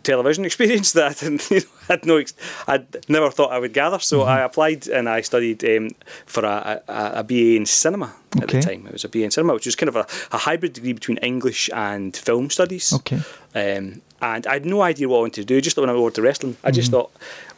television 0.03 0.45
experience 0.49 0.93
that 0.93 1.11
I 1.11 1.13
didn't, 1.13 1.49
you 1.51 1.59
know, 1.59 1.65
had 1.87 2.05
no, 2.05 2.17
ex- 2.17 2.33
I'd 2.67 3.07
never 3.09 3.29
thought 3.29 3.51
I 3.51 3.59
would 3.59 3.73
gather. 3.73 3.99
So 3.99 4.19
Mm-hmm. 4.19 4.29
I 4.29 4.41
applied 4.41 4.87
and 4.87 5.07
I 5.07 5.21
studied 5.21 5.63
um, 5.63 5.89
for 6.25 6.43
a, 6.43 6.81
a, 6.87 7.11
a 7.17 7.23
BA 7.23 7.55
in 7.55 7.65
cinema 7.65 8.13
at 8.37 8.43
Okay. 8.43 8.59
the 8.59 8.65
time. 8.65 8.87
It 8.87 8.93
was 8.93 9.03
a 9.05 9.09
BA 9.09 9.23
in 9.23 9.31
cinema, 9.31 9.53
which 9.53 9.65
was 9.67 9.75
kind 9.75 9.89
of 9.89 9.95
a, 9.95 10.07
a 10.31 10.37
hybrid 10.39 10.73
degree 10.73 10.93
between 10.93 11.17
English 11.17 11.69
and 11.73 12.15
film 12.17 12.49
studies. 12.49 12.93
Okay. 12.93 13.17
Um, 13.53 14.01
and 14.23 14.47
I 14.47 14.53
had 14.53 14.65
no 14.65 14.81
idea 14.81 15.07
what 15.09 15.17
I 15.17 15.21
wanted 15.21 15.41
to 15.41 15.45
do. 15.45 15.61
Just 15.61 15.77
when 15.77 15.89
I 15.89 15.93
went 15.93 16.15
to 16.15 16.21
wrestling, 16.21 16.55
I 16.63 16.69
just 16.71 16.91
thought, 16.91 17.11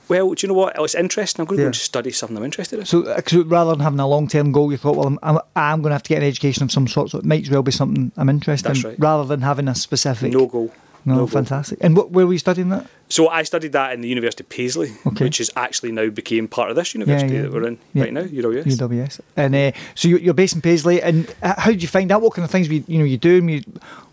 well, 0.10 0.34
do 0.34 0.46
you 0.46 0.52
know 0.52 0.58
what? 0.60 0.76
It's 0.78 0.96
interesting. 0.96 1.42
I'm 1.42 1.48
going 1.48 1.58
to 1.60 1.63
Mm-hmm. 1.63 1.66
Yeah. 1.66 1.66
go 1.66 1.68
and 1.68 1.76
study 1.76 2.12
something 2.12 2.36
I'm 2.38 2.44
interested 2.44 2.80
in. 2.80 2.86
So, 2.86 3.04
uh, 3.06 3.22
so 3.26 3.44
rather 3.44 3.72
than 3.72 3.80
having 3.80 4.00
a 4.00 4.08
long 4.08 4.28
term 4.28 4.52
goal, 4.52 4.70
you 4.72 4.78
thought, 4.78 4.96
well, 4.98 5.08
I'm, 5.08 5.20
I'm, 5.24 5.39
I'm 5.56 5.82
going 5.82 5.92
to 5.92 5.96
have 5.96 6.04
to 6.04 6.10
get 6.10 6.18
an 6.22 6.28
education 6.28 6.63
of 6.63 6.72
some 6.74 6.88
sort, 6.88 7.12
so 7.12 7.20
it 7.20 7.26
might 7.26 7.44
as 7.44 7.50
well 7.50 7.63
be 7.63 7.72
something 7.72 8.12
I'm 8.18 8.30
interested 8.30 8.68
That's 8.70 8.84
in, 8.84 8.89
right. 8.92 9.00
rather 9.00 9.24
than 9.26 9.42
having 9.42 9.68
a 9.70 9.76
specific. 9.76 10.34
No 10.34 10.46
goal. 10.48 10.74
No, 11.06 11.13
no 11.13 11.18
goal. 11.20 11.28
fantastic. 11.28 11.78
And 11.82 11.96
what, 11.98 12.12
where 12.12 12.26
were 12.28 12.34
you 12.34 12.39
studying 12.39 12.70
that? 12.70 12.88
So 13.10 13.28
I 13.28 13.44
studied 13.44 13.74
that 13.74 13.94
in 13.94 14.02
the 14.02 14.08
University 14.08 14.44
of 14.44 14.50
Paisley, 14.50 14.92
Okay. 15.06 15.26
which 15.26 15.39
is 15.39 15.52
actually 15.56 15.92
now 15.92 16.10
became 16.10 16.48
part 16.48 16.70
of 16.72 16.76
this 16.76 16.96
university 16.96 17.36
yeah. 17.36 17.42
that 17.44 17.52
we're 17.54 17.68
in 17.68 17.78
Yeah. 17.94 18.04
right 18.04 18.13
now, 18.13 18.22
UWS. 18.24 18.63
UWS. 18.78 19.20
And 19.38 19.54
uh, 19.54 19.72
so 19.94 20.08
you- 20.08 20.18
you're 20.18 20.34
based 20.34 20.56
in 20.56 20.62
Paisley, 20.62 21.02
and 21.02 21.32
how 21.44 21.70
did 21.70 21.82
you 21.84 21.88
find 21.88 22.12
out? 22.12 22.22
What 22.22 22.34
kind 22.34 22.44
of 22.46 22.50
things 22.50 22.70
we, 22.70 22.84
you 22.88 22.98
know 22.98 23.04
you 23.06 23.18
do? 23.18 23.38
And 23.38 23.52
you, 23.52 23.62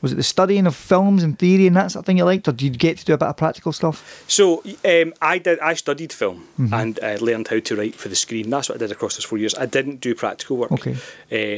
was 0.03 0.13
it 0.13 0.17
the 0.17 0.23
studying 0.23 0.67
of 0.67 0.75
films 0.77 1.23
and 1.23 1.39
theory 1.39 1.67
and 1.67 1.77
that 1.77 1.93
sort 1.93 2.03
of 2.03 2.07
thing 2.07 2.19
you 2.19 2.25
liked, 2.25 2.47
or 2.49 2.53
did 2.53 2.63
you 2.63 2.71
get 2.71 2.99
to 2.99 3.05
do 3.07 3.15
a 3.15 3.19
bit 3.19 3.29
of 3.29 3.37
practical 3.39 3.73
stuff? 3.73 4.25
So 4.29 4.63
um, 4.85 5.15
I 5.23 5.39
did. 5.39 5.59
I 5.61 5.75
studied 5.75 6.13
film 6.13 6.49
Mm-hmm. 6.59 6.75
and 6.75 6.99
uh, 7.03 7.17
learned 7.25 7.49
how 7.49 7.61
to 7.61 7.77
write 7.77 7.95
for 7.95 8.09
the 8.09 8.17
screen. 8.17 8.51
That's 8.51 8.69
what 8.69 8.75
I 8.77 8.79
did 8.79 8.93
across 8.93 9.17
those 9.17 9.25
four 9.25 9.39
years. 9.39 9.55
I 9.55 9.65
didn't 9.67 10.01
do 10.01 10.15
practical 10.15 10.59
work. 10.59 10.73
Okay. 10.73 10.97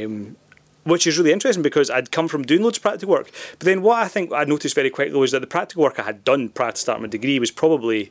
Um, 0.05 0.37
which 0.85 1.07
is 1.07 1.18
really 1.18 1.33
interesting 1.33 1.62
because 1.62 1.90
I'd 1.90 2.11
come 2.11 2.29
from 2.29 2.42
doing 2.42 2.62
loads 2.62 2.79
of 2.79 2.83
practical 2.83 3.12
work. 3.14 3.31
But 3.59 3.66
then 3.66 3.83
what 3.83 3.99
I 4.03 4.09
think 4.09 4.33
I 4.33 4.45
noticed 4.45 4.75
very 4.75 4.90
quickly 4.90 5.18
was 5.18 5.31
that 5.33 5.40
the 5.40 5.47
practical 5.47 5.83
work 5.83 5.99
I 5.99 6.03
had 6.03 6.25
done 6.25 6.49
prior 6.49 6.73
to 6.73 6.77
starting 6.79 7.03
my 7.03 7.09
degree 7.09 7.38
was 7.38 7.51
probably. 7.51 8.11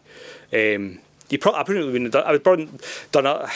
Um, 0.53 0.99
you 1.29 1.37
pro- 1.37 1.53
I 1.53 1.63
probably 1.63 1.85
wouldn't 1.85 2.03
have 2.03 2.11
done. 2.11 2.23
I 2.25 2.31
would 2.33 2.43
probably 2.43 2.67
done. 3.13 3.25
A, 3.25 3.47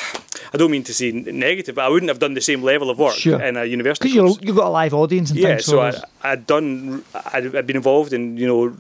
I 0.54 0.58
don't 0.58 0.72
mean 0.72 0.84
to 0.84 0.94
say 0.94 1.12
negative, 1.12 1.76
but 1.76 1.84
I 1.84 1.90
wouldn't 1.90 2.08
have 2.10 2.20
done 2.20 2.34
the 2.34 2.40
same 2.40 2.64
level 2.64 2.90
of 2.90 2.98
work 2.98 3.16
Sure. 3.16 3.42
in 3.42 3.58
a 3.58 3.66
university. 3.66 4.14
Because 4.14 4.40
you've 4.42 4.56
got 4.56 4.68
a 4.68 4.70
live 4.70 4.94
audience 4.94 5.32
and 5.32 5.40
yeah, 5.40 5.58
so 5.58 5.82
I, 5.82 5.92
I'd 6.24 6.48
done, 6.48 7.04
I'd, 7.34 7.54
I'd 7.54 7.68
been 7.68 7.76
involved 7.76 8.14
in, 8.14 8.38
you 8.38 8.48
know, 8.48 8.78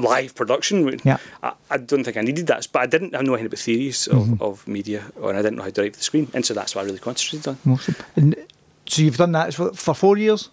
live 0.00 0.34
production. 0.34 0.98
Yeah. 1.04 1.18
I, 1.42 1.52
I 1.70 1.76
don't 1.76 2.04
think 2.04 2.16
I 2.16 2.22
needed 2.22 2.46
that, 2.46 2.66
but 2.72 2.80
I 2.80 2.86
didn't 2.86 3.14
I 3.14 3.20
know 3.20 3.34
anything 3.34 3.46
about 3.48 3.58
theories 3.58 4.06
of, 4.06 4.16
Mm-hmm. 4.16 4.42
of 4.42 4.66
media, 4.66 5.04
and 5.22 5.36
I 5.36 5.42
didn't 5.42 5.56
know 5.56 5.64
how 5.64 5.70
to 5.70 5.82
write 5.82 5.92
for 5.92 5.98
the 5.98 6.04
screen, 6.04 6.30
and 6.32 6.46
so 6.46 6.54
that's 6.54 6.74
what 6.74 6.82
I 6.82 6.84
really 6.86 7.00
concentrated 7.00 7.48
on. 7.48 7.58
Awesome. 7.74 7.96
And 8.16 8.34
so 8.88 9.02
you've 9.02 9.16
done 9.16 9.32
that 9.32 9.54
for, 9.54 9.72
for 9.72 9.94
four 9.94 10.16
years. 10.18 10.50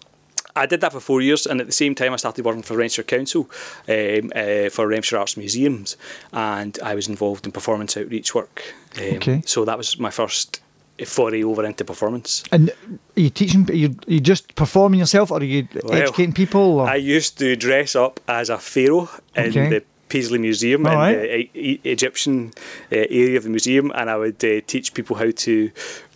I 0.58 0.65
did 0.67 0.80
that 0.82 0.93
for 0.93 1.02
four 1.02 1.21
years, 1.21 1.45
and 1.45 1.60
at 1.60 1.67
the 1.67 1.74
same 1.74 1.95
time, 1.95 2.13
I 2.13 2.15
started 2.15 2.45
working 2.45 2.63
for 2.63 2.78
Renfrewshire 2.78 3.04
Council 3.04 3.50
um, 3.89 4.32
uh, 4.34 4.69
for 4.69 4.88
Renfrewshire 4.88 5.19
Arts 5.19 5.36
Museums, 5.36 5.98
and 6.32 6.80
I 6.82 6.95
was 6.95 7.08
involved 7.10 7.45
in 7.45 7.52
performance 7.52 7.98
outreach 7.98 8.34
work. 8.34 8.74
Um, 8.98 9.15
Okay. 9.17 9.41
So 9.45 9.65
that 9.65 9.78
was 9.78 10.00
my 10.00 10.12
first 10.12 10.62
foray 11.06 11.43
over 11.43 11.65
into 11.65 11.84
performance. 11.84 12.45
And 12.54 12.69
are 12.69 13.19
you 13.19 13.30
teaching? 13.30 13.69
Are 13.69 13.74
you, 13.74 13.89
are 14.08 14.13
you 14.13 14.21
just 14.21 14.56
performing 14.56 15.00
yourself, 15.02 15.30
or 15.32 15.39
are 15.39 15.43
you 15.43 15.67
Well, 15.84 16.02
educating 16.02 16.32
people? 16.34 16.62
Or? 16.80 16.88
I 16.88 16.95
used 16.95 17.38
to 17.39 17.58
dress 17.58 17.93
up 17.95 18.21
as 18.30 18.50
a 18.50 18.58
pharaoh 18.58 19.10
in 19.36 19.50
Okay. 19.50 19.69
the 19.69 19.84
Paisley 20.15 20.39
Museum 20.39 20.86
All 20.86 20.93
in 20.93 20.97
right. 20.97 21.15
the 21.15 21.36
E- 21.38 21.49
E- 21.54 21.80
Egyptian 21.84 22.54
uh, 22.91 22.95
area 23.10 23.38
of 23.38 23.43
the 23.43 23.49
museum, 23.49 23.91
and 23.95 24.10
I 24.10 24.15
would 24.15 24.43
uh, 24.45 24.62
teach 24.65 24.93
people 24.93 25.15
how 25.17 25.32
to 25.32 25.71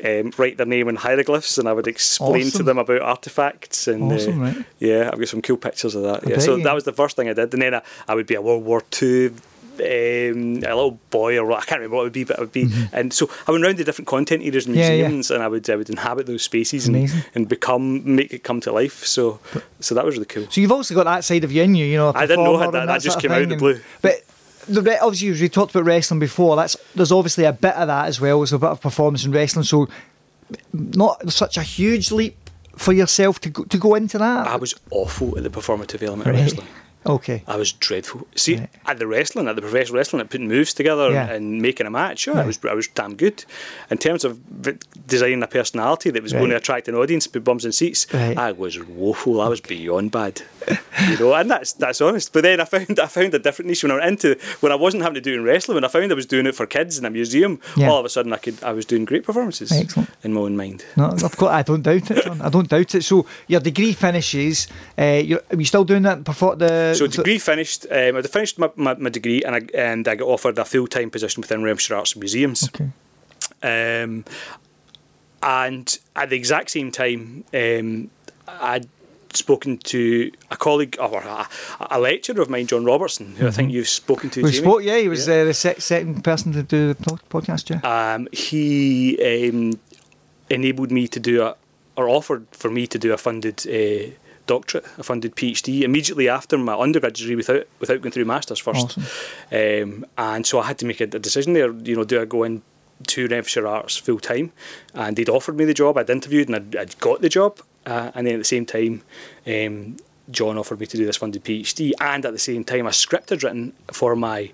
um, 0.05 0.31
write 0.37 0.55
their 0.57 0.65
name 0.65 0.87
in 0.87 0.95
hieroglyphs, 0.95 1.57
and 1.57 1.67
I 1.67 1.73
would 1.73 1.87
explain 1.87 2.49
to 2.51 2.63
them 2.63 2.77
about 2.77 3.01
artifacts. 3.01 3.87
And 3.87 4.11
Awesome, 4.13 4.41
uh, 4.41 4.45
right. 4.45 4.65
yeah, 4.79 5.09
I've 5.11 5.19
got 5.19 5.27
some 5.27 5.41
cool 5.41 5.57
pictures 5.57 5.95
of 5.95 6.03
that. 6.03 6.25
I 6.25 6.29
Yeah, 6.31 6.39
so 6.39 6.55
you- 6.55 6.63
that 6.63 6.73
was 6.75 6.85
the 6.85 6.93
first 6.93 7.15
thing 7.17 7.27
I 7.29 7.33
did, 7.33 7.53
and 7.53 7.61
then 7.61 7.73
I, 7.75 7.81
I 8.07 8.15
would 8.15 8.27
be 8.27 8.35
a 8.35 8.41
World 8.41 8.63
War 8.63 8.81
Two. 8.89 9.33
Um, 9.81 10.57
a 10.63 10.75
little 10.75 10.99
boy, 11.09 11.37
or 11.39 11.51
I 11.53 11.61
can't 11.61 11.79
remember 11.79 11.95
what 11.97 12.01
it 12.01 12.05
would 12.05 12.13
be, 12.13 12.23
but 12.25 12.37
it 12.37 12.41
would 12.41 12.51
be, 12.51 12.67
and 12.91 13.13
so 13.13 13.29
I 13.47 13.51
went 13.51 13.63
round 13.63 13.77
the 13.77 13.83
different 13.83 14.07
content 14.07 14.43
areas 14.43 14.65
and 14.65 14.75
Mm-hmm. 14.75 14.79
Yeah, 14.83 14.89
yeah. 14.93 15.01
museums, 15.07 15.31
and 15.31 15.41
I 15.43 15.47
would 15.47 15.69
I 15.69 15.75
would 15.75 15.89
inhabit 15.89 16.25
those 16.27 16.43
spaces 16.43 16.87
and, 16.87 17.09
and 17.35 17.47
become 17.47 18.15
make 18.15 18.33
it 18.33 18.43
come 18.43 18.59
to 18.61 18.71
life. 18.71 19.05
So, 19.05 19.39
so 19.79 19.95
that 19.95 20.05
was 20.05 20.15
really 20.15 20.25
cool. 20.27 20.47
So 20.49 20.61
you've 20.61 20.71
also 20.71 20.93
got 20.95 21.05
that 21.05 21.23
side 21.23 21.43
of 21.43 21.51
you 21.51 21.63
in 21.63 21.75
you, 21.75 21.85
you 21.85 21.97
know. 21.97 22.11
I 22.13 22.25
didn't 22.25 22.43
know 22.43 22.57
had 22.57 22.71
that, 22.73 22.85
that 22.87 23.01
just 23.01 23.19
came 23.19 23.31
out 23.31 23.41
of 23.41 23.47
the 23.49 23.53
and- 23.53 23.59
blue. 23.59 23.79
But 24.01 24.23
the 24.67 24.81
re- 24.81 24.97
obviously, 25.01 25.31
we 25.31 25.49
talked 25.49 25.73
about 25.73 25.85
wrestling 25.85 26.19
before, 26.19 26.55
that's 26.55 26.75
there's 26.95 27.11
obviously 27.11 27.45
a 27.45 27.53
bit 27.53 27.73
of 27.75 27.87
that 27.87 28.07
as 28.07 28.19
well. 28.21 28.39
There's 28.39 28.53
a 28.53 28.59
bit 28.59 28.69
of 28.69 28.81
performance 28.81 29.25
in 29.25 29.31
wrestling, 29.31 29.63
so 29.65 29.87
not 30.73 31.31
such 31.31 31.57
a 31.57 31.63
huge 31.63 32.11
leap 32.11 32.35
for 32.75 32.93
yourself 32.93 33.39
to 33.41 33.49
go, 33.49 33.63
to 33.65 33.77
go 33.77 33.95
into 33.95 34.17
that. 34.17 34.47
I 34.47 34.55
was 34.55 34.73
awful 34.91 35.37
at 35.37 35.43
the 35.43 35.49
performative 35.49 36.01
element 36.03 36.27
of 36.29 36.35
Right. 36.35 36.41
wrestling. 36.43 36.67
Okay. 37.05 37.43
I 37.47 37.55
was 37.55 37.71
dreadful. 37.71 38.27
See, 38.35 38.55
Right. 38.57 38.69
at 38.85 38.99
the 38.99 39.07
wrestling, 39.07 39.47
at 39.47 39.55
the 39.55 39.61
professional 39.61 39.97
wrestling, 39.97 40.21
at 40.21 40.29
putting 40.29 40.47
moves 40.49 40.73
together 40.73 41.09
Yeah. 41.11 41.29
and 41.31 41.61
making 41.61 41.87
a 41.87 41.89
match, 41.89 42.19
sure, 42.19 42.35
Yeah. 42.35 42.41
I 42.43 42.45
was 42.45 42.59
I 42.69 42.73
was 42.73 42.87
damn 42.87 43.15
good. 43.15 43.45
In 43.89 43.97
terms 43.97 44.25
of 44.25 44.37
v- 44.49 44.77
designing 45.07 45.41
a 45.43 45.47
personality 45.47 46.11
that 46.11 46.21
was 46.21 46.33
going 46.33 46.49
to 46.49 46.57
attract 46.57 46.87
an 46.89 46.95
audience, 46.95 47.25
put 47.27 47.43
bums 47.43 47.63
in 47.65 47.71
seats, 47.71 48.05
Right. 48.13 48.37
I 48.37 48.51
was 48.51 48.77
woeful. 48.83 49.39
I 49.41 49.47
was 49.47 49.61
beyond 49.61 50.11
bad, 50.11 50.41
you 51.09 51.17
know, 51.19 51.33
and 51.33 51.49
that's 51.49 51.71
that's 51.73 52.01
honest. 52.01 52.33
But 52.33 52.43
then 52.43 52.59
I 52.59 52.65
found 52.65 52.99
I 52.99 53.07
found 53.07 53.33
a 53.33 53.39
different 53.39 53.69
niche 53.69 53.83
when 53.83 53.91
I 53.91 53.95
went 53.95 54.09
into 54.25 54.37
when 54.59 54.71
I 54.71 54.75
wasn't 54.75 55.03
having 55.03 55.15
to 55.15 55.21
do 55.21 55.31
it 55.33 55.37
in 55.37 55.43
wrestling. 55.45 55.75
When 55.75 55.85
I 55.85 55.87
found 55.87 56.11
I 56.11 56.15
was 56.15 56.25
doing 56.25 56.45
it 56.47 56.55
for 56.55 56.65
kids 56.65 56.97
in 56.99 57.05
a 57.05 57.09
museum, 57.09 57.59
Yeah. 57.77 57.89
all 57.89 57.99
of 57.99 58.05
a 58.05 58.09
sudden 58.09 58.33
I 58.33 58.37
could 58.37 58.61
I 58.63 58.73
was 58.73 58.85
doing 58.85 59.05
great 59.05 59.23
performances 59.23 59.71
Excellent. 59.71 60.09
in 60.23 60.33
my 60.33 60.41
own 60.41 60.57
mind. 60.57 60.83
No, 60.97 61.05
of 61.05 61.37
course, 61.37 61.51
I 61.53 61.63
don't 61.63 61.81
doubt 61.83 62.11
it, 62.11 62.23
John. 62.25 62.41
I 62.41 62.49
don't 62.49 62.67
doubt 62.69 62.93
it. 62.95 63.03
So 63.03 63.25
your 63.47 63.61
degree 63.61 63.93
finishes. 63.93 64.67
Uh, 64.97 65.21
you're, 65.23 65.41
are 65.51 65.55
you 65.57 65.65
still 65.65 65.85
doing 65.85 66.03
that? 66.03 66.23
Before 66.23 66.55
the 66.57 66.88
So 66.93 67.07
degree 67.07 67.39
finished. 67.39 67.85
Um, 67.89 68.15
I'd 68.17 68.29
finished 68.29 68.57
my, 68.59 68.69
my, 68.75 68.93
my 68.95 69.09
degree 69.09 69.43
and 69.43 69.55
I 69.55 69.61
and 69.73 70.07
I 70.07 70.15
got 70.15 70.27
offered 70.27 70.57
a 70.59 70.65
full 70.65 70.87
time 70.87 71.09
position 71.09 71.41
within 71.41 71.63
Renfrewshire 71.63 71.97
Arts 71.97 72.13
and 72.13 72.21
Museums. 72.21 72.69
Okay. 72.69 72.89
Um, 73.61 74.25
and 75.41 75.99
at 76.15 76.29
the 76.29 76.35
exact 76.35 76.71
same 76.71 76.91
time, 76.91 77.43
um, 77.53 78.09
I 78.47 78.81
spoken 79.33 79.77
to 79.77 80.31
a 80.49 80.57
colleague 80.57 80.97
or 80.99 81.21
a, 81.21 81.47
a 81.91 81.99
lecturer 81.99 82.41
of 82.41 82.49
mine, 82.49 82.65
John 82.67 82.83
Robertson, 82.83 83.35
who 83.35 83.47
I 83.47 83.51
think 83.51 83.71
you've 83.71 83.87
spoken 83.87 84.29
to. 84.31 84.41
We 84.43 84.51
Jamie. 84.51 84.63
spoke, 84.63 84.83
yeah, 84.83 84.97
he 84.97 85.07
was 85.07 85.29
Uh, 85.29 85.45
the 85.45 85.53
sec- 85.53 85.81
second 85.81 86.23
person 86.23 86.51
to 86.53 86.63
do 86.63 86.93
the 86.93 86.95
po- 86.95 87.19
podcast, 87.29 87.69
yeah. 87.69 88.13
Um, 88.15 88.27
he 88.31 89.49
um, 89.49 89.79
enabled 90.49 90.91
me 90.91 91.07
to 91.07 91.19
do 91.19 91.43
a, 91.43 91.55
or 91.95 92.09
offered 92.09 92.47
for 92.51 92.71
me 92.71 92.87
to 92.87 92.97
do 92.97 93.13
a 93.13 93.17
funded 93.17 93.59
uh, 93.67 94.11
doctorate, 94.49 94.85
a 94.97 95.03
funded 95.03 95.35
PhD 95.35 95.81
immediately 95.83 96.27
after 96.27 96.57
my 96.57 96.73
undergraduate 96.73 97.29
degree 97.29 97.35
without 97.35 97.67
without 97.79 98.01
going 98.01 98.11
through 98.11 98.25
masters 98.25 98.59
first. 98.59 98.97
Awesome. 98.97 99.03
Um, 99.51 100.05
and 100.17 100.45
so 100.45 100.59
I 100.59 100.65
had 100.67 100.77
to 100.79 100.85
make 100.85 101.01
a, 101.01 101.05
a 101.05 101.21
decision 101.27 101.53
there. 101.53 101.71
You 101.71 101.95
know, 101.95 102.03
do 102.03 102.21
I 102.21 102.25
go 102.25 102.43
in 102.43 102.61
to 103.07 103.27
Renfrewshire 103.27 103.67
Arts 103.67 103.97
full 103.97 104.19
time? 104.19 104.51
And 104.93 105.15
they'd 105.15 105.29
offered 105.29 105.55
me 105.55 105.65
the 105.65 105.73
job. 105.73 105.97
I'd 105.97 106.09
interviewed 106.09 106.49
and 106.49 106.55
I'd, 106.55 106.75
I'd 106.75 106.99
got 106.99 107.21
the 107.21 107.29
job. 107.29 107.59
Uh, 107.85 108.11
and 108.15 108.25
then 108.25 108.33
at 108.35 108.39
the 108.39 108.55
same 108.55 108.65
time, 108.65 109.03
um, 109.47 109.97
John 110.31 110.57
offered 110.57 110.79
me 110.79 110.85
to 110.85 110.97
do 110.97 111.05
this 111.05 111.17
funded 111.17 111.43
PhD, 111.43 111.91
and 111.99 112.25
at 112.25 112.33
the 112.33 112.39
same 112.39 112.63
time, 112.63 112.85
a 112.85 112.93
script 112.93 113.31
I'd 113.31 113.43
written 113.43 113.73
for 113.91 114.15
my 114.15 114.51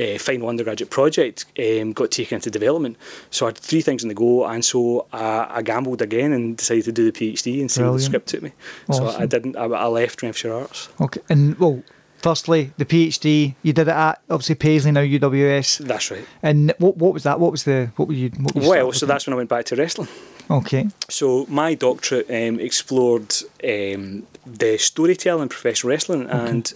uh, 0.00 0.18
final 0.18 0.48
undergraduate 0.48 0.90
project 0.90 1.44
um, 1.58 1.92
got 1.92 2.10
taken 2.10 2.36
into 2.36 2.50
development. 2.50 2.96
So 3.30 3.46
I 3.46 3.48
had 3.48 3.58
three 3.58 3.80
things 3.80 4.02
on 4.04 4.08
the 4.08 4.14
go, 4.14 4.44
and 4.46 4.64
so 4.64 5.06
I, 5.12 5.46
I 5.58 5.62
gambled 5.62 6.02
again 6.02 6.32
and 6.32 6.56
decided 6.56 6.84
to 6.86 6.92
do 6.92 7.10
the 7.10 7.18
PhD 7.18 7.60
and 7.60 7.70
see 7.70 7.82
where 7.82 7.92
the 7.92 8.00
script 8.00 8.28
took 8.28 8.42
me. 8.42 8.52
So 8.92 9.04
I 9.04 9.08
Awesome. 9.08 9.28
didn't. 9.28 9.56
I, 9.56 9.64
I 9.64 9.86
left 9.86 10.20
Renfrewshire 10.22 10.52
Arts. 10.54 10.88
Okay, 11.00 11.20
and 11.28 11.58
well, 11.58 11.82
firstly, 12.22 12.72
the 12.76 12.84
PhD, 12.84 13.54
you 13.62 13.72
did 13.72 13.88
it 13.88 13.92
at 13.92 14.20
obviously 14.28 14.54
Paisley, 14.56 14.90
now 14.92 15.00
UWS. 15.00 15.78
That's 15.78 16.10
right. 16.10 16.26
And 16.42 16.72
what 16.78 16.96
what 16.96 17.12
was 17.14 17.22
that? 17.24 17.40
What 17.40 17.52
was 17.52 17.64
the 17.64 17.90
what 17.96 18.08
were 18.08 18.14
you? 18.14 18.30
What 18.38 18.54
were 18.54 18.62
you 18.62 18.68
Well, 18.68 18.92
so 18.92 19.06
that's 19.06 19.26
when 19.26 19.34
I 19.34 19.36
went 19.36 19.48
back 19.48 19.64
to 19.66 19.76
wrestling. 19.76 20.08
okay. 20.50 20.86
So 21.08 21.46
my 21.48 21.74
doctorate 21.74 22.28
um, 22.30 22.60
explored 22.60 23.34
um, 23.64 24.26
the 24.46 24.76
storytelling 24.78 25.42
in 25.44 25.48
professional 25.48 25.90
wrestling, 25.90 26.28
and 26.30 26.72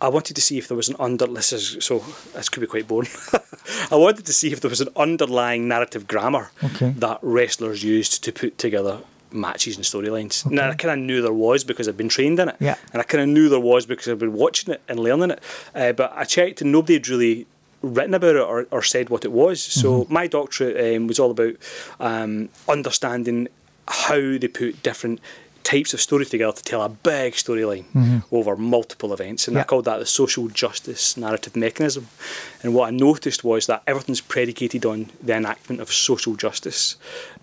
I 0.00 0.08
wanted 0.08 0.34
to 0.36 0.42
see 0.42 0.58
if 0.58 0.68
there 0.68 0.76
was 0.76 0.88
an 0.88 0.96
under. 0.98 1.26
This 1.26 1.52
is 1.52 1.78
so. 1.84 2.00
This 2.34 2.48
could 2.48 2.60
be 2.60 2.66
quite 2.66 2.86
boring. 2.86 3.08
I 3.90 3.96
wanted 3.96 4.26
to 4.26 4.32
see 4.32 4.52
if 4.52 4.60
there 4.60 4.68
was 4.68 4.80
an 4.80 4.88
underlying 4.96 5.68
narrative 5.68 6.06
grammar 6.06 6.50
Okay. 6.62 6.90
that 6.98 7.18
wrestlers 7.22 7.82
used 7.82 8.22
to 8.24 8.32
put 8.32 8.58
together 8.58 8.98
matches 9.32 9.76
and 9.76 9.84
storylines. 9.84 10.48
Now 10.50 10.70
I 10.70 10.74
kind 10.74 10.92
of 11.00 11.04
knew 11.04 11.20
there 11.22 11.32
was 11.32 11.64
because 11.64 11.88
I'd 11.88 11.96
been 11.96 12.08
trained 12.10 12.38
in 12.38 12.48
it, 12.50 12.56
Yeah. 12.60 12.76
and 12.92 13.00
I 13.00 13.04
kind 13.04 13.22
of 13.22 13.28
knew 13.28 13.48
there 13.48 13.58
was 13.60 13.86
because 13.86 14.08
I'd 14.08 14.18
been 14.18 14.32
watching 14.34 14.72
it 14.74 14.82
and 14.88 15.00
learning 15.00 15.30
it. 15.32 15.42
Uh, 15.74 15.92
but 15.92 16.12
I 16.14 16.24
checked, 16.24 16.60
and 16.60 16.70
nobody 16.72 16.94
had 16.94 17.08
really 17.08 17.46
written 17.82 18.14
about 18.14 18.36
it 18.36 18.42
or, 18.42 18.66
or 18.70 18.82
said 18.82 19.08
what 19.10 19.24
it 19.24 19.32
was. 19.32 19.60
So 19.62 20.06
my 20.10 20.26
doctorate 20.26 20.96
um, 20.96 21.06
was 21.06 21.18
all 21.18 21.30
about 21.30 21.54
um, 22.00 22.48
understanding 22.68 23.48
how 23.88 24.16
they 24.38 24.48
put 24.48 24.82
different 24.82 25.20
types 25.66 25.92
of 25.92 26.00
story 26.00 26.24
together 26.24 26.52
to 26.52 26.62
tell 26.62 26.80
a 26.80 26.88
big 26.88 27.32
storyline 27.32 27.84
mm-hmm. 27.92 28.18
over 28.30 28.54
multiple 28.54 29.12
events 29.12 29.48
and 29.48 29.58
I 29.58 29.64
called 29.64 29.86
that 29.86 29.98
the 29.98 30.06
social 30.06 30.46
justice 30.46 31.16
narrative 31.16 31.56
mechanism. 31.56 32.06
And 32.62 32.72
what 32.72 32.86
I 32.86 32.90
noticed 32.90 33.42
was 33.42 33.66
that 33.66 33.82
everything's 33.84 34.20
predicated 34.20 34.86
on 34.86 35.10
the 35.20 35.34
enactment 35.34 35.80
of 35.80 35.92
social 35.92 36.36
justice 36.36 36.94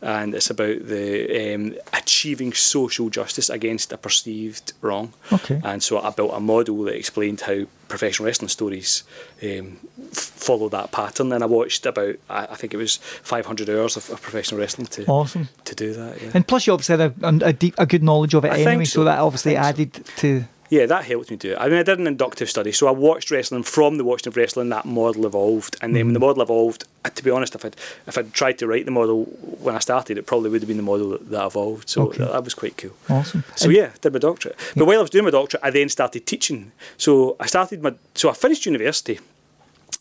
and 0.04 0.36
it's 0.36 0.50
about 0.50 0.86
the 0.88 1.54
um, 1.56 1.74
achieving 1.94 2.54
social 2.54 3.10
justice 3.10 3.50
against 3.50 3.92
a 3.94 3.98
perceived 3.98 4.74
wrong 4.82 5.14
Okay. 5.32 5.62
and 5.64 5.82
so 5.82 6.00
I 6.02 6.10
built 6.12 6.34
a 6.34 6.40
model 6.40 6.84
that 6.84 6.96
explained 6.96 7.42
how 7.42 7.64
professional 7.88 8.26
wrestling 8.26 8.50
stories 8.50 9.04
um, 9.44 9.78
f- 10.12 10.18
follow 10.18 10.68
that 10.70 10.92
pattern. 10.92 11.32
And 11.32 11.44
I 11.44 11.48
watched 11.48 11.86
about, 11.86 12.16
I, 12.30 12.44
I 12.48 12.56
think 12.56 12.74
it 12.74 12.78
was 12.78 12.96
500 12.98 13.70
hours 13.70 13.98
of, 13.98 14.10
of 14.10 14.20
professional 14.22 14.60
wrestling 14.60 14.88
to 14.88 15.06
Awesome. 15.06 15.48
to 15.66 15.76
do 15.76 15.94
that. 15.94 16.20
Yeah, 16.22 16.32
And 16.34 16.48
plus, 16.48 16.66
you 16.66 16.74
obviously 16.74 16.98
had 16.98 17.14
a, 17.22 17.46
a 17.46 17.54
deep, 17.54 17.76
a 17.78 17.86
good 17.86 18.02
knowledge 18.02 18.34
of 18.34 18.46
it 18.46 18.52
I 18.52 18.62
anyway, 18.62 18.86
so. 18.86 19.02
so. 19.02 19.04
that 19.06 19.20
obviously 19.20 19.56
added 19.56 19.94
to. 20.18 20.46
Yeah, 20.70 20.86
that 20.88 21.06
helped 21.06 21.30
me 21.30 21.38
do 21.38 21.52
it. 21.52 21.58
I 21.60 21.70
mean, 21.70 21.78
I 21.80 21.84
did 21.84 22.00
an 22.00 22.08
inductive 22.08 22.50
study, 22.50 22.72
so 22.72 22.88
I 22.88 22.92
watched 22.92 23.30
wrestling 23.32 23.64
from 23.64 23.98
the 23.98 24.04
watching 24.04 24.30
of 24.30 24.38
wrestling. 24.38 24.70
That 24.70 24.86
model 24.86 25.26
evolved, 25.26 25.76
and 25.82 25.96
then 25.96 26.06
when 26.08 26.14
the 26.14 26.20
model 26.20 26.42
evolved, 26.42 26.86
uh, 27.06 27.10
to 27.10 27.24
be 27.24 27.30
honest, 27.30 27.54
if 27.56 27.64
I'd 27.66 27.76
if 28.08 28.18
I'd 28.18 28.34
tried 28.34 28.58
to 28.60 28.68
write 28.68 28.86
the 28.86 28.92
model 28.92 29.26
when 29.62 29.76
I 29.76 29.80
started, 29.80 30.18
it 30.18 30.26
probably 30.26 30.50
would 30.50 30.62
have 30.62 30.68
been 30.68 30.78
the 30.78 30.84
model 30.84 31.10
that, 31.12 31.30
that 31.30 31.46
evolved. 31.46 31.90
So 31.90 32.04
Okay. 32.08 32.20
that, 32.20 32.32
that 32.32 32.44
was 32.44 32.54
quite 32.54 32.76
cool. 32.78 32.96
Awesome. 33.10 33.44
So 33.56 33.70
yeah, 33.70 33.92
did 34.02 34.14
my 34.14 34.20
doctorate. 34.20 34.58
But 34.76 34.86
while 34.86 34.98
I 35.00 35.02
was 35.02 35.10
doing 35.12 35.26
my 35.26 35.32
doctorate, 35.32 35.64
I 35.64 35.70
then 35.70 35.90
started 35.90 36.26
teaching. 36.26 36.72
So 36.98 37.36
I 37.40 37.46
started 37.46 37.84
my 37.84 37.94
so 38.16 38.30
I 38.30 38.34
finished 38.34 38.66
university, 38.66 39.20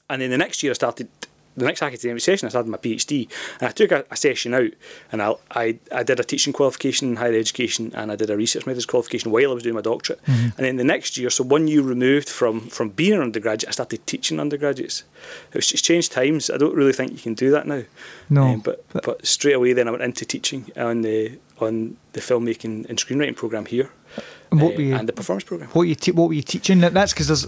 and 0.09 0.23
then 0.23 0.31
the 0.31 0.39
next 0.39 0.63
year 0.63 0.73
I 0.73 0.75
started 0.75 1.09
the 1.57 1.65
next 1.67 1.83
academic 1.83 2.23
session. 2.23 2.47
I 2.47 2.51
started 2.51 2.71
my 2.71 2.79
PhD, 2.79 3.29
and 3.61 3.69
I 3.69 3.73
took 3.73 3.93
a, 3.93 4.05
a 4.11 4.17
session 4.17 4.55
out, 4.55 4.71
and 5.11 5.21
I, 5.23 5.35
I 5.51 5.79
I 5.93 6.03
did 6.03 6.19
a 6.21 6.25
teaching 6.25 6.53
qualification 6.53 7.09
in 7.11 7.17
higher 7.17 7.35
education, 7.35 7.93
and 7.95 8.11
I 8.11 8.17
did 8.17 8.31
a 8.31 8.37
research 8.37 8.67
methods 8.67 8.87
qualification 8.87 9.31
while 9.31 9.51
I 9.51 9.55
was 9.55 9.63
doing 9.63 9.75
my 9.75 9.81
doctorate. 9.83 10.21
And 10.27 10.53
then 10.57 10.77
the 10.77 10.85
next 10.85 11.17
year, 11.19 11.31
so 11.31 11.45
one 11.45 11.69
year 11.69 11.83
removed 11.83 12.29
from 12.29 12.61
from 12.69 12.91
being 12.91 13.13
an 13.15 13.21
undergraduate, 13.21 13.69
I 13.69 13.73
started 13.73 14.07
teaching 14.07 14.41
undergraduates. 14.41 15.05
It's 15.53 15.69
just 15.69 15.85
changed 15.85 16.13
times. 16.13 16.49
I 16.51 16.57
don't 16.57 16.75
really 16.75 16.93
think 16.95 17.13
you 17.13 17.19
can 17.19 17.35
do 17.35 17.51
that 17.51 17.67
now. 17.67 17.83
No, 18.31 18.43
Um, 18.45 18.61
but, 18.61 18.85
but- 18.93 19.27
straight 19.27 19.55
away 19.57 19.73
then 19.75 19.89
I 19.89 19.91
went 19.91 20.03
into 20.03 20.25
teaching 20.25 20.71
on 20.77 21.03
the 21.03 21.39
on 21.61 21.97
the 22.15 22.21
filmmaking 22.21 22.89
and 22.89 22.99
screenwriting 22.99 23.37
program 23.37 23.67
here, 23.67 23.91
And 24.51 24.61
what 24.61 24.73
uh, 24.73 24.77
were 24.77 24.83
you- 24.83 24.95
and 24.97 25.09
the 25.09 25.13
performance 25.13 25.45
program. 25.45 25.69
What 25.71 25.83
you 25.83 25.95
te- 25.95 26.13
what 26.13 26.29
were 26.29 26.35
you 26.35 26.43
teaching? 26.43 26.81
That's 26.81 27.13
because 27.13 27.29
there's. 27.29 27.47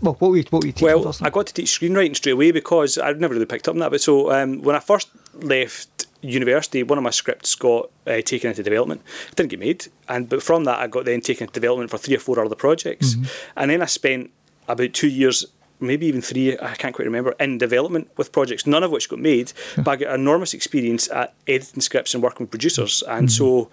Well, 0.00 0.14
what 0.18 0.30
were 0.30 0.36
you, 0.36 0.44
what 0.50 0.62
were 0.62 0.66
you 0.66 0.72
teaching? 0.72 1.02
Well? 1.02 1.16
I 1.22 1.30
got 1.30 1.46
to 1.46 1.54
teach 1.54 1.78
screenwriting 1.78 2.16
straight 2.16 2.32
away 2.32 2.50
because 2.50 2.98
I'd 2.98 3.20
never 3.20 3.34
really 3.34 3.46
picked 3.46 3.68
up 3.68 3.74
on 3.74 3.80
that. 3.80 3.90
But 3.90 4.00
so 4.00 4.30
um, 4.32 4.62
when 4.62 4.76
I 4.76 4.80
first 4.80 5.08
left 5.34 6.06
university, 6.20 6.82
one 6.82 6.98
of 6.98 7.04
my 7.04 7.10
scripts 7.10 7.54
got 7.54 7.90
uh, 8.06 8.20
taken 8.22 8.50
into 8.50 8.62
development. 8.62 9.02
It 9.30 9.36
didn't 9.36 9.50
get 9.50 9.60
made, 9.60 9.86
and 10.08 10.28
but 10.28 10.42
from 10.42 10.64
that 10.64 10.78
I 10.78 10.86
got 10.86 11.04
then 11.04 11.20
taken 11.20 11.44
into 11.46 11.60
development 11.60 11.90
for 11.90 11.98
three 11.98 12.16
or 12.16 12.20
four 12.20 12.42
other 12.44 12.54
projects, 12.54 13.16
and 13.56 13.70
then 13.70 13.82
I 13.82 13.86
spent 13.86 14.30
about 14.68 14.92
two 14.92 15.08
years. 15.08 15.46
Maybe 15.80 16.06
even 16.06 16.22
three, 16.22 16.56
I 16.58 16.76
can't 16.76 16.94
quite 16.94 17.04
remember, 17.04 17.34
in 17.40 17.58
development 17.58 18.08
with 18.16 18.30
projects, 18.32 18.64
none 18.64 18.84
of 18.84 18.90
which 18.92 19.08
got 19.08 19.18
made, 19.18 19.52
but 19.76 19.88
I 19.88 19.96
got 19.96 20.14
enormous 20.14 20.54
experience 20.54 21.10
at 21.10 21.34
editing 21.46 21.82
scripts 21.82 22.14
and 22.14 22.22
working 22.22 22.44
with 22.44 22.52
producers. 22.52 23.02
And 23.06 23.30
so 23.30 23.70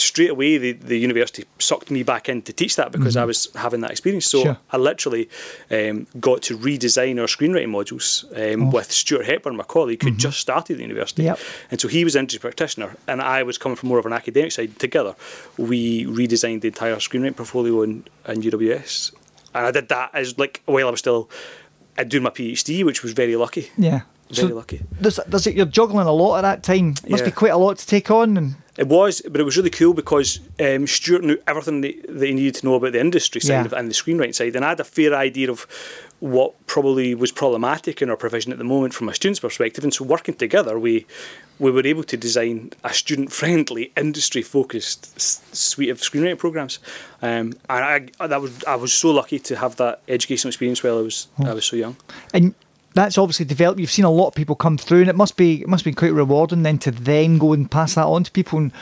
straight 0.00 0.30
away 0.30 0.58
the, 0.58 0.72
the 0.72 0.98
university 0.98 1.44
sucked 1.58 1.90
me 1.90 2.02
back 2.02 2.28
in 2.28 2.42
to 2.42 2.52
teach 2.52 2.76
that 2.76 2.92
because 2.92 3.16
I 3.16 3.24
was 3.24 3.48
having 3.54 3.80
that 3.82 3.90
experience. 3.90 4.26
So 4.26 4.42
Sure. 4.42 4.58
I 4.70 4.76
literally 4.76 5.28
um, 5.70 6.06
got 6.20 6.42
to 6.42 6.56
redesign 6.56 7.20
our 7.20 7.26
screenwriting 7.26 7.68
modules 7.68 8.24
um, 8.36 8.70
with 8.70 8.90
Stuart 8.92 9.26
Hepburn, 9.26 9.56
my 9.56 9.64
colleague, 9.64 10.02
who 10.02 10.10
just 10.12 10.38
started 10.38 10.78
the 10.78 10.82
university. 10.82 11.24
Yep. 11.24 11.38
And 11.70 11.80
so 11.80 11.88
he 11.88 12.04
was 12.04 12.14
an 12.14 12.20
industry 12.20 12.40
practitioner, 12.40 12.96
and 13.06 13.20
I 13.20 13.42
was 13.42 13.58
coming 13.58 13.76
from 13.76 13.88
more 13.88 13.98
of 13.98 14.06
an 14.06 14.12
academic 14.12 14.52
side. 14.52 14.78
Together, 14.78 15.14
we 15.56 16.04
redesigned 16.06 16.60
the 16.60 16.68
entire 16.68 16.96
screenwriting 16.96 17.36
portfolio 17.36 17.82
in, 17.82 18.04
in 18.26 18.42
UWS. 18.42 19.12
And 19.54 19.66
I 19.66 19.70
did 19.70 19.88
that 19.88 20.10
as 20.14 20.38
like 20.38 20.62
while 20.66 20.88
I 20.88 20.90
was 20.90 21.00
still 21.00 21.28
uh, 21.96 22.04
doing 22.04 22.22
my 22.22 22.30
PhD, 22.30 22.84
which 22.84 23.02
was 23.02 23.12
very 23.12 23.36
lucky. 23.36 23.70
yeah. 23.76 24.02
Very 24.30 24.48
So 24.48 24.54
lucky. 24.54 24.80
does, 25.00 25.18
does 25.28 25.46
it? 25.46 25.54
You're 25.54 25.66
juggling 25.66 26.06
a 26.06 26.12
lot 26.12 26.38
at 26.38 26.42
that 26.42 26.62
time. 26.62 26.94
Must 27.08 27.24
be 27.24 27.30
quite 27.30 27.52
a 27.52 27.56
lot 27.56 27.78
to 27.78 27.86
take 27.86 28.10
on. 28.10 28.36
And 28.36 28.54
It 28.76 28.86
was, 28.86 29.22
but 29.30 29.40
it 29.40 29.44
was 29.44 29.56
really 29.56 29.70
cool 29.70 29.94
because 29.94 30.40
um, 30.60 30.86
Stuart 30.86 31.24
knew 31.24 31.38
everything 31.46 31.80
that, 31.80 31.94
that 32.08 32.26
he 32.26 32.34
needed 32.34 32.56
to 32.56 32.66
know 32.66 32.74
about 32.74 32.92
the 32.92 33.00
industry 33.00 33.40
side 33.40 33.52
Yeah. 33.52 33.64
of, 33.64 33.72
and 33.72 33.88
the 33.88 33.94
screenwriting 33.94 34.34
side, 34.34 34.54
and 34.54 34.64
I 34.64 34.68
had 34.70 34.80
a 34.80 34.84
fair 34.84 35.14
idea 35.14 35.50
of 35.50 35.66
what 36.20 36.52
probably 36.66 37.14
was 37.14 37.30
problematic 37.32 38.02
in 38.02 38.10
our 38.10 38.16
provision 38.16 38.50
at 38.52 38.58
the 38.58 38.64
moment 38.64 38.92
from 38.92 39.08
a 39.08 39.14
student's 39.14 39.40
perspective. 39.40 39.84
And 39.84 39.94
so, 39.94 40.04
working 40.04 40.34
together, 40.34 40.78
we 40.78 41.06
we 41.60 41.70
were 41.72 41.84
able 41.86 42.04
to 42.04 42.16
design 42.16 42.70
a 42.84 42.92
student-friendly, 42.94 43.90
industry-focused 43.96 45.12
s- 45.16 45.40
suite 45.52 45.90
of 45.90 45.98
screenwriting 45.98 46.38
programs. 46.38 46.78
Um, 47.22 47.54
and 47.68 48.10
I 48.20 48.26
that 48.26 48.40
was 48.40 48.62
I 48.64 48.76
was 48.76 48.92
so 48.92 49.10
lucky 49.10 49.38
to 49.40 49.56
have 49.56 49.76
that 49.76 50.00
educational 50.08 50.50
experience 50.50 50.82
while 50.84 50.98
I 50.98 51.02
was 51.02 51.28
I 51.38 51.52
was 51.54 51.64
so 51.64 51.76
young. 51.76 51.96
and 52.34 52.54
that's 52.98 53.18
obviously 53.18 53.46
developed. 53.46 53.80
You've 53.80 53.90
seen 53.90 54.04
a 54.04 54.10
lot 54.10 54.28
of 54.28 54.34
people 54.34 54.56
come 54.56 54.76
through, 54.76 55.00
and 55.00 55.10
it 55.10 55.16
must 55.16 55.36
be 55.36 55.60
it 55.60 55.68
must 55.68 55.84
be 55.84 55.92
quite 55.92 56.12
rewarding 56.12 56.62
then 56.62 56.78
to 56.78 56.90
then 56.90 57.38
go 57.38 57.52
and 57.52 57.70
pass 57.70 57.94
that 57.94 58.06
on 58.06 58.24
to 58.24 58.30
people 58.30 58.58
and 58.58 58.72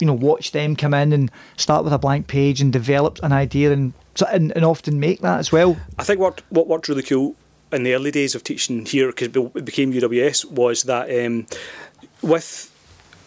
you 0.00 0.06
know 0.06 0.14
watch 0.14 0.52
them 0.52 0.76
come 0.76 0.94
in 0.94 1.12
and 1.12 1.30
start 1.56 1.84
with 1.84 1.92
a 1.92 1.98
blank 1.98 2.26
page 2.26 2.60
and 2.60 2.72
develop 2.72 3.18
an 3.22 3.32
idea 3.32 3.72
and 3.72 3.92
and, 4.30 4.52
and 4.52 4.64
often 4.64 4.98
make 4.98 5.20
that 5.20 5.38
as 5.38 5.52
well. 5.52 5.76
I 5.98 6.04
think 6.04 6.20
what 6.20 6.42
what 6.48 6.68
worked 6.68 6.88
really 6.88 7.02
cool 7.02 7.36
in 7.72 7.82
the 7.82 7.94
early 7.94 8.10
days 8.10 8.34
of 8.34 8.42
teaching 8.42 8.84
here, 8.84 9.08
because 9.08 9.28
it 9.28 9.64
became 9.64 9.92
UWS, 9.92 10.44
was 10.46 10.84
that 10.84 11.08
um, 11.24 11.46
with 12.22 12.70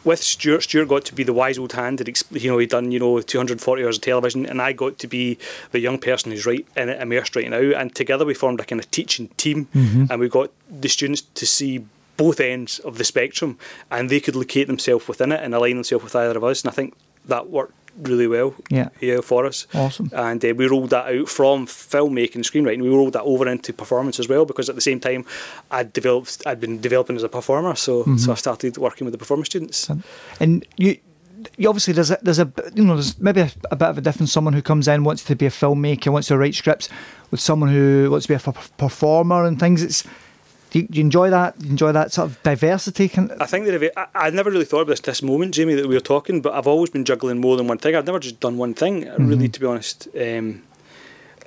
with 0.03 0.21
Stuart, 0.21 0.63
Stuart 0.63 0.87
got 0.87 1.05
to 1.05 1.15
be 1.15 1.23
the 1.23 1.33
wise 1.33 1.57
old 1.57 1.73
hand, 1.73 2.01
and 2.01 2.23
you 2.31 2.51
know 2.51 2.57
he'd 2.57 2.69
done 2.69 2.91
you 2.91 2.99
know 2.99 3.21
240 3.21 3.83
hours 3.83 3.97
of 3.97 4.01
television, 4.01 4.45
and 4.45 4.61
I 4.61 4.73
got 4.73 4.99
to 4.99 5.07
be 5.07 5.37
the 5.71 5.79
young 5.79 5.97
person 5.97 6.31
who's 6.31 6.45
right 6.45 6.65
in 6.75 6.89
it, 6.89 7.01
immersed 7.01 7.35
right 7.35 7.49
now, 7.49 7.57
and 7.57 7.93
together 7.93 8.25
we 8.25 8.33
formed 8.33 8.59
a 8.59 8.65
kind 8.65 8.79
of 8.79 8.89
teaching 8.91 9.29
team, 9.37 9.67
mm-hmm. 9.73 10.05
and 10.09 10.19
we 10.19 10.29
got 10.29 10.51
the 10.69 10.89
students 10.89 11.21
to 11.21 11.45
see 11.45 11.85
both 12.17 12.39
ends 12.39 12.79
of 12.79 12.97
the 12.97 13.03
spectrum, 13.03 13.57
and 13.89 14.09
they 14.09 14.19
could 14.19 14.35
locate 14.35 14.67
themselves 14.67 15.07
within 15.07 15.31
it 15.31 15.41
and 15.41 15.55
align 15.55 15.75
themselves 15.75 16.03
with 16.03 16.15
either 16.15 16.37
of 16.37 16.43
us, 16.43 16.61
and 16.61 16.69
I 16.69 16.73
think 16.73 16.95
that 17.25 17.49
worked 17.49 17.73
really 18.01 18.27
well 18.27 18.55
Yeah. 18.69 18.89
yeah, 19.01 19.21
for 19.21 19.45
us. 19.45 19.67
Awesome. 19.73 20.09
And 20.13 20.43
uh, 20.43 20.53
we 20.55 20.67
rolled 20.67 20.89
that 20.91 21.05
out 21.13 21.29
from 21.29 21.67
filmmaking 21.67 22.43
screenwriting. 22.43 22.81
We 22.81 22.89
rolled 22.89 23.13
that 23.13 23.23
over 23.23 23.47
into 23.47 23.73
performance 23.73 24.19
as 24.19 24.27
well 24.27 24.45
because 24.45 24.69
at 24.69 24.75
the 24.75 24.81
same 24.81 24.99
time, 24.99 25.25
I'd 25.71 25.93
developed, 25.93 26.41
I'd 26.45 26.59
been 26.59 26.81
developing 26.81 27.15
as 27.15 27.23
a 27.23 27.29
performer. 27.29 27.75
So, 27.75 28.01
Mm-hmm. 28.03 28.17
so 28.17 28.31
I 28.31 28.35
started 28.35 28.77
working 28.77 29.05
with 29.05 29.11
the 29.13 29.17
performance 29.17 29.47
students. 29.47 29.89
And 30.39 30.65
you 30.77 30.97
you 31.57 31.67
obviously 31.67 31.93
there's 31.93 32.09
a, 32.09 32.17
there's 32.21 32.39
a 32.39 32.49
you 32.73 32.85
know 32.85 32.93
there's 32.95 33.19
maybe 33.19 33.41
a, 33.41 33.51
a 33.69 33.75
bit 33.75 33.89
of 33.89 33.97
a 33.97 34.01
difference. 34.01 34.31
Someone 34.31 34.53
who 34.53 34.61
comes 34.61 34.87
in 34.87 35.03
wants 35.03 35.23
to 35.25 35.35
be 35.35 35.45
a 35.45 35.49
filmmaker, 35.49 36.07
wants 36.11 36.29
to 36.29 36.37
write 36.37 36.55
scripts, 36.55 36.87
with 37.31 37.41
someone 37.41 37.69
who 37.69 38.07
wants 38.09 38.25
to 38.25 38.29
be 38.29 38.33
a 38.35 38.37
f- 38.37 38.71
performer 38.77 39.43
and 39.43 39.59
things. 39.59 39.83
It's 39.83 40.05
do 40.73 40.79
you, 40.79 40.87
do 40.87 40.97
you 40.97 41.03
enjoy 41.03 41.29
that? 41.29 41.57
Do 41.59 41.65
you 41.65 41.71
enjoy 41.71 41.91
that 41.91 42.11
sort 42.11 42.31
of 42.31 42.41
diversity? 42.41 43.07
Can, 43.07 43.31
I 43.39 43.45
think 43.45 43.67
that 43.67 43.91
I, 43.95 44.07
I 44.15 44.29
never 44.31 44.49
really 44.49 44.65
thought 44.65 44.81
of 44.81 44.87
this 44.87 44.99
this 45.01 45.21
moment, 45.21 45.53
Jamie, 45.53 45.75
that 45.75 45.87
we 45.87 45.93
were 45.93 46.01
talking, 46.01 46.41
but 46.41 46.53
I've 46.53 46.65
always 46.65 46.89
been 46.89 47.05
juggling 47.05 47.39
more 47.39 47.55
than 47.57 47.67
one 47.67 47.77
thing. 47.77 47.95
I've 47.95 48.07
never 48.07 48.17
just 48.17 48.39
done 48.39 48.57
one 48.57 48.73
thing, 48.73 49.07
really, 49.19 49.47
to 49.47 49.59
be 49.59 49.67
honest. 49.67 50.07
Um, 50.19 50.63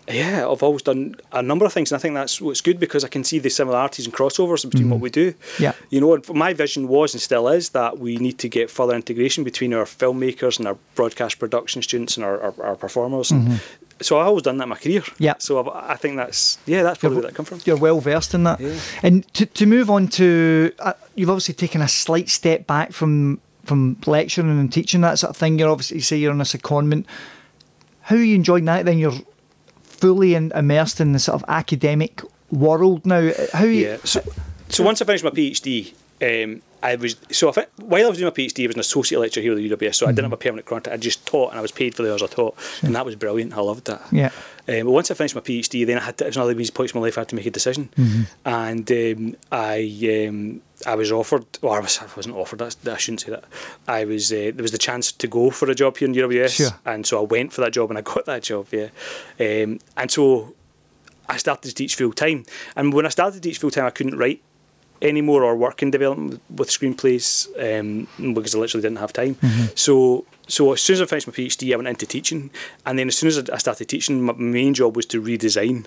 yeah, 0.08 0.48
I've 0.48 0.62
always 0.62 0.82
done 0.82 1.16
a 1.32 1.42
number 1.42 1.64
of 1.64 1.72
things, 1.72 1.90
and 1.90 1.98
I 1.98 2.00
think 2.00 2.14
that's 2.14 2.40
what's 2.40 2.60
good 2.60 2.78
because 2.78 3.04
I 3.04 3.08
can 3.08 3.24
see 3.24 3.38
the 3.38 3.50
similarities 3.50 4.06
and 4.06 4.14
crossovers 4.14 4.68
between 4.68 4.90
what 4.90 5.00
we 5.00 5.10
do. 5.10 5.34
Yeah. 5.58 5.72
You 5.90 6.00
know, 6.00 6.14
and 6.14 6.34
my 6.34 6.52
vision 6.54 6.88
was 6.88 7.14
and 7.14 7.20
still 7.20 7.48
is 7.48 7.70
that 7.70 7.98
we 7.98 8.16
need 8.16 8.38
to 8.38 8.48
get 8.48 8.70
further 8.70 8.94
integration 8.94 9.42
between 9.44 9.74
our 9.74 9.84
filmmakers 9.84 10.58
and 10.58 10.68
our 10.68 10.76
broadcast 10.94 11.38
production 11.38 11.82
students 11.82 12.16
and 12.16 12.24
our, 12.24 12.40
our, 12.40 12.54
our 12.62 12.76
performers. 12.76 13.30
And 13.30 13.60
So 14.00 14.18
I've 14.20 14.26
always 14.26 14.42
done 14.42 14.58
that 14.58 14.64
in 14.64 14.68
my 14.68 14.76
career. 14.76 15.02
Yeah. 15.18 15.34
So 15.38 15.58
I've, 15.58 15.68
I 15.68 15.96
think 15.96 16.16
that's 16.16 16.58
yeah, 16.66 16.82
that's 16.82 16.98
probably 16.98 17.16
where 17.18 17.26
that 17.28 17.34
come 17.34 17.46
from. 17.46 17.60
you're 17.64 17.78
well 17.78 17.98
versed 17.98 18.34
in 18.34 18.44
that. 18.44 18.60
Yeah. 18.60 18.78
And 19.02 19.26
to, 19.34 19.46
to 19.46 19.66
move 19.66 19.90
on 19.90 20.08
to, 20.08 20.72
uh, 20.80 20.92
you've 21.14 21.30
obviously 21.30 21.54
taken 21.54 21.80
a 21.80 21.88
slight 21.88 22.28
step 22.28 22.66
back 22.66 22.92
from 22.92 23.40
from 23.64 23.96
lecturing 24.06 24.50
and 24.50 24.72
teaching 24.72 25.00
that 25.00 25.18
sort 25.18 25.30
of 25.30 25.36
thing. 25.36 25.58
You're 25.58 25.70
obviously 25.70 25.96
you 25.96 26.02
say 26.02 26.16
you're 26.16 26.32
on 26.32 26.40
a 26.40 26.44
secondment. 26.44 27.06
How 28.02 28.16
are 28.16 28.22
you 28.22 28.36
enjoying 28.36 28.66
that? 28.66 28.84
Then 28.84 28.98
you're 28.98 29.14
fully 29.98 30.34
in, 30.34 30.52
immersed 30.52 31.00
in 31.00 31.12
the 31.12 31.18
sort 31.18 31.42
of 31.42 31.44
academic 31.48 32.22
world 32.50 33.06
now. 33.06 33.30
How 33.52 33.64
Yeah. 33.64 33.98
So, 34.04 34.22
so 34.68 34.84
once 34.84 35.02
I 35.02 35.04
finished 35.04 35.24
my 35.24 35.30
PhD, 35.30 35.94
um, 36.22 36.62
I 36.82 36.94
was 36.96 37.16
so 37.30 37.52
I, 37.56 37.66
while 37.76 38.06
I 38.06 38.08
was 38.08 38.18
doing 38.18 38.32
my 38.36 38.42
PhD, 38.42 38.64
I 38.64 38.66
was 38.68 38.76
an 38.76 38.80
associate 38.80 39.18
lecturer 39.18 39.42
here 39.42 39.52
at 39.52 39.56
the 39.56 39.70
UWS. 39.70 39.96
So 39.96 40.06
I 40.06 40.10
didn't 40.10 40.24
have 40.24 40.32
a 40.32 40.36
permanent 40.36 40.66
contract. 40.66 40.94
I 40.94 40.98
just 40.98 41.26
taught, 41.26 41.50
and 41.50 41.58
I 41.58 41.62
was 41.62 41.72
paid 41.72 41.94
for 41.94 42.02
the 42.02 42.12
hours 42.12 42.22
I 42.22 42.26
taught, 42.26 42.56
and 42.82 42.94
that 42.94 43.04
was 43.04 43.16
brilliant. 43.16 43.56
I 43.56 43.60
loved 43.60 43.86
that. 43.86 44.02
Yeah. 44.12 44.30
Um, 44.68 44.84
but 44.86 44.90
once 44.90 45.10
I 45.10 45.14
finished 45.14 45.34
my 45.34 45.40
PhD, 45.40 45.86
then 45.86 45.98
I 45.98 46.02
had 46.02 46.18
to, 46.18 46.24
it 46.24 46.28
was 46.28 46.36
another 46.36 46.52
of 46.52 46.58
these 46.58 46.70
points 46.70 46.92
in 46.92 47.00
my 47.00 47.06
life 47.06 47.16
I 47.16 47.20
had 47.22 47.28
to 47.28 47.36
make 47.36 47.46
a 47.46 47.50
decision, 47.50 47.88
and 48.44 48.90
um, 48.90 49.36
I 49.52 50.26
um, 50.28 50.60
I 50.86 50.94
was 50.94 51.10
offered, 51.12 51.46
or 51.62 51.76
I, 51.76 51.80
was, 51.80 51.98
I 52.00 52.06
wasn't 52.16 52.34
offered. 52.36 52.58
That's, 52.58 52.76
I 52.86 52.96
shouldn't 52.96 53.20
say 53.20 53.30
that. 53.30 53.44
I 53.86 54.04
was 54.04 54.32
uh, 54.32 54.50
there 54.54 54.62
was 54.62 54.72
the 54.72 54.78
chance 54.78 55.12
to 55.12 55.26
go 55.28 55.50
for 55.50 55.70
a 55.70 55.74
job 55.74 55.96
here 55.96 56.08
in 56.08 56.14
UWS, 56.14 56.56
Sure. 56.56 56.70
and 56.84 57.06
so 57.06 57.20
I 57.20 57.24
went 57.24 57.52
for 57.52 57.60
that 57.62 57.72
job 57.72 57.90
and 57.90 57.98
I 57.98 58.02
got 58.14 58.24
that 58.26 58.42
job. 58.42 58.66
Yeah, 58.72 58.88
um, 59.40 59.78
and 59.96 60.10
so 60.10 60.54
I 61.28 61.36
started 61.36 61.68
to 61.68 61.74
teach 61.74 61.94
full 61.94 62.12
time. 62.12 62.44
And 62.76 62.92
when 62.92 63.06
I 63.06 63.10
started 63.10 63.40
to 63.42 63.48
teach 63.48 63.58
full 63.58 63.70
time, 63.70 63.84
I 63.86 63.90
couldn't 63.90 64.16
write 64.18 64.42
anymore 65.02 65.44
or 65.44 65.54
work 65.56 65.82
in 65.82 65.90
development 65.90 66.40
with 66.50 66.70
screenplays 66.70 67.46
um, 67.58 68.08
because 68.34 68.54
I 68.54 68.58
literally 68.58 68.82
didn't 68.82 68.98
have 68.98 69.12
time. 69.12 69.36
So, 69.74 70.24
so 70.46 70.72
as 70.72 70.80
soon 70.80 70.94
as 70.94 71.02
I 71.02 71.06
finished 71.06 71.26
my 71.26 71.32
PhD, 71.32 71.72
I 71.72 71.76
went 71.76 71.88
into 71.88 72.06
teaching, 72.06 72.50
and 72.84 72.98
then 72.98 73.08
as 73.08 73.16
soon 73.16 73.28
as 73.28 73.38
I 73.50 73.58
started 73.58 73.88
teaching, 73.88 74.22
my 74.22 74.32
main 74.34 74.74
job 74.74 74.96
was 74.96 75.06
to 75.06 75.20
redesign 75.22 75.86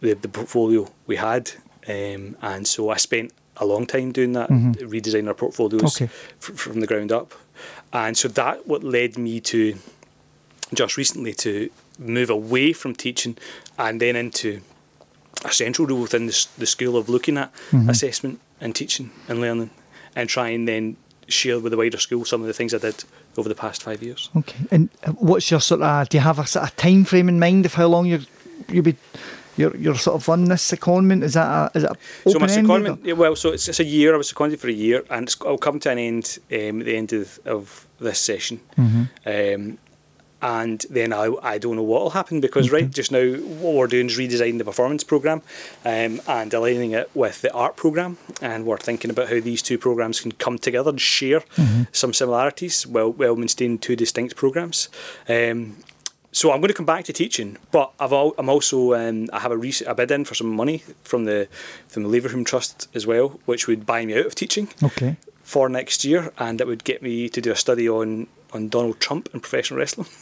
the, 0.00 0.14
the 0.14 0.28
portfolio 0.28 0.88
we 1.06 1.16
had, 1.16 1.52
um, 1.88 2.36
and 2.42 2.66
so 2.66 2.90
I 2.90 2.96
spent 2.96 3.32
a 3.56 3.66
long 3.66 3.86
time 3.86 4.12
doing 4.12 4.32
that, 4.32 4.48
redesigning 4.50 5.28
our 5.28 5.34
portfolios 5.34 5.96
Okay. 6.00 6.10
fr- 6.38 6.52
from 6.54 6.80
the 6.80 6.86
ground 6.86 7.12
up, 7.12 7.34
and 7.92 8.16
so 8.16 8.28
that 8.28 8.66
what 8.66 8.82
led 8.84 9.18
me 9.18 9.40
to 9.40 9.76
just 10.72 10.96
recently 10.96 11.34
to 11.34 11.68
move 11.98 12.30
away 12.30 12.72
from 12.72 12.94
teaching 12.94 13.36
and 13.78 14.00
then 14.00 14.14
into 14.16 14.60
a 15.44 15.50
central 15.52 15.86
role 15.88 16.00
within 16.02 16.26
the, 16.26 16.46
the 16.58 16.66
school 16.66 16.96
of 16.96 17.08
looking 17.08 17.36
at 17.36 17.52
assessment 17.88 18.40
and 18.60 18.74
teaching 18.74 19.10
and 19.28 19.40
learning 19.40 19.70
and 20.14 20.28
try 20.28 20.48
and 20.48 20.66
then 20.68 20.96
share 21.30 21.58
with 21.58 21.72
the 21.72 21.76
wider 21.78 21.98
school 21.98 22.24
some 22.24 22.40
of 22.40 22.46
the 22.46 22.52
things 22.52 22.74
I 22.74 22.78
did 22.78 23.04
over 23.36 23.48
the 23.48 23.54
past 23.54 23.82
five 23.82 24.02
years. 24.02 24.30
Okay. 24.36 24.58
And 24.70 24.88
uh, 25.04 25.12
what's 25.12 25.50
your 25.50 25.60
sort 25.60 25.82
of? 25.82 26.08
Do 26.08 26.16
you 26.18 26.22
have 26.22 26.38
a 26.38 26.46
sort 26.46 26.64
of 26.68 26.76
time 26.76 27.04
frame 27.04 27.28
in 27.28 27.38
mind 27.38 27.66
of 27.66 27.74
how 27.74 27.86
long 27.86 28.06
you're 28.06 28.20
you'll 28.68 28.84
be 28.84 28.96
you're 29.56 29.76
you're 29.76 29.94
sort 29.96 30.16
of 30.16 30.28
on 30.28 30.44
this 30.44 30.70
secondment? 30.70 31.22
Is 31.22 31.34
that 31.34 31.46
a 31.74 31.78
is 31.78 31.84
a 31.84 31.96
so 32.28 32.38
my 32.38 32.46
or- 32.46 32.48
secondment, 32.48 33.16
well, 33.16 33.36
so 33.36 33.50
it's, 33.50 33.68
it's 33.68 33.80
a 33.80 33.84
year. 33.84 34.14
I 34.14 34.16
was 34.16 34.28
seconded 34.28 34.60
for 34.60 34.68
a 34.68 34.72
year, 34.72 35.04
and 35.10 35.26
it's, 35.26 35.36
it'll 35.36 35.58
come 35.58 35.80
to 35.80 35.90
an 35.90 35.98
end 35.98 36.38
um, 36.52 36.80
at 36.80 36.86
the 36.86 36.96
end 36.96 37.12
of, 37.12 37.38
of 37.44 37.86
this 38.00 38.18
session. 38.18 38.60
Um, 38.78 39.78
and 40.42 40.84
then 40.90 41.12
I, 41.12 41.32
I 41.42 41.58
don't 41.58 41.76
know 41.76 41.82
what 41.82 42.02
will 42.02 42.10
happen 42.10 42.40
because 42.40 42.70
right 42.70 42.90
just 42.90 43.12
now 43.12 43.32
what 43.34 43.74
we're 43.74 43.86
doing 43.86 44.06
is 44.06 44.18
redesigning 44.18 44.58
the 44.58 44.64
performance 44.64 45.04
program 45.04 45.42
um, 45.84 46.20
and 46.26 46.52
aligning 46.54 46.92
it 46.92 47.10
with 47.14 47.42
the 47.42 47.52
art 47.52 47.76
program, 47.76 48.18
and 48.40 48.64
we're 48.64 48.78
thinking 48.78 49.10
about 49.10 49.28
how 49.28 49.40
these 49.40 49.62
two 49.62 49.78
programs 49.78 50.20
can 50.20 50.32
come 50.32 50.58
together 50.58 50.90
and 50.90 51.00
share 51.00 51.42
some 51.92 52.12
similarities 52.14 52.86
while 52.86 53.12
while 53.12 53.36
maintaining 53.36 53.78
two 53.78 53.96
distinct 53.96 54.36
programs. 54.36 54.88
Um, 55.28 55.76
so 56.32 56.52
I'm 56.52 56.60
going 56.60 56.68
to 56.68 56.74
come 56.74 56.86
back 56.86 57.04
to 57.06 57.12
teaching, 57.12 57.56
but 57.72 57.90
I've 57.98 58.12
al- 58.12 58.34
I'm 58.38 58.48
also 58.48 58.94
um, 58.94 59.28
I 59.32 59.40
have 59.40 59.50
a, 59.50 59.56
rec- 59.56 59.80
a 59.86 59.94
bid 59.96 60.12
in 60.12 60.24
for 60.24 60.34
some 60.36 60.48
money 60.48 60.84
from 61.02 61.24
the 61.24 61.48
from 61.88 62.04
the 62.04 62.08
Leverhulme 62.08 62.46
Trust 62.46 62.86
as 62.94 63.04
well, 63.06 63.40
which 63.46 63.66
would 63.66 63.84
buy 63.84 64.06
me 64.06 64.16
out 64.16 64.26
of 64.26 64.34
teaching 64.36 64.68
Okay. 64.80 65.16
for 65.42 65.68
next 65.68 66.04
year, 66.04 66.32
and 66.38 66.60
it 66.60 66.68
would 66.68 66.84
get 66.84 67.02
me 67.02 67.28
to 67.28 67.40
do 67.40 67.50
a 67.50 67.56
study 67.56 67.88
on 67.88 68.28
on 68.52 68.68
Donald 68.68 69.00
Trump 69.00 69.28
and 69.32 69.42
professional 69.42 69.78
wrestling. 69.78 70.08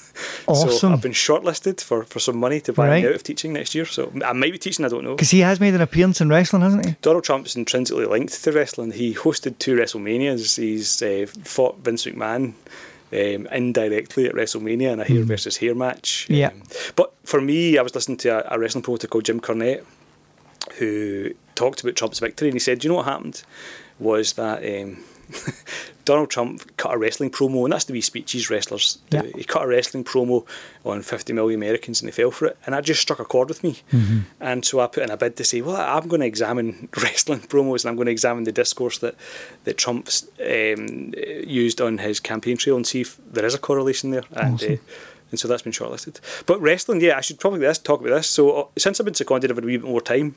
So 0.47 0.53
Awesome. 0.53 0.93
I've 0.93 1.01
been 1.03 1.13
shortlisted 1.13 1.81
for, 1.81 2.03
for 2.03 2.19
some 2.19 2.39
money 2.39 2.61
to 2.63 2.73
buy 2.73 2.89
Right. 2.89 3.03
me 3.05 3.09
out 3.09 3.15
of 3.15 3.23
teaching 3.23 3.53
next 3.53 3.73
year. 3.77 3.85
So 3.87 4.11
I 4.25 4.33
might 4.33 4.51
be 4.51 4.59
teaching, 4.59 4.85
I 4.85 4.89
don't 4.89 5.05
know. 5.05 5.15
Because 5.15 5.31
he 5.31 5.41
has 5.41 5.61
made 5.61 5.75
an 5.75 5.81
appearance 5.81 6.21
in 6.21 6.29
wrestling, 6.29 6.63
hasn't 6.63 6.87
he? 6.87 6.97
Donald 7.03 7.23
Trump's 7.23 7.55
intrinsically 7.55 8.05
linked 8.05 8.43
to 8.43 8.51
wrestling. 8.51 8.91
He 8.91 9.15
hosted 9.15 9.59
two 9.61 9.77
WrestleManias. 9.77 10.57
He's 10.59 11.01
uh, 11.03 11.27
fought 11.45 11.79
Vince 11.85 12.05
McMahon 12.05 12.55
um, 13.13 13.47
indirectly 13.53 14.27
at 14.27 14.35
WrestleMania 14.35 14.93
in 14.93 14.99
a 14.99 15.05
hair 15.05 15.23
versus 15.23 15.59
hair 15.59 15.77
match. 15.77 16.27
Yeah. 16.29 16.49
Um, 16.49 16.63
but 16.97 17.13
for 17.23 17.41
me, 17.41 17.79
I 17.79 17.83
was 17.83 17.95
listening 17.95 18.19
to 18.19 18.45
a, 18.53 18.57
a 18.57 18.59
wrestling 18.59 18.83
promoter 18.83 19.07
called 19.07 19.25
Jim 19.25 19.39
Cornette 19.41 19.85
who 20.79 21.31
talked 21.55 21.81
about 21.83 21.95
Trump's 21.97 22.19
victory, 22.19 22.49
and 22.49 22.55
he 22.55 22.61
said, 22.61 22.81
"Do 22.81 22.87
you 22.87 22.91
know 22.91 22.97
what 22.97 23.07
happened? 23.07 23.43
Was 24.01 24.33
that 24.35 24.65
um, 24.65 24.99
Donald 26.05 26.31
Trump 26.31 26.77
cut 26.79 26.95
a 26.95 26.99
wrestling 26.99 27.31
promo, 27.31 27.65
and 27.65 27.73
that's 27.73 27.85
the 27.85 27.93
wee 27.93 28.01
speeches 28.01 28.49
wrestlers 28.49 28.99
do. 29.11 29.19
Yeah. 29.19 29.23
He 29.37 29.45
cut 29.45 29.65
a 29.65 29.67
wrestling 29.67 30.05
promo 30.05 30.47
on 30.85 31.03
50 31.03 31.35
million 31.35 31.59
Americans, 31.59 32.01
and 32.01 32.09
they 32.09 32.13
fell 32.13 32.31
for 32.31 32.47
it, 32.47 32.57
and 32.65 32.75
that 32.75 32.85
just 32.85 33.03
struck 33.03 33.19
a 33.19 33.25
chord 33.25 33.49
with 33.49 33.63
me. 33.63 33.83
Mm-hmm. 33.93 34.21
And 34.41 34.65
so 34.65 34.81
I 34.81 34.87
put 34.87 35.03
in 35.03 35.11
a 35.11 35.17
bid 35.17 35.37
to 35.37 35.45
say, 35.45 35.61
well, 35.61 35.77
I'm 35.77 36.09
going 36.09 36.21
to 36.21 36.27
examine 36.27 36.89
wrestling 36.97 37.41
promos, 37.41 37.85
and 37.85 37.91
I'm 37.91 37.97
going 37.97 38.07
to 38.07 38.13
examine 38.13 38.45
the 38.45 38.53
discourse 38.53 38.99
that 38.99 39.17
that 39.65 39.77
Trump's 39.77 40.27
um, 40.41 41.13
used 41.47 41.81
on 41.81 41.99
his 41.99 42.21
campaign 42.21 42.57
trail, 42.57 42.77
and 42.77 42.87
see 42.87 43.03
if 43.03 43.19
there 43.31 43.45
is 43.45 43.55
a 43.55 43.59
correlation 43.59 44.11
there. 44.11 44.25
And 44.33 44.63
uh, 44.63 44.77
and 45.31 45.39
so 45.39 45.49
that's 45.49 45.63
been 45.63 45.73
shortlisted. 45.73 46.21
But 46.47 46.61
wrestling, 46.61 47.01
yeah, 47.01 47.17
I 47.17 47.21
should 47.21 47.39
probably 47.39 47.61
this, 47.61 47.79
talk 47.79 48.01
about 48.01 48.11
this. 48.11 48.27
So 48.27 48.51
uh, 48.51 48.67
since 48.77 49.01
I've 49.01 49.05
been 49.05 49.15
seconded, 49.15 49.51
I've 49.51 49.57
had 49.57 49.65
a 49.65 49.67
wee 49.67 49.77
bit 49.77 49.87
more 49.87 50.01
time, 50.01 50.35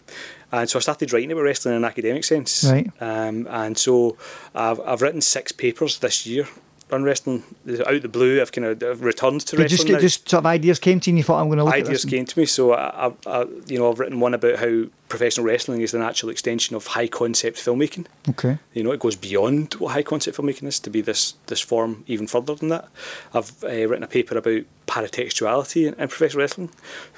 and 0.52 0.70
so 0.70 0.80
I 0.80 0.82
started 0.82 1.14
writing 1.14 1.32
about 1.32 1.44
wrestling 1.44 1.76
in 1.76 1.84
an 1.84 1.86
academic 1.86 2.24
sense. 2.24 2.64
Right. 2.64 2.92
Um, 3.00 3.48
and 3.50 3.78
so 3.78 4.18
I've 4.56 4.80
I've 4.82 5.02
written 5.02 5.22
six 5.22 5.52
papers 5.52 6.00
this 6.00 6.26
year 6.26 6.48
on 6.92 7.04
wrestling. 7.04 7.44
Out 7.88 8.02
the 8.02 8.10
blue, 8.10 8.42
I've 8.42 8.52
kind 8.52 8.66
of 8.66 8.84
I've 8.84 9.02
returned 9.02 9.42
to 9.42 9.56
Did 9.56 9.64
wrestling. 9.64 9.78
just 9.78 9.90
now 9.90 10.00
just 10.00 10.30
sort 10.30 10.42
of 10.42 10.46
ideas 10.46 10.80
came 10.80 11.00
to 11.00 11.10
you 11.10 11.14
and 11.14 11.18
you 11.18 11.24
thought 11.24 11.42
I'm 11.42 11.48
going 11.48 11.58
to 11.58 11.64
look 11.64 11.74
ideas 11.74 11.88
at 11.88 11.92
this? 11.94 12.06
came 12.06 12.26
to 12.26 12.40
me. 12.40 12.46
So 12.46 12.74
I, 12.74 13.12
I, 13.26 13.46
you 13.68 13.80
know, 13.80 13.92
I've 13.92 14.00
written 14.00 14.20
one 14.20 14.34
about 14.34 14.60
how 14.60 14.86
professional 15.10 15.46
wrestling 15.46 15.82
is 15.82 15.92
the 15.92 16.00
natural 16.00 16.30
extension 16.30 16.76
of 16.76 16.88
high 16.88 17.08
concept 17.08 17.58
filmmaking. 17.58 18.06
Okay. 18.30 18.58
You 18.74 18.84
know, 18.84 18.92
it 18.92 19.00
goes 19.00 19.16
beyond 19.16 19.74
what 19.76 19.94
high 19.94 20.04
concept 20.04 20.38
filmmaking 20.38 20.68
is 20.68 20.80
to 20.80 20.90
be 20.90 21.02
this 21.02 21.36
this 21.48 21.62
form 21.62 22.04
even 22.08 22.28
further 22.28 22.56
than 22.56 22.70
that. 22.70 22.88
I've 23.34 23.64
uh, 23.64 23.68
written 23.68 24.04
a 24.04 24.08
paper 24.08 24.38
about 24.38 24.64
paratextuality 24.88 25.88
in, 25.88 25.94
in 25.96 26.08
professional 26.08 26.42
wrestling, 26.42 26.70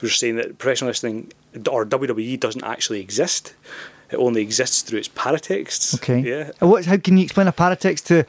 is 0.01 0.15
saying 0.15 0.35
that 0.37 0.57
professional 0.57 0.89
wrestling 0.89 1.31
or 1.69 1.85
WWE 1.85 2.39
doesn't 2.39 2.63
actually 2.63 2.99
exist. 2.99 3.53
It 4.11 4.17
only 4.17 4.41
exists 4.41 4.83
through 4.83 4.99
its 4.99 5.09
paratexts. 5.09 5.95
Okay. 5.95 6.19
Yeah. 6.19 6.51
What? 6.59 6.85
How 6.85 6.97
can 6.97 7.17
you 7.17 7.23
explain 7.23 7.47
a 7.47 7.53
paratext 7.53 8.05
to, 8.05 8.25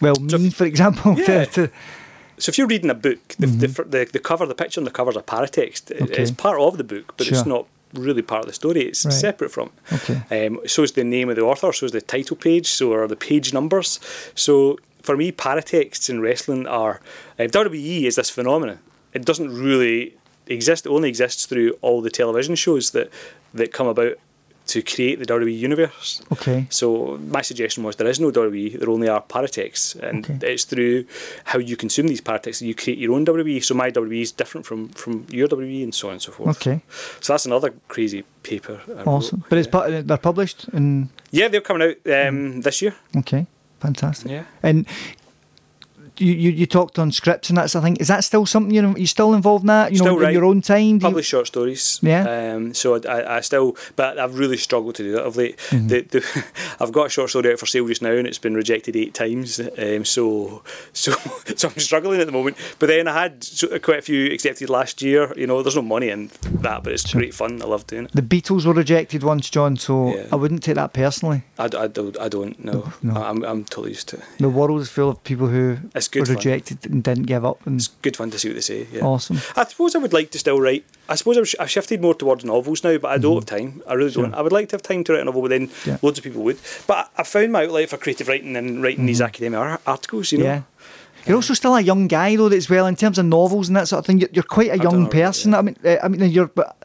well, 0.00 0.14
So 0.28 0.38
me, 0.38 0.48
if- 0.48 0.54
for 0.54 0.64
example? 0.66 1.14
Yeah. 1.18 1.44
To, 1.44 1.68
to, 1.68 1.72
So 2.38 2.50
if 2.50 2.58
you're 2.58 2.66
reading 2.66 2.90
a 2.90 2.94
book, 2.94 3.18
the, 3.38 3.46
the, 3.46 3.66
the, 3.84 4.08
the 4.12 4.18
cover, 4.18 4.44
the 4.46 4.54
picture 4.54 4.80
on 4.80 4.84
the 4.84 4.90
cover 4.90 5.10
is 5.10 5.16
a 5.16 5.22
paratext. 5.22 5.90
It- 5.90 5.96
Mm-hmm. 5.96 6.04
Okay. 6.12 6.22
It's 6.22 6.30
part 6.30 6.60
of 6.60 6.76
the 6.76 6.84
book, 6.84 7.14
but 7.16 7.26
it's 7.28 7.46
not 7.46 7.66
really 7.94 8.22
part 8.22 8.40
of 8.42 8.46
the 8.46 8.52
story. 8.52 8.82
It's 8.82 9.04
Right. 9.06 9.14
separate 9.14 9.50
from. 9.50 9.70
Okay. 9.92 10.46
Um, 10.46 10.60
so 10.66 10.82
is 10.82 10.92
the 10.92 11.04
name 11.04 11.30
of 11.30 11.36
the 11.36 11.42
author. 11.42 11.72
So 11.72 11.86
is 11.86 11.92
the 11.92 12.00
title 12.02 12.36
page. 12.36 12.66
So 12.66 12.92
are 12.92 13.06
the 13.08 13.16
page 13.16 13.52
numbers. 13.54 14.00
So 14.34 14.78
for 15.02 15.16
me, 15.16 15.32
paratexts 15.32 16.10
in 16.10 16.20
wrestling 16.20 16.66
are 16.66 17.00
uh, 17.38 17.44
WWE 17.44 18.02
is 18.04 18.16
this 18.16 18.28
phenomenon. 18.28 18.78
It 19.14 19.24
doesn't 19.24 19.50
really 19.56 20.14
exist. 20.48 20.84
It 20.84 20.90
only 20.90 21.08
exists 21.08 21.46
through 21.46 21.70
all 21.80 22.02
the 22.02 22.10
television 22.10 22.54
shows 22.56 22.90
that 22.90 23.08
that 23.54 23.72
come 23.72 23.86
about 23.86 24.18
to 24.66 24.82
create 24.82 25.18
the 25.18 25.26
WWE 25.26 25.56
universe. 25.56 26.22
okay. 26.32 26.66
So 26.70 27.18
my 27.28 27.42
suggestion 27.42 27.84
was 27.84 27.96
there 27.96 28.08
is 28.10 28.18
no 28.20 28.30
WWE, 28.30 28.78
there 28.78 28.90
only 28.90 29.08
are 29.08 29.22
paratexts, 29.22 29.94
and 30.02 30.24
Okay. 30.28 30.52
it's 30.52 30.64
through 30.64 31.04
how 31.44 31.58
you 31.58 31.76
consume 31.76 32.08
these 32.08 32.20
paratexts 32.20 32.58
that 32.60 32.66
you 32.66 32.74
create 32.74 32.98
your 32.98 33.12
own 33.14 33.24
WWE. 33.24 33.62
So 33.62 33.74
my 33.74 33.90
WWE 33.90 34.22
is 34.22 34.32
different 34.32 34.66
from 34.66 34.88
from 34.88 35.26
your 35.30 35.48
WWE, 35.48 35.82
and 35.84 35.94
so 35.94 36.08
on 36.08 36.14
and 36.14 36.22
so 36.22 36.32
forth. 36.32 36.56
Okay. 36.56 36.80
So 37.20 37.32
that's 37.32 37.46
another 37.46 37.72
crazy 37.88 38.24
paper. 38.42 38.80
I 38.88 38.92
wrote. 38.92 39.06
Awesome. 39.06 39.44
But 39.48 39.58
it's 39.58 39.66
yeah. 39.68 39.72
part, 39.72 40.06
they're 40.08 40.16
published 40.18 40.68
and 40.72 41.08
yeah, 41.30 41.48
they're 41.48 41.60
coming 41.60 41.82
out 41.88 41.96
um, 42.28 42.60
this 42.62 42.80
year. 42.82 42.94
okay, 43.16 43.46
fantastic. 43.80 44.30
Yeah. 44.30 44.44
And 44.62 44.86
you, 46.18 46.32
you, 46.32 46.50
you 46.50 46.66
talked 46.66 46.98
on 46.98 47.12
scripts 47.12 47.48
and 47.50 47.56
that's 47.58 47.74
I 47.76 47.80
think 47.80 48.00
is 48.00 48.08
that 48.08 48.24
still 48.24 48.46
something 48.46 48.74
you're 48.74 48.96
you 48.98 49.06
still 49.06 49.34
involved 49.34 49.64
in 49.64 49.68
that 49.68 49.90
you 49.92 49.98
Still 49.98 50.14
know 50.14 50.20
write, 50.20 50.28
in 50.28 50.34
your 50.34 50.44
own 50.44 50.62
time? 50.62 50.98
Do 50.98 51.06
you- 51.06 51.10
Publish 51.10 51.26
short 51.26 51.46
stories. 51.46 51.98
Yeah. 52.02 52.54
Um, 52.54 52.74
so 52.74 52.96
I, 52.96 53.36
I 53.36 53.40
still, 53.40 53.76
but 53.96 54.18
I've 54.18 54.38
really 54.38 54.56
struggled 54.56 54.94
to 54.96 55.02
do 55.02 55.12
that 55.12 55.24
of 55.24 55.36
late. 55.36 55.56
Mm-hmm. 55.70 55.88
The, 55.88 56.00
the, 56.02 56.44
I've 56.80 56.92
got 56.92 57.06
a 57.06 57.10
short 57.10 57.30
story 57.30 57.52
out 57.52 57.58
for 57.58 57.66
sale 57.66 57.86
just 57.86 58.02
now, 58.02 58.12
and 58.12 58.26
it's 58.26 58.38
been 58.38 58.54
rejected 58.54 58.96
eight 58.96 59.14
times. 59.14 59.60
Um, 59.60 60.04
so, 60.04 60.62
so, 60.92 61.12
so 61.56 61.68
I'm 61.68 61.78
struggling 61.78 62.20
at 62.20 62.26
the 62.26 62.32
moment. 62.32 62.56
But 62.78 62.86
then 62.88 63.08
I 63.08 63.22
had 63.22 63.46
quite 63.82 63.98
a 63.98 64.02
few 64.02 64.32
accepted 64.32 64.70
last 64.70 65.02
year. 65.02 65.32
You 65.36 65.46
know, 65.46 65.62
there's 65.62 65.76
no 65.76 65.82
money 65.82 66.08
in 66.10 66.30
that, 66.60 66.82
but 66.82 66.92
it's 66.92 67.12
great 67.12 67.34
fun. 67.34 67.60
I 67.62 67.66
love 67.66 67.86
doing 67.86 68.06
it. 68.06 68.12
the 68.12 68.22
Beatles 68.22 68.66
were 68.66 68.72
rejected 68.74 69.22
once, 69.22 69.48
John. 69.50 69.76
So 69.76 70.14
Yeah. 70.14 70.26
I 70.32 70.36
wouldn't 70.36 70.62
take 70.62 70.76
that 70.76 70.92
personally. 70.92 71.42
I, 71.58 71.64
I 71.64 71.86
don't, 71.86 72.18
I 72.18 72.28
don't 72.28 72.62
know. 72.64 72.92
No. 73.02 73.14
I'm, 73.14 73.44
I'm 73.44 73.64
totally 73.64 73.90
used 73.90 74.08
to 74.08 74.16
it. 74.16 74.24
The 74.38 74.48
world 74.48 74.80
is 74.80 74.88
full 74.90 75.10
of 75.10 75.22
people 75.24 75.48
who 75.48 75.78
It's 75.94 76.05
were 76.14 76.20
good 76.20 76.26
fun. 76.28 76.36
rejected 76.36 76.86
and 76.90 77.02
didn't 77.02 77.24
give 77.24 77.44
up. 77.44 77.64
And 77.66 77.76
It's 77.80 77.88
good 77.88 78.16
fun 78.16 78.30
to 78.30 78.38
see 78.38 78.48
what 78.48 78.54
they 78.54 78.60
say. 78.60 78.86
Yeah. 78.92 79.02
awesome. 79.02 79.38
I 79.56 79.64
suppose 79.64 79.94
I 79.94 79.98
would 79.98 80.12
like 80.12 80.30
to 80.32 80.38
still 80.38 80.60
write. 80.60 80.84
I 81.08 81.14
suppose 81.14 81.38
I've, 81.38 81.48
sh- 81.48 81.54
I've 81.60 81.70
shifted 81.70 82.00
more 82.02 82.14
towards 82.14 82.44
novels 82.44 82.82
now, 82.84 82.98
but 82.98 83.10
I 83.10 83.18
don't 83.18 83.34
have 83.36 83.46
time. 83.46 83.82
I 83.86 83.94
really 83.94 84.10
don't. 84.12 84.34
I 84.34 84.42
would 84.42 84.52
like 84.52 84.68
to 84.70 84.74
have 84.76 84.82
time 84.82 85.04
to 85.04 85.12
write 85.12 85.22
a 85.22 85.24
novel, 85.24 85.42
but 85.42 85.48
then 85.48 85.68
Mm-hmm. 85.68 85.90
Yeah. 85.90 85.98
loads 86.02 86.18
of 86.18 86.24
people 86.24 86.42
would. 86.42 86.58
But 86.86 87.10
I, 87.16 87.20
I 87.20 87.22
found 87.24 87.52
my 87.52 87.64
outlet 87.64 87.88
for 87.90 87.96
creative 87.96 88.28
writing 88.28 88.56
and 88.56 88.82
writing 88.82 89.06
these 89.06 89.20
academic 89.20 89.58
ar- 89.58 89.80
articles. 89.86 90.32
You 90.32 90.38
know, 90.38 90.44
Mm-hmm. 90.44 90.54
Yeah. 90.54 90.62
You're 91.26 91.36
also 91.36 91.54
still 91.54 91.74
a 91.74 91.80
young 91.80 92.06
guy 92.06 92.36
though, 92.36 92.46
as 92.48 92.70
well 92.70 92.86
in 92.86 92.94
terms 92.94 93.18
of 93.18 93.26
novels 93.26 93.66
and 93.68 93.76
that 93.76 93.88
sort 93.88 93.98
of 93.98 94.06
thing. 94.06 94.18
You're, 94.20 94.28
you're 94.32 94.44
quite 94.44 94.70
a 94.70 94.78
young 94.78 95.02
know, 95.04 95.08
person. 95.08 95.52
yeah. 95.52 95.58
I 95.58 95.62
mean, 95.62 95.76
uh, 95.84 95.96
I 96.02 96.08
mean, 96.08 96.30
you're. 96.30 96.46
But 96.46 96.76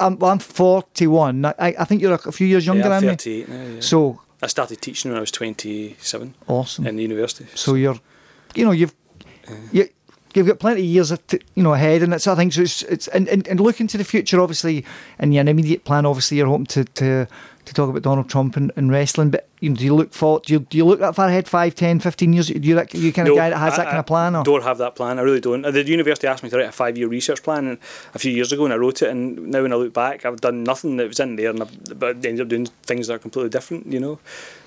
I'm, 0.00 0.18
well, 0.18 0.30
I'm 0.30 0.38
41. 0.38 1.44
I, 1.44 1.52
I 1.58 1.84
think 1.84 2.00
you're 2.02 2.14
a, 2.14 2.32
few 2.32 2.46
years 2.46 2.66
younger 2.66 2.88
yeah, 2.88 3.00
than 3.00 3.02
me. 3.02 3.08
38 3.10 3.48
now. 3.48 3.62
Yeah. 3.74 3.80
So 3.80 4.20
I 4.42 4.46
started 4.48 4.80
teaching 4.80 5.10
when 5.10 5.18
I 5.18 5.20
was 5.20 5.30
27 5.30 6.34
awesome. 6.48 6.86
in 6.86 6.96
the 6.96 7.02
university. 7.02 7.46
So 7.54 7.74
you're, 7.74 8.00
you 8.56 8.64
know, 8.64 8.72
you've, 8.72 8.94
you, 9.72 9.88
you've 10.34 10.46
got 10.46 10.58
plenty 10.58 10.80
of 10.80 10.86
years, 10.86 11.12
t- 11.28 11.40
you 11.54 11.62
know, 11.62 11.74
ahead, 11.74 12.02
and 12.02 12.12
it's 12.12 12.26
I 12.26 12.34
think 12.34 12.52
so. 12.52 12.62
It's, 12.62 12.82
it's 12.82 13.08
and, 13.08 13.28
and, 13.28 13.46
and 13.48 13.60
looking 13.60 13.86
to 13.88 13.98
the 13.98 14.04
future, 14.04 14.40
obviously, 14.40 14.84
and 15.18 15.32
yeah, 15.34 15.40
an 15.42 15.48
immediate 15.48 15.84
plan. 15.84 16.06
Obviously, 16.06 16.36
you're 16.38 16.46
hoping 16.46 16.66
to 16.66 16.84
to, 16.84 17.26
to 17.64 17.74
talk 17.74 17.88
about 17.90 18.02
Donald 18.02 18.28
Trump 18.28 18.56
and, 18.56 18.70
and 18.76 18.90
wrestling. 18.90 19.30
But 19.30 19.48
you 19.60 19.70
know, 19.70 19.76
do 19.76 19.84
you 19.84 19.94
look 19.94 20.12
for 20.12 20.40
do 20.40 20.52
you, 20.52 20.58
do 20.60 20.76
you 20.76 20.84
look 20.84 21.00
that 21.00 21.14
far 21.14 21.28
ahead, 21.28 21.48
5, 21.48 21.74
10, 21.74 22.00
15 22.00 22.32
years? 22.32 22.48
Do 22.48 22.58
you 22.60 22.74
that 22.74 22.92
you 22.94 23.12
kind 23.12 23.28
of 23.28 23.34
No, 23.34 23.40
guy 23.40 23.50
that 23.50 23.56
has 23.58 23.74
I- 23.74 23.76
that 23.78 23.84
kind 23.86 23.96
I 23.96 24.00
of 24.00 24.06
plan? 24.06 24.36
Or? 24.36 24.44
Don't 24.44 24.62
have 24.62 24.78
that 24.78 24.94
plan. 24.94 25.18
I 25.18 25.22
really 25.22 25.40
don't. 25.40 25.62
The 25.62 25.84
university 25.84 26.26
asked 26.26 26.42
me 26.42 26.50
to 26.50 26.56
write 26.58 26.68
a 26.68 26.72
five-year 26.72 27.08
research 27.08 27.42
plan 27.42 27.66
and 27.68 27.78
a 28.14 28.18
few 28.18 28.30
years 28.32 28.52
ago, 28.52 28.64
and 28.64 28.74
I 28.74 28.76
wrote 28.76 29.00
it. 29.02 29.08
And 29.08 29.48
now, 29.48 29.62
when 29.62 29.72
I 29.72 29.76
look 29.76 29.94
back, 29.94 30.24
I've 30.26 30.40
done 30.40 30.64
nothing 30.64 30.96
that 30.98 31.08
was 31.08 31.18
in 31.20 31.36
there, 31.36 31.50
and 31.50 31.62
I've, 31.62 31.98
but 31.98 32.08
I 32.16 32.28
ended 32.28 32.40
up 32.42 32.48
doing 32.48 32.66
things 32.82 33.06
that 33.06 33.14
are 33.14 33.18
completely 33.18 33.50
different. 33.50 33.86
You 33.86 34.00
know, 34.00 34.18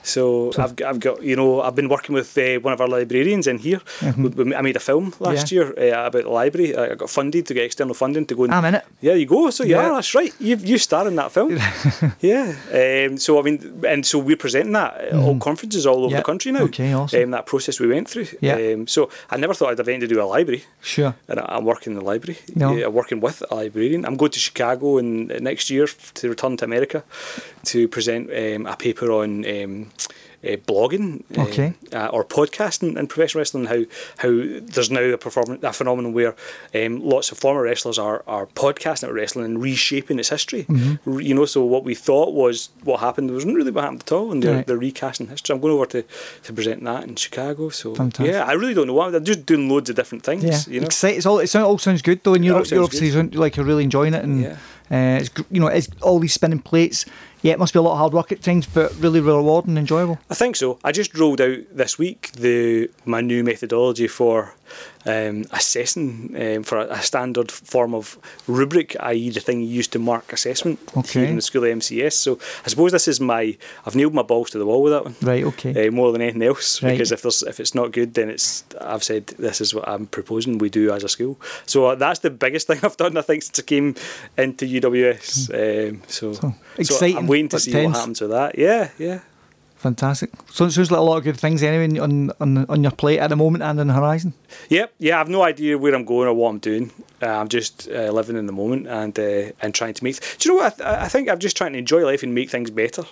so, 0.04 0.52
I've 0.58 0.76
got, 0.76 0.88
I've 0.90 1.00
got 1.00 1.22
you 1.24 1.36
know 1.36 1.62
I've 1.62 1.76
been 1.76 1.90
working 1.90 2.16
with 2.16 2.38
uh, 2.38 2.60
one 2.62 2.74
of 2.74 2.82
our 2.82 2.88
librarians 2.88 3.48
in 3.48 3.58
here. 3.60 3.82
We- 4.18 4.30
we- 4.30 4.56
I 4.56 4.62
made 4.62 4.76
a 4.76 4.80
film 4.80 5.14
last 5.20 5.48
Mm-hmm. 5.48 5.56
Yeah. 5.56 5.84
year 5.86 5.96
uh, 5.96 6.08
about 6.08 6.24
the 6.24 6.30
library. 6.30 6.76
I 6.76 6.96
got 6.96 7.10
funded 7.10 7.46
to 7.48 7.54
get 7.54 7.64
external 7.66 7.94
funding 7.94 8.26
to 8.28 8.36
go. 8.36 8.44
And, 8.46 8.54
I'm 8.54 8.66
in 8.66 8.76
it. 8.76 8.86
Yeah, 9.02 9.14
you 9.14 9.26
go. 9.26 9.50
So 9.52 9.64
yeah, 9.64 9.82
Yeah. 9.82 9.90
that's 9.96 10.14
right. 10.16 10.34
You 10.40 10.56
you 10.58 10.78
star 10.78 11.08
in 11.08 11.16
that 11.16 11.32
film. 11.32 11.58
yeah. 12.22 12.56
Um, 12.74 13.18
so 13.18 13.40
I 13.40 13.42
mean, 13.44 13.84
and 13.88 14.06
so 14.06 14.20
we're 14.20 14.38
presenting 14.38 14.74
that 14.74 14.94
at 14.98 15.14
all 15.14 15.38
conferences 15.40 15.86
all 15.86 15.98
over 15.98 16.06
Mm-hmm. 16.08 16.12
Yeah. 16.14 16.18
the 16.20 16.24
country 16.32 16.52
now. 16.52 16.64
Okay, 16.64 16.94
awesome. 16.94 17.24
Um, 17.24 17.32
that 17.32 17.46
process 17.46 17.80
we 17.80 17.88
went 17.88 18.10
through. 18.10 18.28
Yeah. 18.42 18.56
Um, 18.74 18.88
so 18.88 19.10
I 19.30 19.38
never 19.38 19.54
thought 19.54 19.70
I'd 19.72 19.78
have 19.78 19.88
anything 19.88 20.02
to 20.02 20.08
do 20.08 20.16
with 20.16 20.24
a 20.26 20.28
library, 20.28 20.64
Sure. 20.82 21.14
and 21.28 21.40
I- 21.40 21.46
I'm 21.56 21.66
working 21.66 21.94
in 21.94 22.00
the 22.00 22.06
library. 22.06 22.40
No. 22.56 22.76
Yeah, 22.76 22.88
I'm 22.88 22.94
working 22.94 23.20
with 23.22 23.44
a 23.52 23.56
librarian. 23.56 24.06
I'm 24.06 24.18
going 24.18 24.32
to 24.32 24.40
Chicago 24.40 24.98
in 24.98 25.28
next 25.42 25.70
year 25.70 25.88
to 26.16 26.30
return 26.30 26.58
to 26.58 26.66
America 26.66 27.04
to 27.66 27.88
present 27.88 28.30
um, 28.32 28.66
a 28.66 28.76
paper 28.76 29.12
on. 29.12 29.46
Uh, 30.42 30.56
blogging 30.56 31.22
uh, 31.38 31.42
Okay. 31.42 31.74
uh, 31.92 32.08
or 32.14 32.24
podcasting 32.24 32.98
in 32.98 33.08
professional 33.08 33.42
wrestling 33.42 33.66
how 33.66 33.84
how 34.20 34.30
there's 34.30 34.90
now 34.90 35.02
a 35.02 35.18
perform- 35.18 35.60
a 35.62 35.74
phenomenon 35.74 36.14
where 36.14 36.34
um, 36.74 37.02
lots 37.02 37.30
of 37.34 37.38
former 37.38 37.62
wrestlers 37.64 38.00
are, 38.00 38.24
are 38.26 38.46
podcasting 38.46 39.04
about 39.04 39.16
wrestling 39.16 39.44
and 39.44 39.62
reshaping 39.62 40.18
its 40.18 40.30
history 40.30 40.64
Mm-hmm. 40.70 41.12
R- 41.12 41.20
you 41.22 41.36
know 41.36 41.44
so 41.46 41.66
what 41.66 41.84
we 41.84 41.94
thought 41.94 42.34
was 42.34 42.70
what 42.86 43.02
happened 43.02 43.30
wasn't 43.32 43.54
really 43.58 43.72
what 43.72 43.84
happened 43.84 44.04
at 44.04 44.12
all 44.14 44.32
and 44.32 44.42
they're, 44.42 44.56
Right. 44.56 44.66
they're 44.68 44.78
recasting 44.78 45.28
history 45.28 45.54
I'm 45.54 45.60
going 45.62 45.74
over 45.74 45.86
to, 45.88 46.04
to 46.44 46.54
present 46.54 46.86
that 46.86 47.04
in 47.04 47.16
Chicago 47.18 47.68
so 47.68 47.94
Fantastic. 47.96 48.34
yeah 48.34 48.46
I 48.46 48.54
really 48.54 48.74
don't 48.74 48.88
know 48.88 48.94
what 48.94 49.14
I'm 49.14 49.26
just 49.26 49.46
doing 49.46 49.68
loads 49.68 49.90
of 49.90 49.98
different 49.98 50.24
things 50.24 50.46
Yeah. 50.46 50.62
you 50.74 50.80
know. 50.80 50.88
It's 50.88 51.26
all. 51.26 51.40
It 51.40 51.54
all 51.56 51.78
sounds 51.78 52.02
good 52.02 52.24
though, 52.24 52.34
and 52.36 52.46
you're, 52.46 52.64
you're 52.64 52.84
obviously 52.84 53.12
good. 53.12 53.36
like 53.36 53.58
you're 53.58 53.66
really 53.66 53.84
enjoying 53.84 54.14
it, 54.14 54.24
and 54.24 54.42
Yeah. 54.42 54.56
Uh, 54.92 55.20
it's 55.22 55.30
you 55.52 55.60
know 55.60 55.68
it's 55.68 55.88
all 56.02 56.20
these 56.20 56.34
spinning 56.34 56.60
plates. 56.60 57.06
Yeah, 57.42 57.54
it 57.54 57.60
must 57.60 57.74
be 57.74 57.80
a 57.80 57.82
lot 57.82 57.94
of 57.94 58.00
hard 58.00 58.14
work 58.14 58.32
at 58.32 58.42
times, 58.42 58.68
but 58.68 58.94
really 58.96 59.22
rewarding, 59.22 59.72
and 59.72 59.80
enjoyable. 59.80 60.20
I 60.30 60.34
think 60.34 60.56
so. 60.56 60.78
I 60.84 60.92
just 60.92 61.18
rolled 61.18 61.40
out 61.40 61.60
this 61.72 61.98
week 61.98 62.32
the 62.34 62.90
my 63.06 63.22
new 63.22 63.44
methodology 63.44 64.08
for 64.08 64.56
um, 65.06 65.46
assessing 65.52 66.36
um, 66.58 66.64
for 66.64 66.78
a, 66.80 66.88
a 66.92 67.02
standard 67.02 67.52
form 67.52 67.94
of 67.94 68.18
rubric, 68.48 68.96
i.e., 69.00 69.30
the 69.30 69.40
thing 69.40 69.62
you 69.62 69.68
use 69.68 69.88
to 69.88 70.00
mark 70.00 70.34
assessment 70.34 70.80
Okay. 70.98 71.22
here 71.22 71.30
in 71.30 71.36
the 71.36 71.42
school 71.42 71.64
of 71.64 71.70
MCS. 71.70 72.14
So 72.14 72.38
I 72.66 72.70
suppose 72.70 72.92
this 72.92 73.08
is 73.08 73.20
my 73.22 73.58
I've 73.86 73.96
nailed 73.96 74.14
my 74.14 74.22
balls 74.24 74.50
to 74.52 74.58
the 74.60 74.66
wall 74.66 74.84
with 74.84 74.94
that 74.94 75.04
one. 75.06 75.16
Right. 75.22 75.44
Okay. 75.44 75.88
Uh, 75.88 75.92
more 75.92 76.12
than 76.12 76.22
anything 76.22 76.44
else, 76.44 76.84
Right. 76.84 76.92
because 76.92 77.12
if 77.12 77.22
there's 77.22 77.44
if 77.44 77.60
it's 77.60 77.74
not 77.74 77.92
good, 77.92 78.14
then 78.14 78.30
it's 78.30 78.64
I've 78.82 79.04
said 79.04 79.28
this 79.40 79.62
is 79.62 79.74
what 79.74 79.88
I'm 79.88 80.06
proposing 80.08 80.58
we 80.58 80.70
do 80.70 80.92
as 80.94 81.04
a 81.04 81.10
school. 81.10 81.40
So 81.66 81.86
uh, 81.88 81.96
that's 81.96 82.20
the 82.20 82.30
biggest 82.30 82.68
thing 82.68 82.80
I've 82.84 82.98
done 82.98 83.16
I 83.18 83.22
think 83.22 83.44
since 83.44 83.60
I 83.60 83.64
came 83.64 83.96
into 84.38 84.66
UWS. 84.66 85.50
Um, 85.90 86.02
so, 86.08 86.34
so 86.34 86.48
Hmm. 86.50 86.82
exciting, 86.82 87.18
I'm 87.18 87.28
waiting 87.28 87.50
to 87.50 87.60
see 87.60 87.72
tense. 87.72 87.86
what 87.88 87.96
happens 88.00 88.22
with 88.22 88.32
that. 88.32 88.58
Yeah, 88.58 88.90
yeah. 88.98 89.20
Fantastic. 89.80 90.30
So 90.52 90.66
it 90.66 90.72
sounds 90.72 90.92
like 90.92 91.00
a 91.00 91.04
lot 91.04 91.18
of 91.18 91.24
good 91.24 91.38
things 91.40 91.64
anyway 91.64 92.00
on 92.00 92.32
on 92.42 92.66
on 92.68 92.84
your 92.84 92.92
plate 92.92 93.20
at 93.20 93.30
the 93.30 93.36
moment 93.36 93.64
and 93.64 93.80
on 93.80 93.88
the 93.88 93.94
horizon. 93.94 94.34
Yep, 94.70 94.94
yeah, 95.00 95.20
I've 95.22 95.30
no 95.30 95.42
idea 95.42 95.78
where 95.78 95.96
I'm 95.96 96.04
going 96.06 96.28
or 96.28 96.34
what 96.34 96.50
I'm 96.50 96.60
doing. 96.60 96.92
Uh, 97.22 97.28
I'm 97.28 97.48
just 97.48 97.88
uh, 97.90 98.12
living 98.12 98.36
in 98.38 98.46
the 98.46 98.52
moment 98.54 98.88
and 98.88 99.18
uh, 99.18 99.52
and 99.62 99.74
trying 99.74 99.94
to 99.94 100.04
make. 100.04 100.20
do 100.38 100.50
you 100.50 100.56
know 100.56 100.64
what? 100.64 100.74
I, 100.74 100.76
th- 100.76 101.04
I 101.06 101.08
think 101.08 101.30
I'm 101.30 101.40
just 101.40 101.56
trying 101.58 101.74
to 101.74 101.80
enjoy 101.80 102.06
life 102.06 102.24
and 102.24 102.36
make 102.36 102.50
things 102.50 102.70
better. 102.72 103.04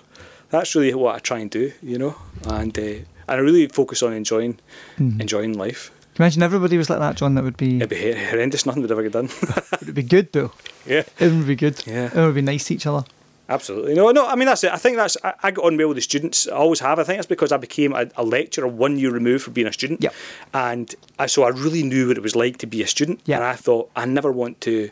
That's 0.49 0.75
really 0.75 0.93
what 0.93 1.15
I 1.15 1.19
try 1.19 1.39
and 1.39 1.49
do, 1.49 1.71
you 1.81 1.97
know. 1.97 2.15
And 2.45 2.77
uh, 2.77 2.81
and 2.81 3.05
I 3.27 3.35
really 3.35 3.67
focus 3.67 4.03
on 4.03 4.11
enjoying 4.13 4.59
enjoying 4.97 5.53
life. 5.57 5.91
Can 6.15 6.23
you 6.23 6.25
imagine 6.25 6.43
everybody 6.43 6.77
was 6.77 6.89
like 6.89 6.99
that, 6.99 7.15
John? 7.15 7.35
That 7.35 7.43
would 7.43 7.57
be 7.57 7.77
It'd 7.77 7.89
be 7.89 8.01
hor- 8.11 8.25
horrendous. 8.31 8.65
Nothing 8.65 8.81
would 8.81 8.91
ever 8.91 9.03
get 9.03 9.13
done. 9.13 9.29
it 9.71 9.85
would 9.85 9.95
be 9.95 10.03
good 10.03 10.31
though. 10.33 10.51
yeah, 10.85 11.03
It 11.19 11.31
would 11.31 11.47
be 11.47 11.55
good. 11.55 11.81
Yeah. 11.87 12.07
It 12.13 12.15
would 12.25 12.35
be 12.35 12.41
nice 12.41 12.65
to 12.65 12.73
each 12.73 12.87
other. 12.87 13.05
Absolutely. 13.49 13.95
No, 13.95 14.11
no. 14.11 14.27
I 14.27 14.35
mean 14.35 14.47
that's 14.47 14.63
it. 14.63 14.71
I 14.71 14.77
think 14.77 14.97
that's. 14.97 15.17
I, 15.23 15.33
I 15.43 15.51
got 15.51 15.65
on 15.65 15.77
well 15.77 15.89
with 15.89 15.97
the 15.97 16.01
students. 16.01 16.47
I 16.47 16.55
always 16.55 16.79
have. 16.79 16.99
I 16.99 17.03
think 17.03 17.17
that's 17.17 17.27
because 17.27 17.51
I 17.51 17.57
became 17.57 17.93
a, 17.93 18.09
a 18.15 18.23
lecturer 18.23 18.67
one 18.67 18.97
year 18.97 19.11
removed 19.11 19.43
from 19.43 19.53
being 19.53 19.67
a 19.67 19.73
student. 19.73 20.01
Yep. 20.01 20.13
And 20.53 20.95
I, 21.19 21.25
so 21.27 21.43
I 21.43 21.49
really 21.49 21.83
knew 21.83 22.07
what 22.07 22.17
it 22.17 22.23
was 22.23 22.35
like 22.35 22.57
to 22.57 22.67
be 22.67 22.81
a 22.81 22.87
student. 22.87 23.21
Yeah. 23.25 23.37
And 23.37 23.45
I 23.45 23.53
thought 23.53 23.89
I 23.95 24.05
never 24.05 24.31
want 24.31 24.61
to 24.61 24.89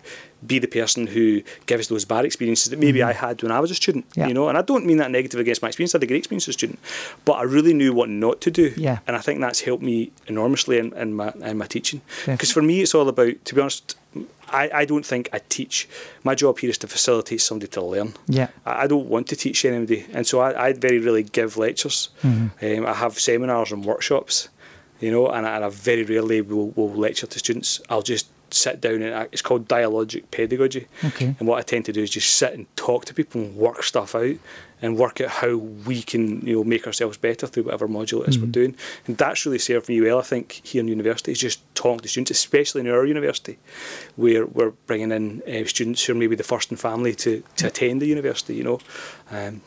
be 0.48 0.60
the 0.60 0.68
person 0.68 1.08
who 1.08 1.42
gives 1.66 1.88
those 1.88 2.06
bad 2.06 2.26
experiences 2.26 2.70
that 2.70 2.80
maybe 2.80 3.02
I 3.04 3.14
had 3.14 3.42
when 3.44 3.52
I 3.52 3.60
was 3.60 3.72
a 3.72 3.76
student. 3.76 4.06
Yeah. 4.16 4.28
You 4.28 4.34
know, 4.34 4.48
and 4.50 4.58
I 4.58 4.62
don't 4.62 4.86
mean 4.86 4.98
that 4.98 5.12
negative 5.12 5.40
against 5.40 5.62
my 5.62 5.68
experience. 5.70 5.94
I 5.94 5.98
had 5.98 6.04
a 6.04 6.08
great 6.08 6.20
experience 6.20 6.46
as 6.48 6.56
a 6.56 6.60
student, 6.60 6.80
but 7.26 7.34
I 7.34 7.44
really 7.44 7.74
knew 7.74 7.94
what 7.94 8.10
not 8.10 8.42
to 8.42 8.52
do. 8.52 8.74
Yeah. 8.78 9.00
And 9.08 9.16
I 9.16 9.20
think 9.22 9.40
that's 9.42 9.62
helped 9.62 9.84
me 9.84 10.12
enormously 10.28 10.78
in, 10.78 10.94
in 10.94 11.14
my 11.14 11.32
in 11.42 11.58
my 11.58 11.68
teaching. 11.68 12.02
Because 12.26 12.52
for 12.52 12.62
me, 12.62 12.82
it's 12.82 12.96
all 12.96 13.08
about. 13.10 13.34
To 13.46 13.56
be 13.56 13.62
honest, 13.62 13.96
I, 14.50 14.70
I 14.82 14.86
don't 14.86 15.06
think 15.06 15.30
I 15.34 15.40
teach. 15.50 15.88
My 16.24 16.36
job 16.36 16.60
here 16.60 16.70
is 16.70 16.78
to 16.80 16.88
facilitate 16.88 17.42
somebody 17.42 17.70
to 17.72 17.82
learn. 17.82 18.14
Yeah. 18.28 18.48
I, 18.66 18.84
I 18.84 18.88
don't 18.88 19.08
want 19.08 19.28
to 19.28 19.36
teach 19.36 19.66
anybody, 19.66 20.06
and 20.14 20.26
so 20.28 20.40
I, 20.40 20.68
I 20.68 20.74
very 20.74 21.00
rarely 21.00 21.24
give 21.24 21.58
lectures. 21.58 22.10
Mm-hmm. 22.24 22.66
Um, 22.66 22.86
I 22.86 22.94
have 22.94 23.20
seminars 23.20 23.72
and 23.72 23.84
workshops, 23.84 24.50
you 25.00 25.12
know, 25.12 25.28
and, 25.28 25.46
I- 25.46 25.56
and 25.56 25.66
I 25.66 25.70
very 25.70 26.04
rarely 26.04 26.42
will, 26.42 26.70
will 26.76 26.94
lecture 26.94 27.28
to 27.28 27.40
students. 27.40 27.82
I'll 27.90 28.02
just 28.04 28.28
sit 28.56 28.82
down 28.82 29.02
and 29.02 29.28
it's 29.32 29.42
called 29.42 29.68
dialogic 29.68 30.24
pedagogy. 30.32 30.88
Okay. 31.04 31.36
And 31.40 31.48
what 31.48 31.60
I 31.60 31.62
tend 31.62 31.86
to 31.86 31.94
do 31.94 32.02
is 32.02 32.10
just 32.10 32.36
sit 32.36 32.54
and 32.54 32.74
talk 32.76 33.06
to 33.06 33.14
people 33.14 33.42
and 33.42 33.56
work 33.56 33.84
stuff 33.84 34.16
out 34.16 34.36
and 34.82 34.98
work 34.98 35.22
out 35.22 35.30
how 35.30 35.56
we 35.56 36.02
can, 36.02 36.46
you 36.46 36.58
know, 36.58 36.64
make 36.64 36.86
ourselves 36.86 37.18
better 37.18 37.48
through 37.48 37.64
whatever 37.64 37.88
module 37.88 38.24
it 38.24 38.30
is 38.30 38.40
we're 38.40 38.48
doing. 38.48 38.76
And 39.08 39.18
that's 39.18 39.46
really 39.46 39.58
served 39.58 39.88
me 39.90 40.02
well, 40.02 40.20
I 40.20 40.24
think, 40.24 40.62
here 40.64 40.82
in 40.82 40.88
university, 40.88 41.32
is 41.32 41.40
just 41.40 41.62
talking 41.76 42.02
to 42.02 42.08
students, 42.08 42.32
especially 42.32 42.82
in 42.82 42.90
our 42.90 43.06
university, 43.06 43.58
where 44.16 44.46
we're 44.46 44.72
bringing 44.86 45.12
in 45.12 45.42
uh, 45.44 45.66
students 45.66 46.04
who 46.04 46.14
are 46.14 46.18
maybe 46.18 46.36
the 46.36 46.44
first 46.44 46.72
in 46.72 46.78
family 46.78 47.16
to, 47.16 47.44
to 47.58 47.68
attend 47.68 48.02
the 48.02 48.08
university, 48.08 48.56
you 48.56 48.64
know. 48.64 48.80
Um, 49.32 49.62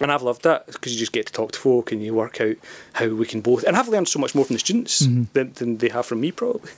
and 0.00 0.12
I've 0.12 0.22
loved 0.22 0.44
that 0.44 0.66
because 0.66 0.92
you 0.92 0.98
just 0.98 1.12
get 1.12 1.26
to 1.26 1.32
talk 1.32 1.52
to 1.52 1.58
folk 1.58 1.90
and 1.90 2.02
you 2.02 2.14
work 2.14 2.40
out 2.40 2.56
how 2.92 3.08
we 3.08 3.26
can 3.26 3.40
both. 3.40 3.64
And 3.64 3.76
I've 3.76 3.88
learned 3.88 4.08
so 4.08 4.20
much 4.20 4.34
more 4.34 4.44
from 4.44 4.54
the 4.54 4.60
students 4.60 5.00
than, 5.00 5.52
than 5.54 5.78
they 5.78 5.88
have 5.88 6.06
from 6.06 6.20
me, 6.20 6.30
probably. 6.30 6.70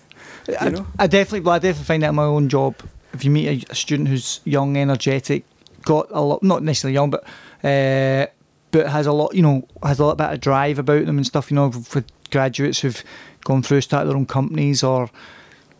I, 0.61 0.69
know? 0.71 0.87
I 0.99 1.07
definitely, 1.07 1.41
well, 1.41 1.55
I 1.55 1.59
definitely 1.59 1.85
find 1.85 2.03
that 2.03 2.11
in 2.11 2.15
my 2.15 2.25
own 2.25 2.49
job. 2.49 2.77
If 3.13 3.25
you 3.25 3.31
meet 3.31 3.69
a, 3.69 3.73
a 3.73 3.75
student 3.75 4.09
who's 4.09 4.41
young, 4.45 4.77
energetic, 4.77 5.45
got 5.83 6.09
a 6.11 6.21
lot, 6.21 6.43
not 6.43 6.63
necessarily 6.63 6.95
young, 6.95 7.11
but 7.11 7.25
uh, 7.65 8.27
but 8.71 8.89
has 8.89 9.07
a 9.07 9.13
lot, 9.13 9.35
you 9.35 9.43
know, 9.43 9.67
has 9.83 9.99
a 9.99 10.05
lot 10.05 10.19
bit 10.19 10.31
of 10.31 10.41
drive 10.41 10.79
about 10.79 11.07
them 11.07 11.19
and 11.19 11.27
stuff. 11.27 11.51
You 11.51 11.57
know, 11.57 11.73
for 11.73 12.05
graduates 12.31 12.81
who've 12.81 13.03
gone 13.45 13.63
through, 13.63 13.81
started 13.81 14.09
their 14.09 14.17
own 14.17 14.27
companies, 14.27 14.83
or 14.83 15.11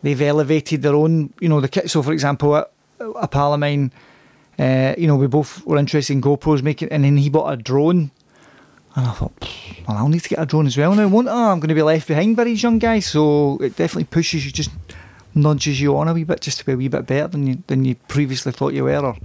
they've 0.03 0.21
elevated 0.21 0.83
their 0.83 0.95
own, 0.95 1.33
you 1.41 1.49
know, 1.49 1.61
the 1.61 1.69
kit. 1.69 1.91
So, 1.91 2.03
for 2.03 2.13
example, 2.13 2.55
a, 2.55 2.67
a 3.01 3.29
pal 3.29 3.55
of 3.55 3.61
mine, 3.61 3.93
uh, 4.59 4.95
you 4.99 5.07
know, 5.07 5.17
we 5.17 5.27
both 5.27 5.65
were 5.65 5.79
interested 5.79 6.13
in 6.13 6.21
GoPros 6.21 6.63
making, 6.63 6.89
and 6.89 7.05
then 7.05 7.17
he 7.17 7.29
bought 7.29 7.53
a 7.53 7.57
drone 7.57 8.11
And 8.97 9.07
I 9.07 9.13
thought, 9.13 9.33
well, 9.87 9.97
I'll 9.97 10.09
need 10.09 10.23
to 10.25 10.29
get 10.29 10.41
a 10.41 10.47
drone 10.47 10.67
as 10.67 10.77
well 10.77 10.95
now, 10.95 11.07
won't 11.07 11.29
I? 11.29 11.53
I'm 11.53 11.61
going 11.61 11.69
to 11.69 11.75
be 11.75 11.83
left 11.83 12.09
behind 12.09 12.37
by 12.37 12.45
these 12.45 12.63
young 12.63 12.79
guys. 12.79 13.07
So 13.07 13.59
it 13.59 13.77
definitely 13.77 14.05
pushes 14.05 14.45
you, 14.45 14.51
just 14.51 14.71
nudges 15.35 15.81
you 15.81 15.97
on 15.97 16.09
a 16.09 16.15
wee 16.15 16.25
bit, 16.25 16.41
just 16.41 16.59
to 16.59 16.67
be 16.67 16.73
a 16.73 16.77
wee 16.77 16.89
bit 16.89 17.07
better 17.07 17.29
than 17.29 17.47
you 17.47 17.63
than 17.67 17.85
you 17.85 17.95
previously 18.09 18.53
thought 18.53 18.75
you 18.75 18.85
were, 18.85 18.99
or 18.99 19.17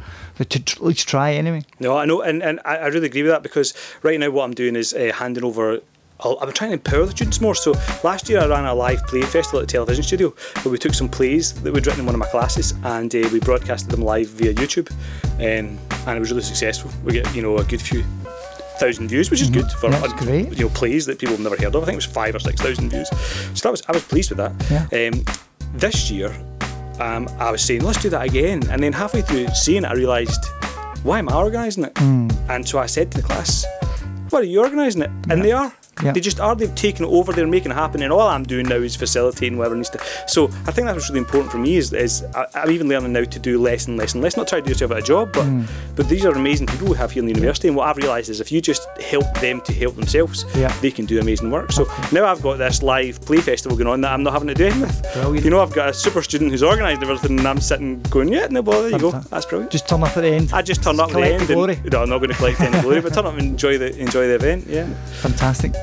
to 0.44 0.60
at 0.60 0.82
least 0.82 1.08
try 1.08 1.34
anyway. 1.34 1.64
No, 1.80 1.98
I 1.98 2.06
know, 2.06 2.22
and, 2.22 2.44
and 2.44 2.60
I, 2.66 2.88
really 2.88 3.08
agree 3.08 3.24
with 3.24 3.32
that 3.32 3.44
because 3.44 3.74
right 4.04 4.20
now 4.20 4.30
what 4.30 4.44
I'm 4.44 4.54
doing 4.54 4.76
is 4.76 4.94
uh, 4.94 5.12
handing 5.14 5.44
over. 5.44 5.80
I'm 6.18 6.54
trying 6.54 6.70
to 6.70 6.76
empower 6.76 7.06
the 7.06 7.12
students 7.12 7.42
more. 7.42 7.56
So 7.56 7.74
last 8.02 8.30
year 8.30 8.40
I 8.40 8.46
ran 8.46 8.64
a 8.64 8.74
live 8.74 9.06
play 9.06 9.22
festival 9.24 9.60
at 9.60 9.68
the 9.68 9.72
television 9.74 10.02
studio 10.02 10.30
where 10.62 10.72
we 10.72 10.78
took 10.78 10.94
some 10.94 11.10
plays 11.10 11.52
that 11.62 11.74
we'd 11.74 11.86
written 11.86 12.02
in 12.02 12.06
one 12.06 12.16
of 12.16 12.20
my 12.20 12.28
classes 12.28 12.74
and 12.86 13.14
uh, 13.14 13.28
we 13.34 13.42
broadcasted 13.42 13.90
them 13.90 14.02
live 14.02 14.30
via 14.30 14.54
YouTube, 14.54 14.90
um, 15.40 15.78
and 16.08 16.18
it 16.18 16.20
was 16.20 16.32
really 16.32 16.44
successful. 16.44 16.90
We 17.04 17.14
get 17.14 17.36
you 17.36 17.42
know 17.42 17.58
a 17.58 17.66
good 17.66 17.82
few 17.82 18.04
thousand 18.80 19.08
views, 19.10 19.30
which 19.32 19.42
is 19.42 19.50
good 19.50 19.70
for 19.80 19.90
that's 19.90 20.14
un- 20.14 20.18
great. 20.20 20.58
you 20.58 20.66
know 20.66 20.70
plays 20.70 21.06
that 21.06 21.20
people 21.20 21.36
have 21.36 21.44
never 21.44 21.56
heard 21.58 21.76
of. 21.76 21.84
I 21.84 21.86
think 21.86 21.94
it 21.96 21.96
was 21.98 22.06
five 22.06 22.36
or 22.36 22.40
six 22.40 22.62
thousand 22.62 22.90
views. 22.90 23.10
So 23.54 23.62
that 23.64 23.72
was 23.72 23.84
I 23.88 23.92
was 23.92 24.04
pleased 24.04 24.30
with 24.32 24.38
that. 24.38 24.54
Yeah. 24.70 25.08
Um, 25.08 25.24
this 25.74 26.10
year, 26.12 26.30
um, 27.00 27.28
I 27.40 27.52
was 27.52 27.62
saying 27.62 27.82
let's 27.82 28.02
do 28.02 28.10
that 28.10 28.24
again, 28.26 28.68
and 28.70 28.82
then 28.82 28.94
halfway 28.94 29.22
through 29.22 29.48
seeing 29.50 29.84
it, 29.84 29.88
I 29.88 29.94
realised 29.94 30.46
why 31.04 31.20
am 31.20 31.30
I 31.30 31.36
organising 31.36 31.84
it? 31.86 31.98
Hmm. 31.98 32.30
And 32.50 32.68
so 32.68 32.80
I 32.80 32.86
said 32.88 33.12
to 33.12 33.18
the 33.22 33.24
class, 33.24 33.66
"What 34.30 34.42
are 34.44 34.46
you 34.46 34.62
organising 34.62 35.04
it?" 35.04 35.12
And 35.30 35.44
they 35.44 35.52
are. 35.52 35.72
Yeah. 36.04 36.12
They 36.12 36.20
just 36.20 36.40
are. 36.40 36.56
They've 36.56 36.74
taken 36.76 37.06
it 37.06 37.10
over. 37.10 37.32
They're 37.32 37.48
making 37.48 37.72
it 37.72 37.76
happen, 37.76 38.02
and 38.04 38.12
all 38.12 38.22
I'm 38.28 38.44
doing 38.44 38.68
now 38.68 38.76
is 38.76 38.96
facilitating 38.96 39.58
whatever 39.58 39.76
needs 39.76 39.90
to. 39.92 40.00
So 40.28 40.46
I 40.68 40.72
think 40.72 40.88
that's 40.88 40.96
what's 40.96 41.10
really 41.10 41.20
important 41.20 41.52
for 41.52 41.58
me. 41.58 41.78
Is, 41.78 41.94
is 41.94 42.24
I, 42.36 42.46
I'm 42.54 42.72
even 42.72 42.90
learning 42.90 43.14
now 43.14 43.24
to 43.24 43.40
do 43.40 43.58
less 43.62 43.88
and 43.88 43.98
less 43.98 44.14
and 44.14 44.22
less. 44.22 44.36
Not 44.36 44.48
try 44.48 44.60
to 44.60 44.66
do 44.66 44.70
yourself 44.72 44.92
at 44.92 44.98
a 44.98 45.02
job, 45.02 45.32
but 45.34 45.44
Hmm. 45.46 45.64
but 45.96 46.10
these 46.10 46.26
are 46.26 46.32
amazing 46.34 46.68
people 46.68 46.88
we 46.90 46.98
have 46.98 47.12
here 47.12 47.22
in 47.24 47.28
the 47.28 47.34
university. 47.34 47.68
And 47.70 47.78
what 47.78 47.88
I've 47.88 47.98
realised 47.98 48.30
is 48.30 48.42
if 48.42 48.52
you 48.52 48.60
just 48.62 48.88
help 49.02 49.26
them 49.40 49.62
to 49.62 49.74
help 49.74 49.96
themselves, 49.96 50.46
Yeah. 50.56 50.74
they 50.82 50.92
can 50.92 51.06
do 51.06 51.20
amazing 51.20 51.50
work. 51.52 51.72
So 51.72 51.88
now 52.12 52.26
I've 52.26 52.42
got 52.42 52.58
this 52.58 52.84
live 52.84 53.22
play 53.22 53.38
festival 53.38 53.78
going 53.78 53.88
on 53.88 54.02
that 54.02 54.12
I'm 54.12 54.24
not 54.24 54.34
having 54.34 54.48
to 54.50 54.54
do 54.54 54.66
anything 54.66 54.82
with. 54.82 55.14
Brilliant. 55.14 55.46
You 55.46 55.52
know, 55.52 55.62
I've 55.62 55.74
got 55.74 55.90
a 55.90 55.94
super 55.94 56.22
student 56.22 56.52
who's 56.52 56.64
organised 56.64 57.02
everything, 57.02 57.38
and 57.40 57.48
I'm 57.48 57.62
sitting 57.62 58.02
going, 58.10 58.30
yeah, 58.30 58.48
no 58.50 58.62
bother. 58.62 58.90
There 58.90 58.92
you 58.92 59.00
go. 59.00 59.12
That's 59.12 59.46
brilliant. 59.46 59.72
Just 59.72 59.88
turn 59.88 60.04
up 60.04 60.16
at 60.18 60.22
the 60.22 60.28
end. 60.30 60.52
I 60.54 60.62
just 60.62 60.84
turn 60.84 61.00
up 61.00 61.10
at 61.10 61.16
the 61.16 61.22
end. 61.34 61.48
the 61.48 61.54
glory. 61.54 61.76
And, 61.82 61.92
no, 61.92 62.04
I'm 62.04 62.10
not 62.10 62.18
going 62.18 62.32
to 62.32 62.36
collect 62.36 62.60
any 62.60 62.82
glory, 62.82 63.00
but 63.02 63.14
turn 63.14 63.26
up 63.26 63.34
and 63.38 63.42
enjoy 63.44 63.78
the 63.78 63.96
enjoy 63.98 64.28
the 64.28 64.36
event. 64.36 64.66
Yeah. 64.68 64.88
Fantastic. 65.22 65.74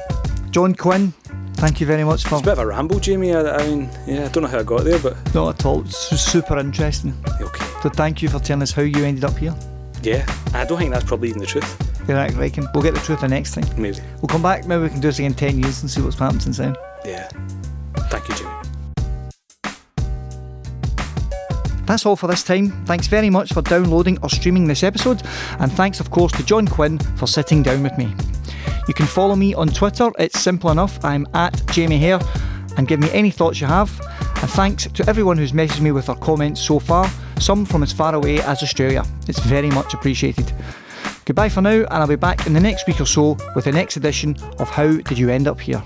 John 0.52 0.74
Quinn, 0.74 1.12
thank 1.54 1.80
you 1.80 1.86
very 1.86 2.04
much 2.04 2.24
for 2.24 2.34
It's 2.34 2.42
a 2.42 2.44
bit 2.44 2.52
of 2.52 2.58
a 2.58 2.66
ramble, 2.66 3.00
Jamie. 3.00 3.34
I, 3.34 3.56
I 3.56 3.66
mean, 3.66 3.88
yeah, 4.06 4.26
I 4.26 4.28
don't 4.28 4.42
know 4.42 4.50
how 4.50 4.58
I 4.58 4.62
got 4.62 4.84
there, 4.84 4.98
but 4.98 5.16
not 5.34 5.58
at 5.58 5.64
all. 5.64 5.80
It's 5.80 5.96
super 6.20 6.58
interesting. 6.58 7.14
okay. 7.40 7.64
So 7.82 7.88
thank 7.88 8.20
you 8.20 8.28
for 8.28 8.38
telling 8.38 8.62
us 8.62 8.70
how 8.70 8.82
you 8.82 9.02
ended 9.02 9.24
up 9.24 9.36
here. 9.38 9.54
Yeah, 10.02 10.26
I 10.52 10.66
don't 10.66 10.78
think 10.78 10.92
that's 10.92 11.06
probably 11.06 11.30
even 11.30 11.40
the 11.40 11.46
truth. 11.46 12.04
You're 12.06 12.18
right, 12.18 12.34
reckon. 12.34 12.68
We'll 12.74 12.82
get 12.82 12.92
the 12.92 13.00
truth 13.00 13.22
the 13.22 13.28
next 13.28 13.54
time. 13.54 13.64
Maybe. 13.80 13.98
We'll 14.20 14.28
come 14.28 14.42
back. 14.42 14.66
Maybe 14.66 14.82
we 14.82 14.88
can 14.90 15.00
do 15.00 15.08
this 15.08 15.20
again 15.20 15.30
in 15.30 15.36
ten 15.36 15.58
years 15.58 15.80
and 15.80 15.90
see 15.90 16.02
what's 16.02 16.18
happened 16.18 16.42
since 16.42 16.58
then. 16.58 16.76
Yeah. 17.02 17.28
Thank 18.10 18.28
you, 18.28 18.34
Jamie. 18.34 18.50
That's 21.86 22.04
all 22.04 22.16
for 22.16 22.26
this 22.26 22.42
time. 22.44 22.84
Thanks 22.84 23.06
very 23.06 23.30
much 23.30 23.54
for 23.54 23.62
downloading 23.62 24.18
or 24.22 24.28
streaming 24.28 24.66
this 24.66 24.82
episode, 24.82 25.22
and 25.60 25.72
thanks, 25.72 25.98
of 25.98 26.10
course, 26.10 26.32
to 26.32 26.44
John 26.44 26.68
Quinn 26.68 26.98
for 27.16 27.26
sitting 27.26 27.62
down 27.62 27.82
with 27.82 27.96
me. 27.96 28.14
You 28.88 28.94
can 28.94 29.06
follow 29.06 29.36
me 29.36 29.54
on 29.54 29.68
Twitter, 29.68 30.10
it's 30.18 30.40
simple 30.40 30.70
enough. 30.70 31.04
I'm 31.04 31.26
at 31.34 31.62
Jamie 31.68 31.98
Hare, 31.98 32.20
and 32.76 32.88
give 32.88 33.00
me 33.00 33.10
any 33.12 33.30
thoughts 33.30 33.60
you 33.60 33.66
have. 33.66 33.90
And 34.40 34.50
thanks 34.50 34.86
to 34.86 35.08
everyone 35.08 35.38
who's 35.38 35.52
messaged 35.52 35.80
me 35.80 35.92
with 35.92 36.06
their 36.06 36.16
comments 36.16 36.60
so 36.60 36.78
far, 36.78 37.08
some 37.38 37.64
from 37.64 37.82
as 37.82 37.92
far 37.92 38.14
away 38.14 38.40
as 38.40 38.62
Australia. 38.62 39.04
It's 39.28 39.38
very 39.40 39.70
much 39.70 39.94
appreciated. 39.94 40.52
Goodbye 41.24 41.48
for 41.48 41.60
now, 41.60 41.70
and 41.70 41.88
I'll 41.92 42.08
be 42.08 42.16
back 42.16 42.46
in 42.46 42.52
the 42.52 42.60
next 42.60 42.86
week 42.86 43.00
or 43.00 43.06
so 43.06 43.36
with 43.54 43.66
the 43.66 43.72
next 43.72 43.96
edition 43.96 44.36
of 44.58 44.68
How 44.68 44.96
Did 44.96 45.18
You 45.18 45.30
End 45.30 45.46
Up 45.46 45.60
Here? 45.60 45.82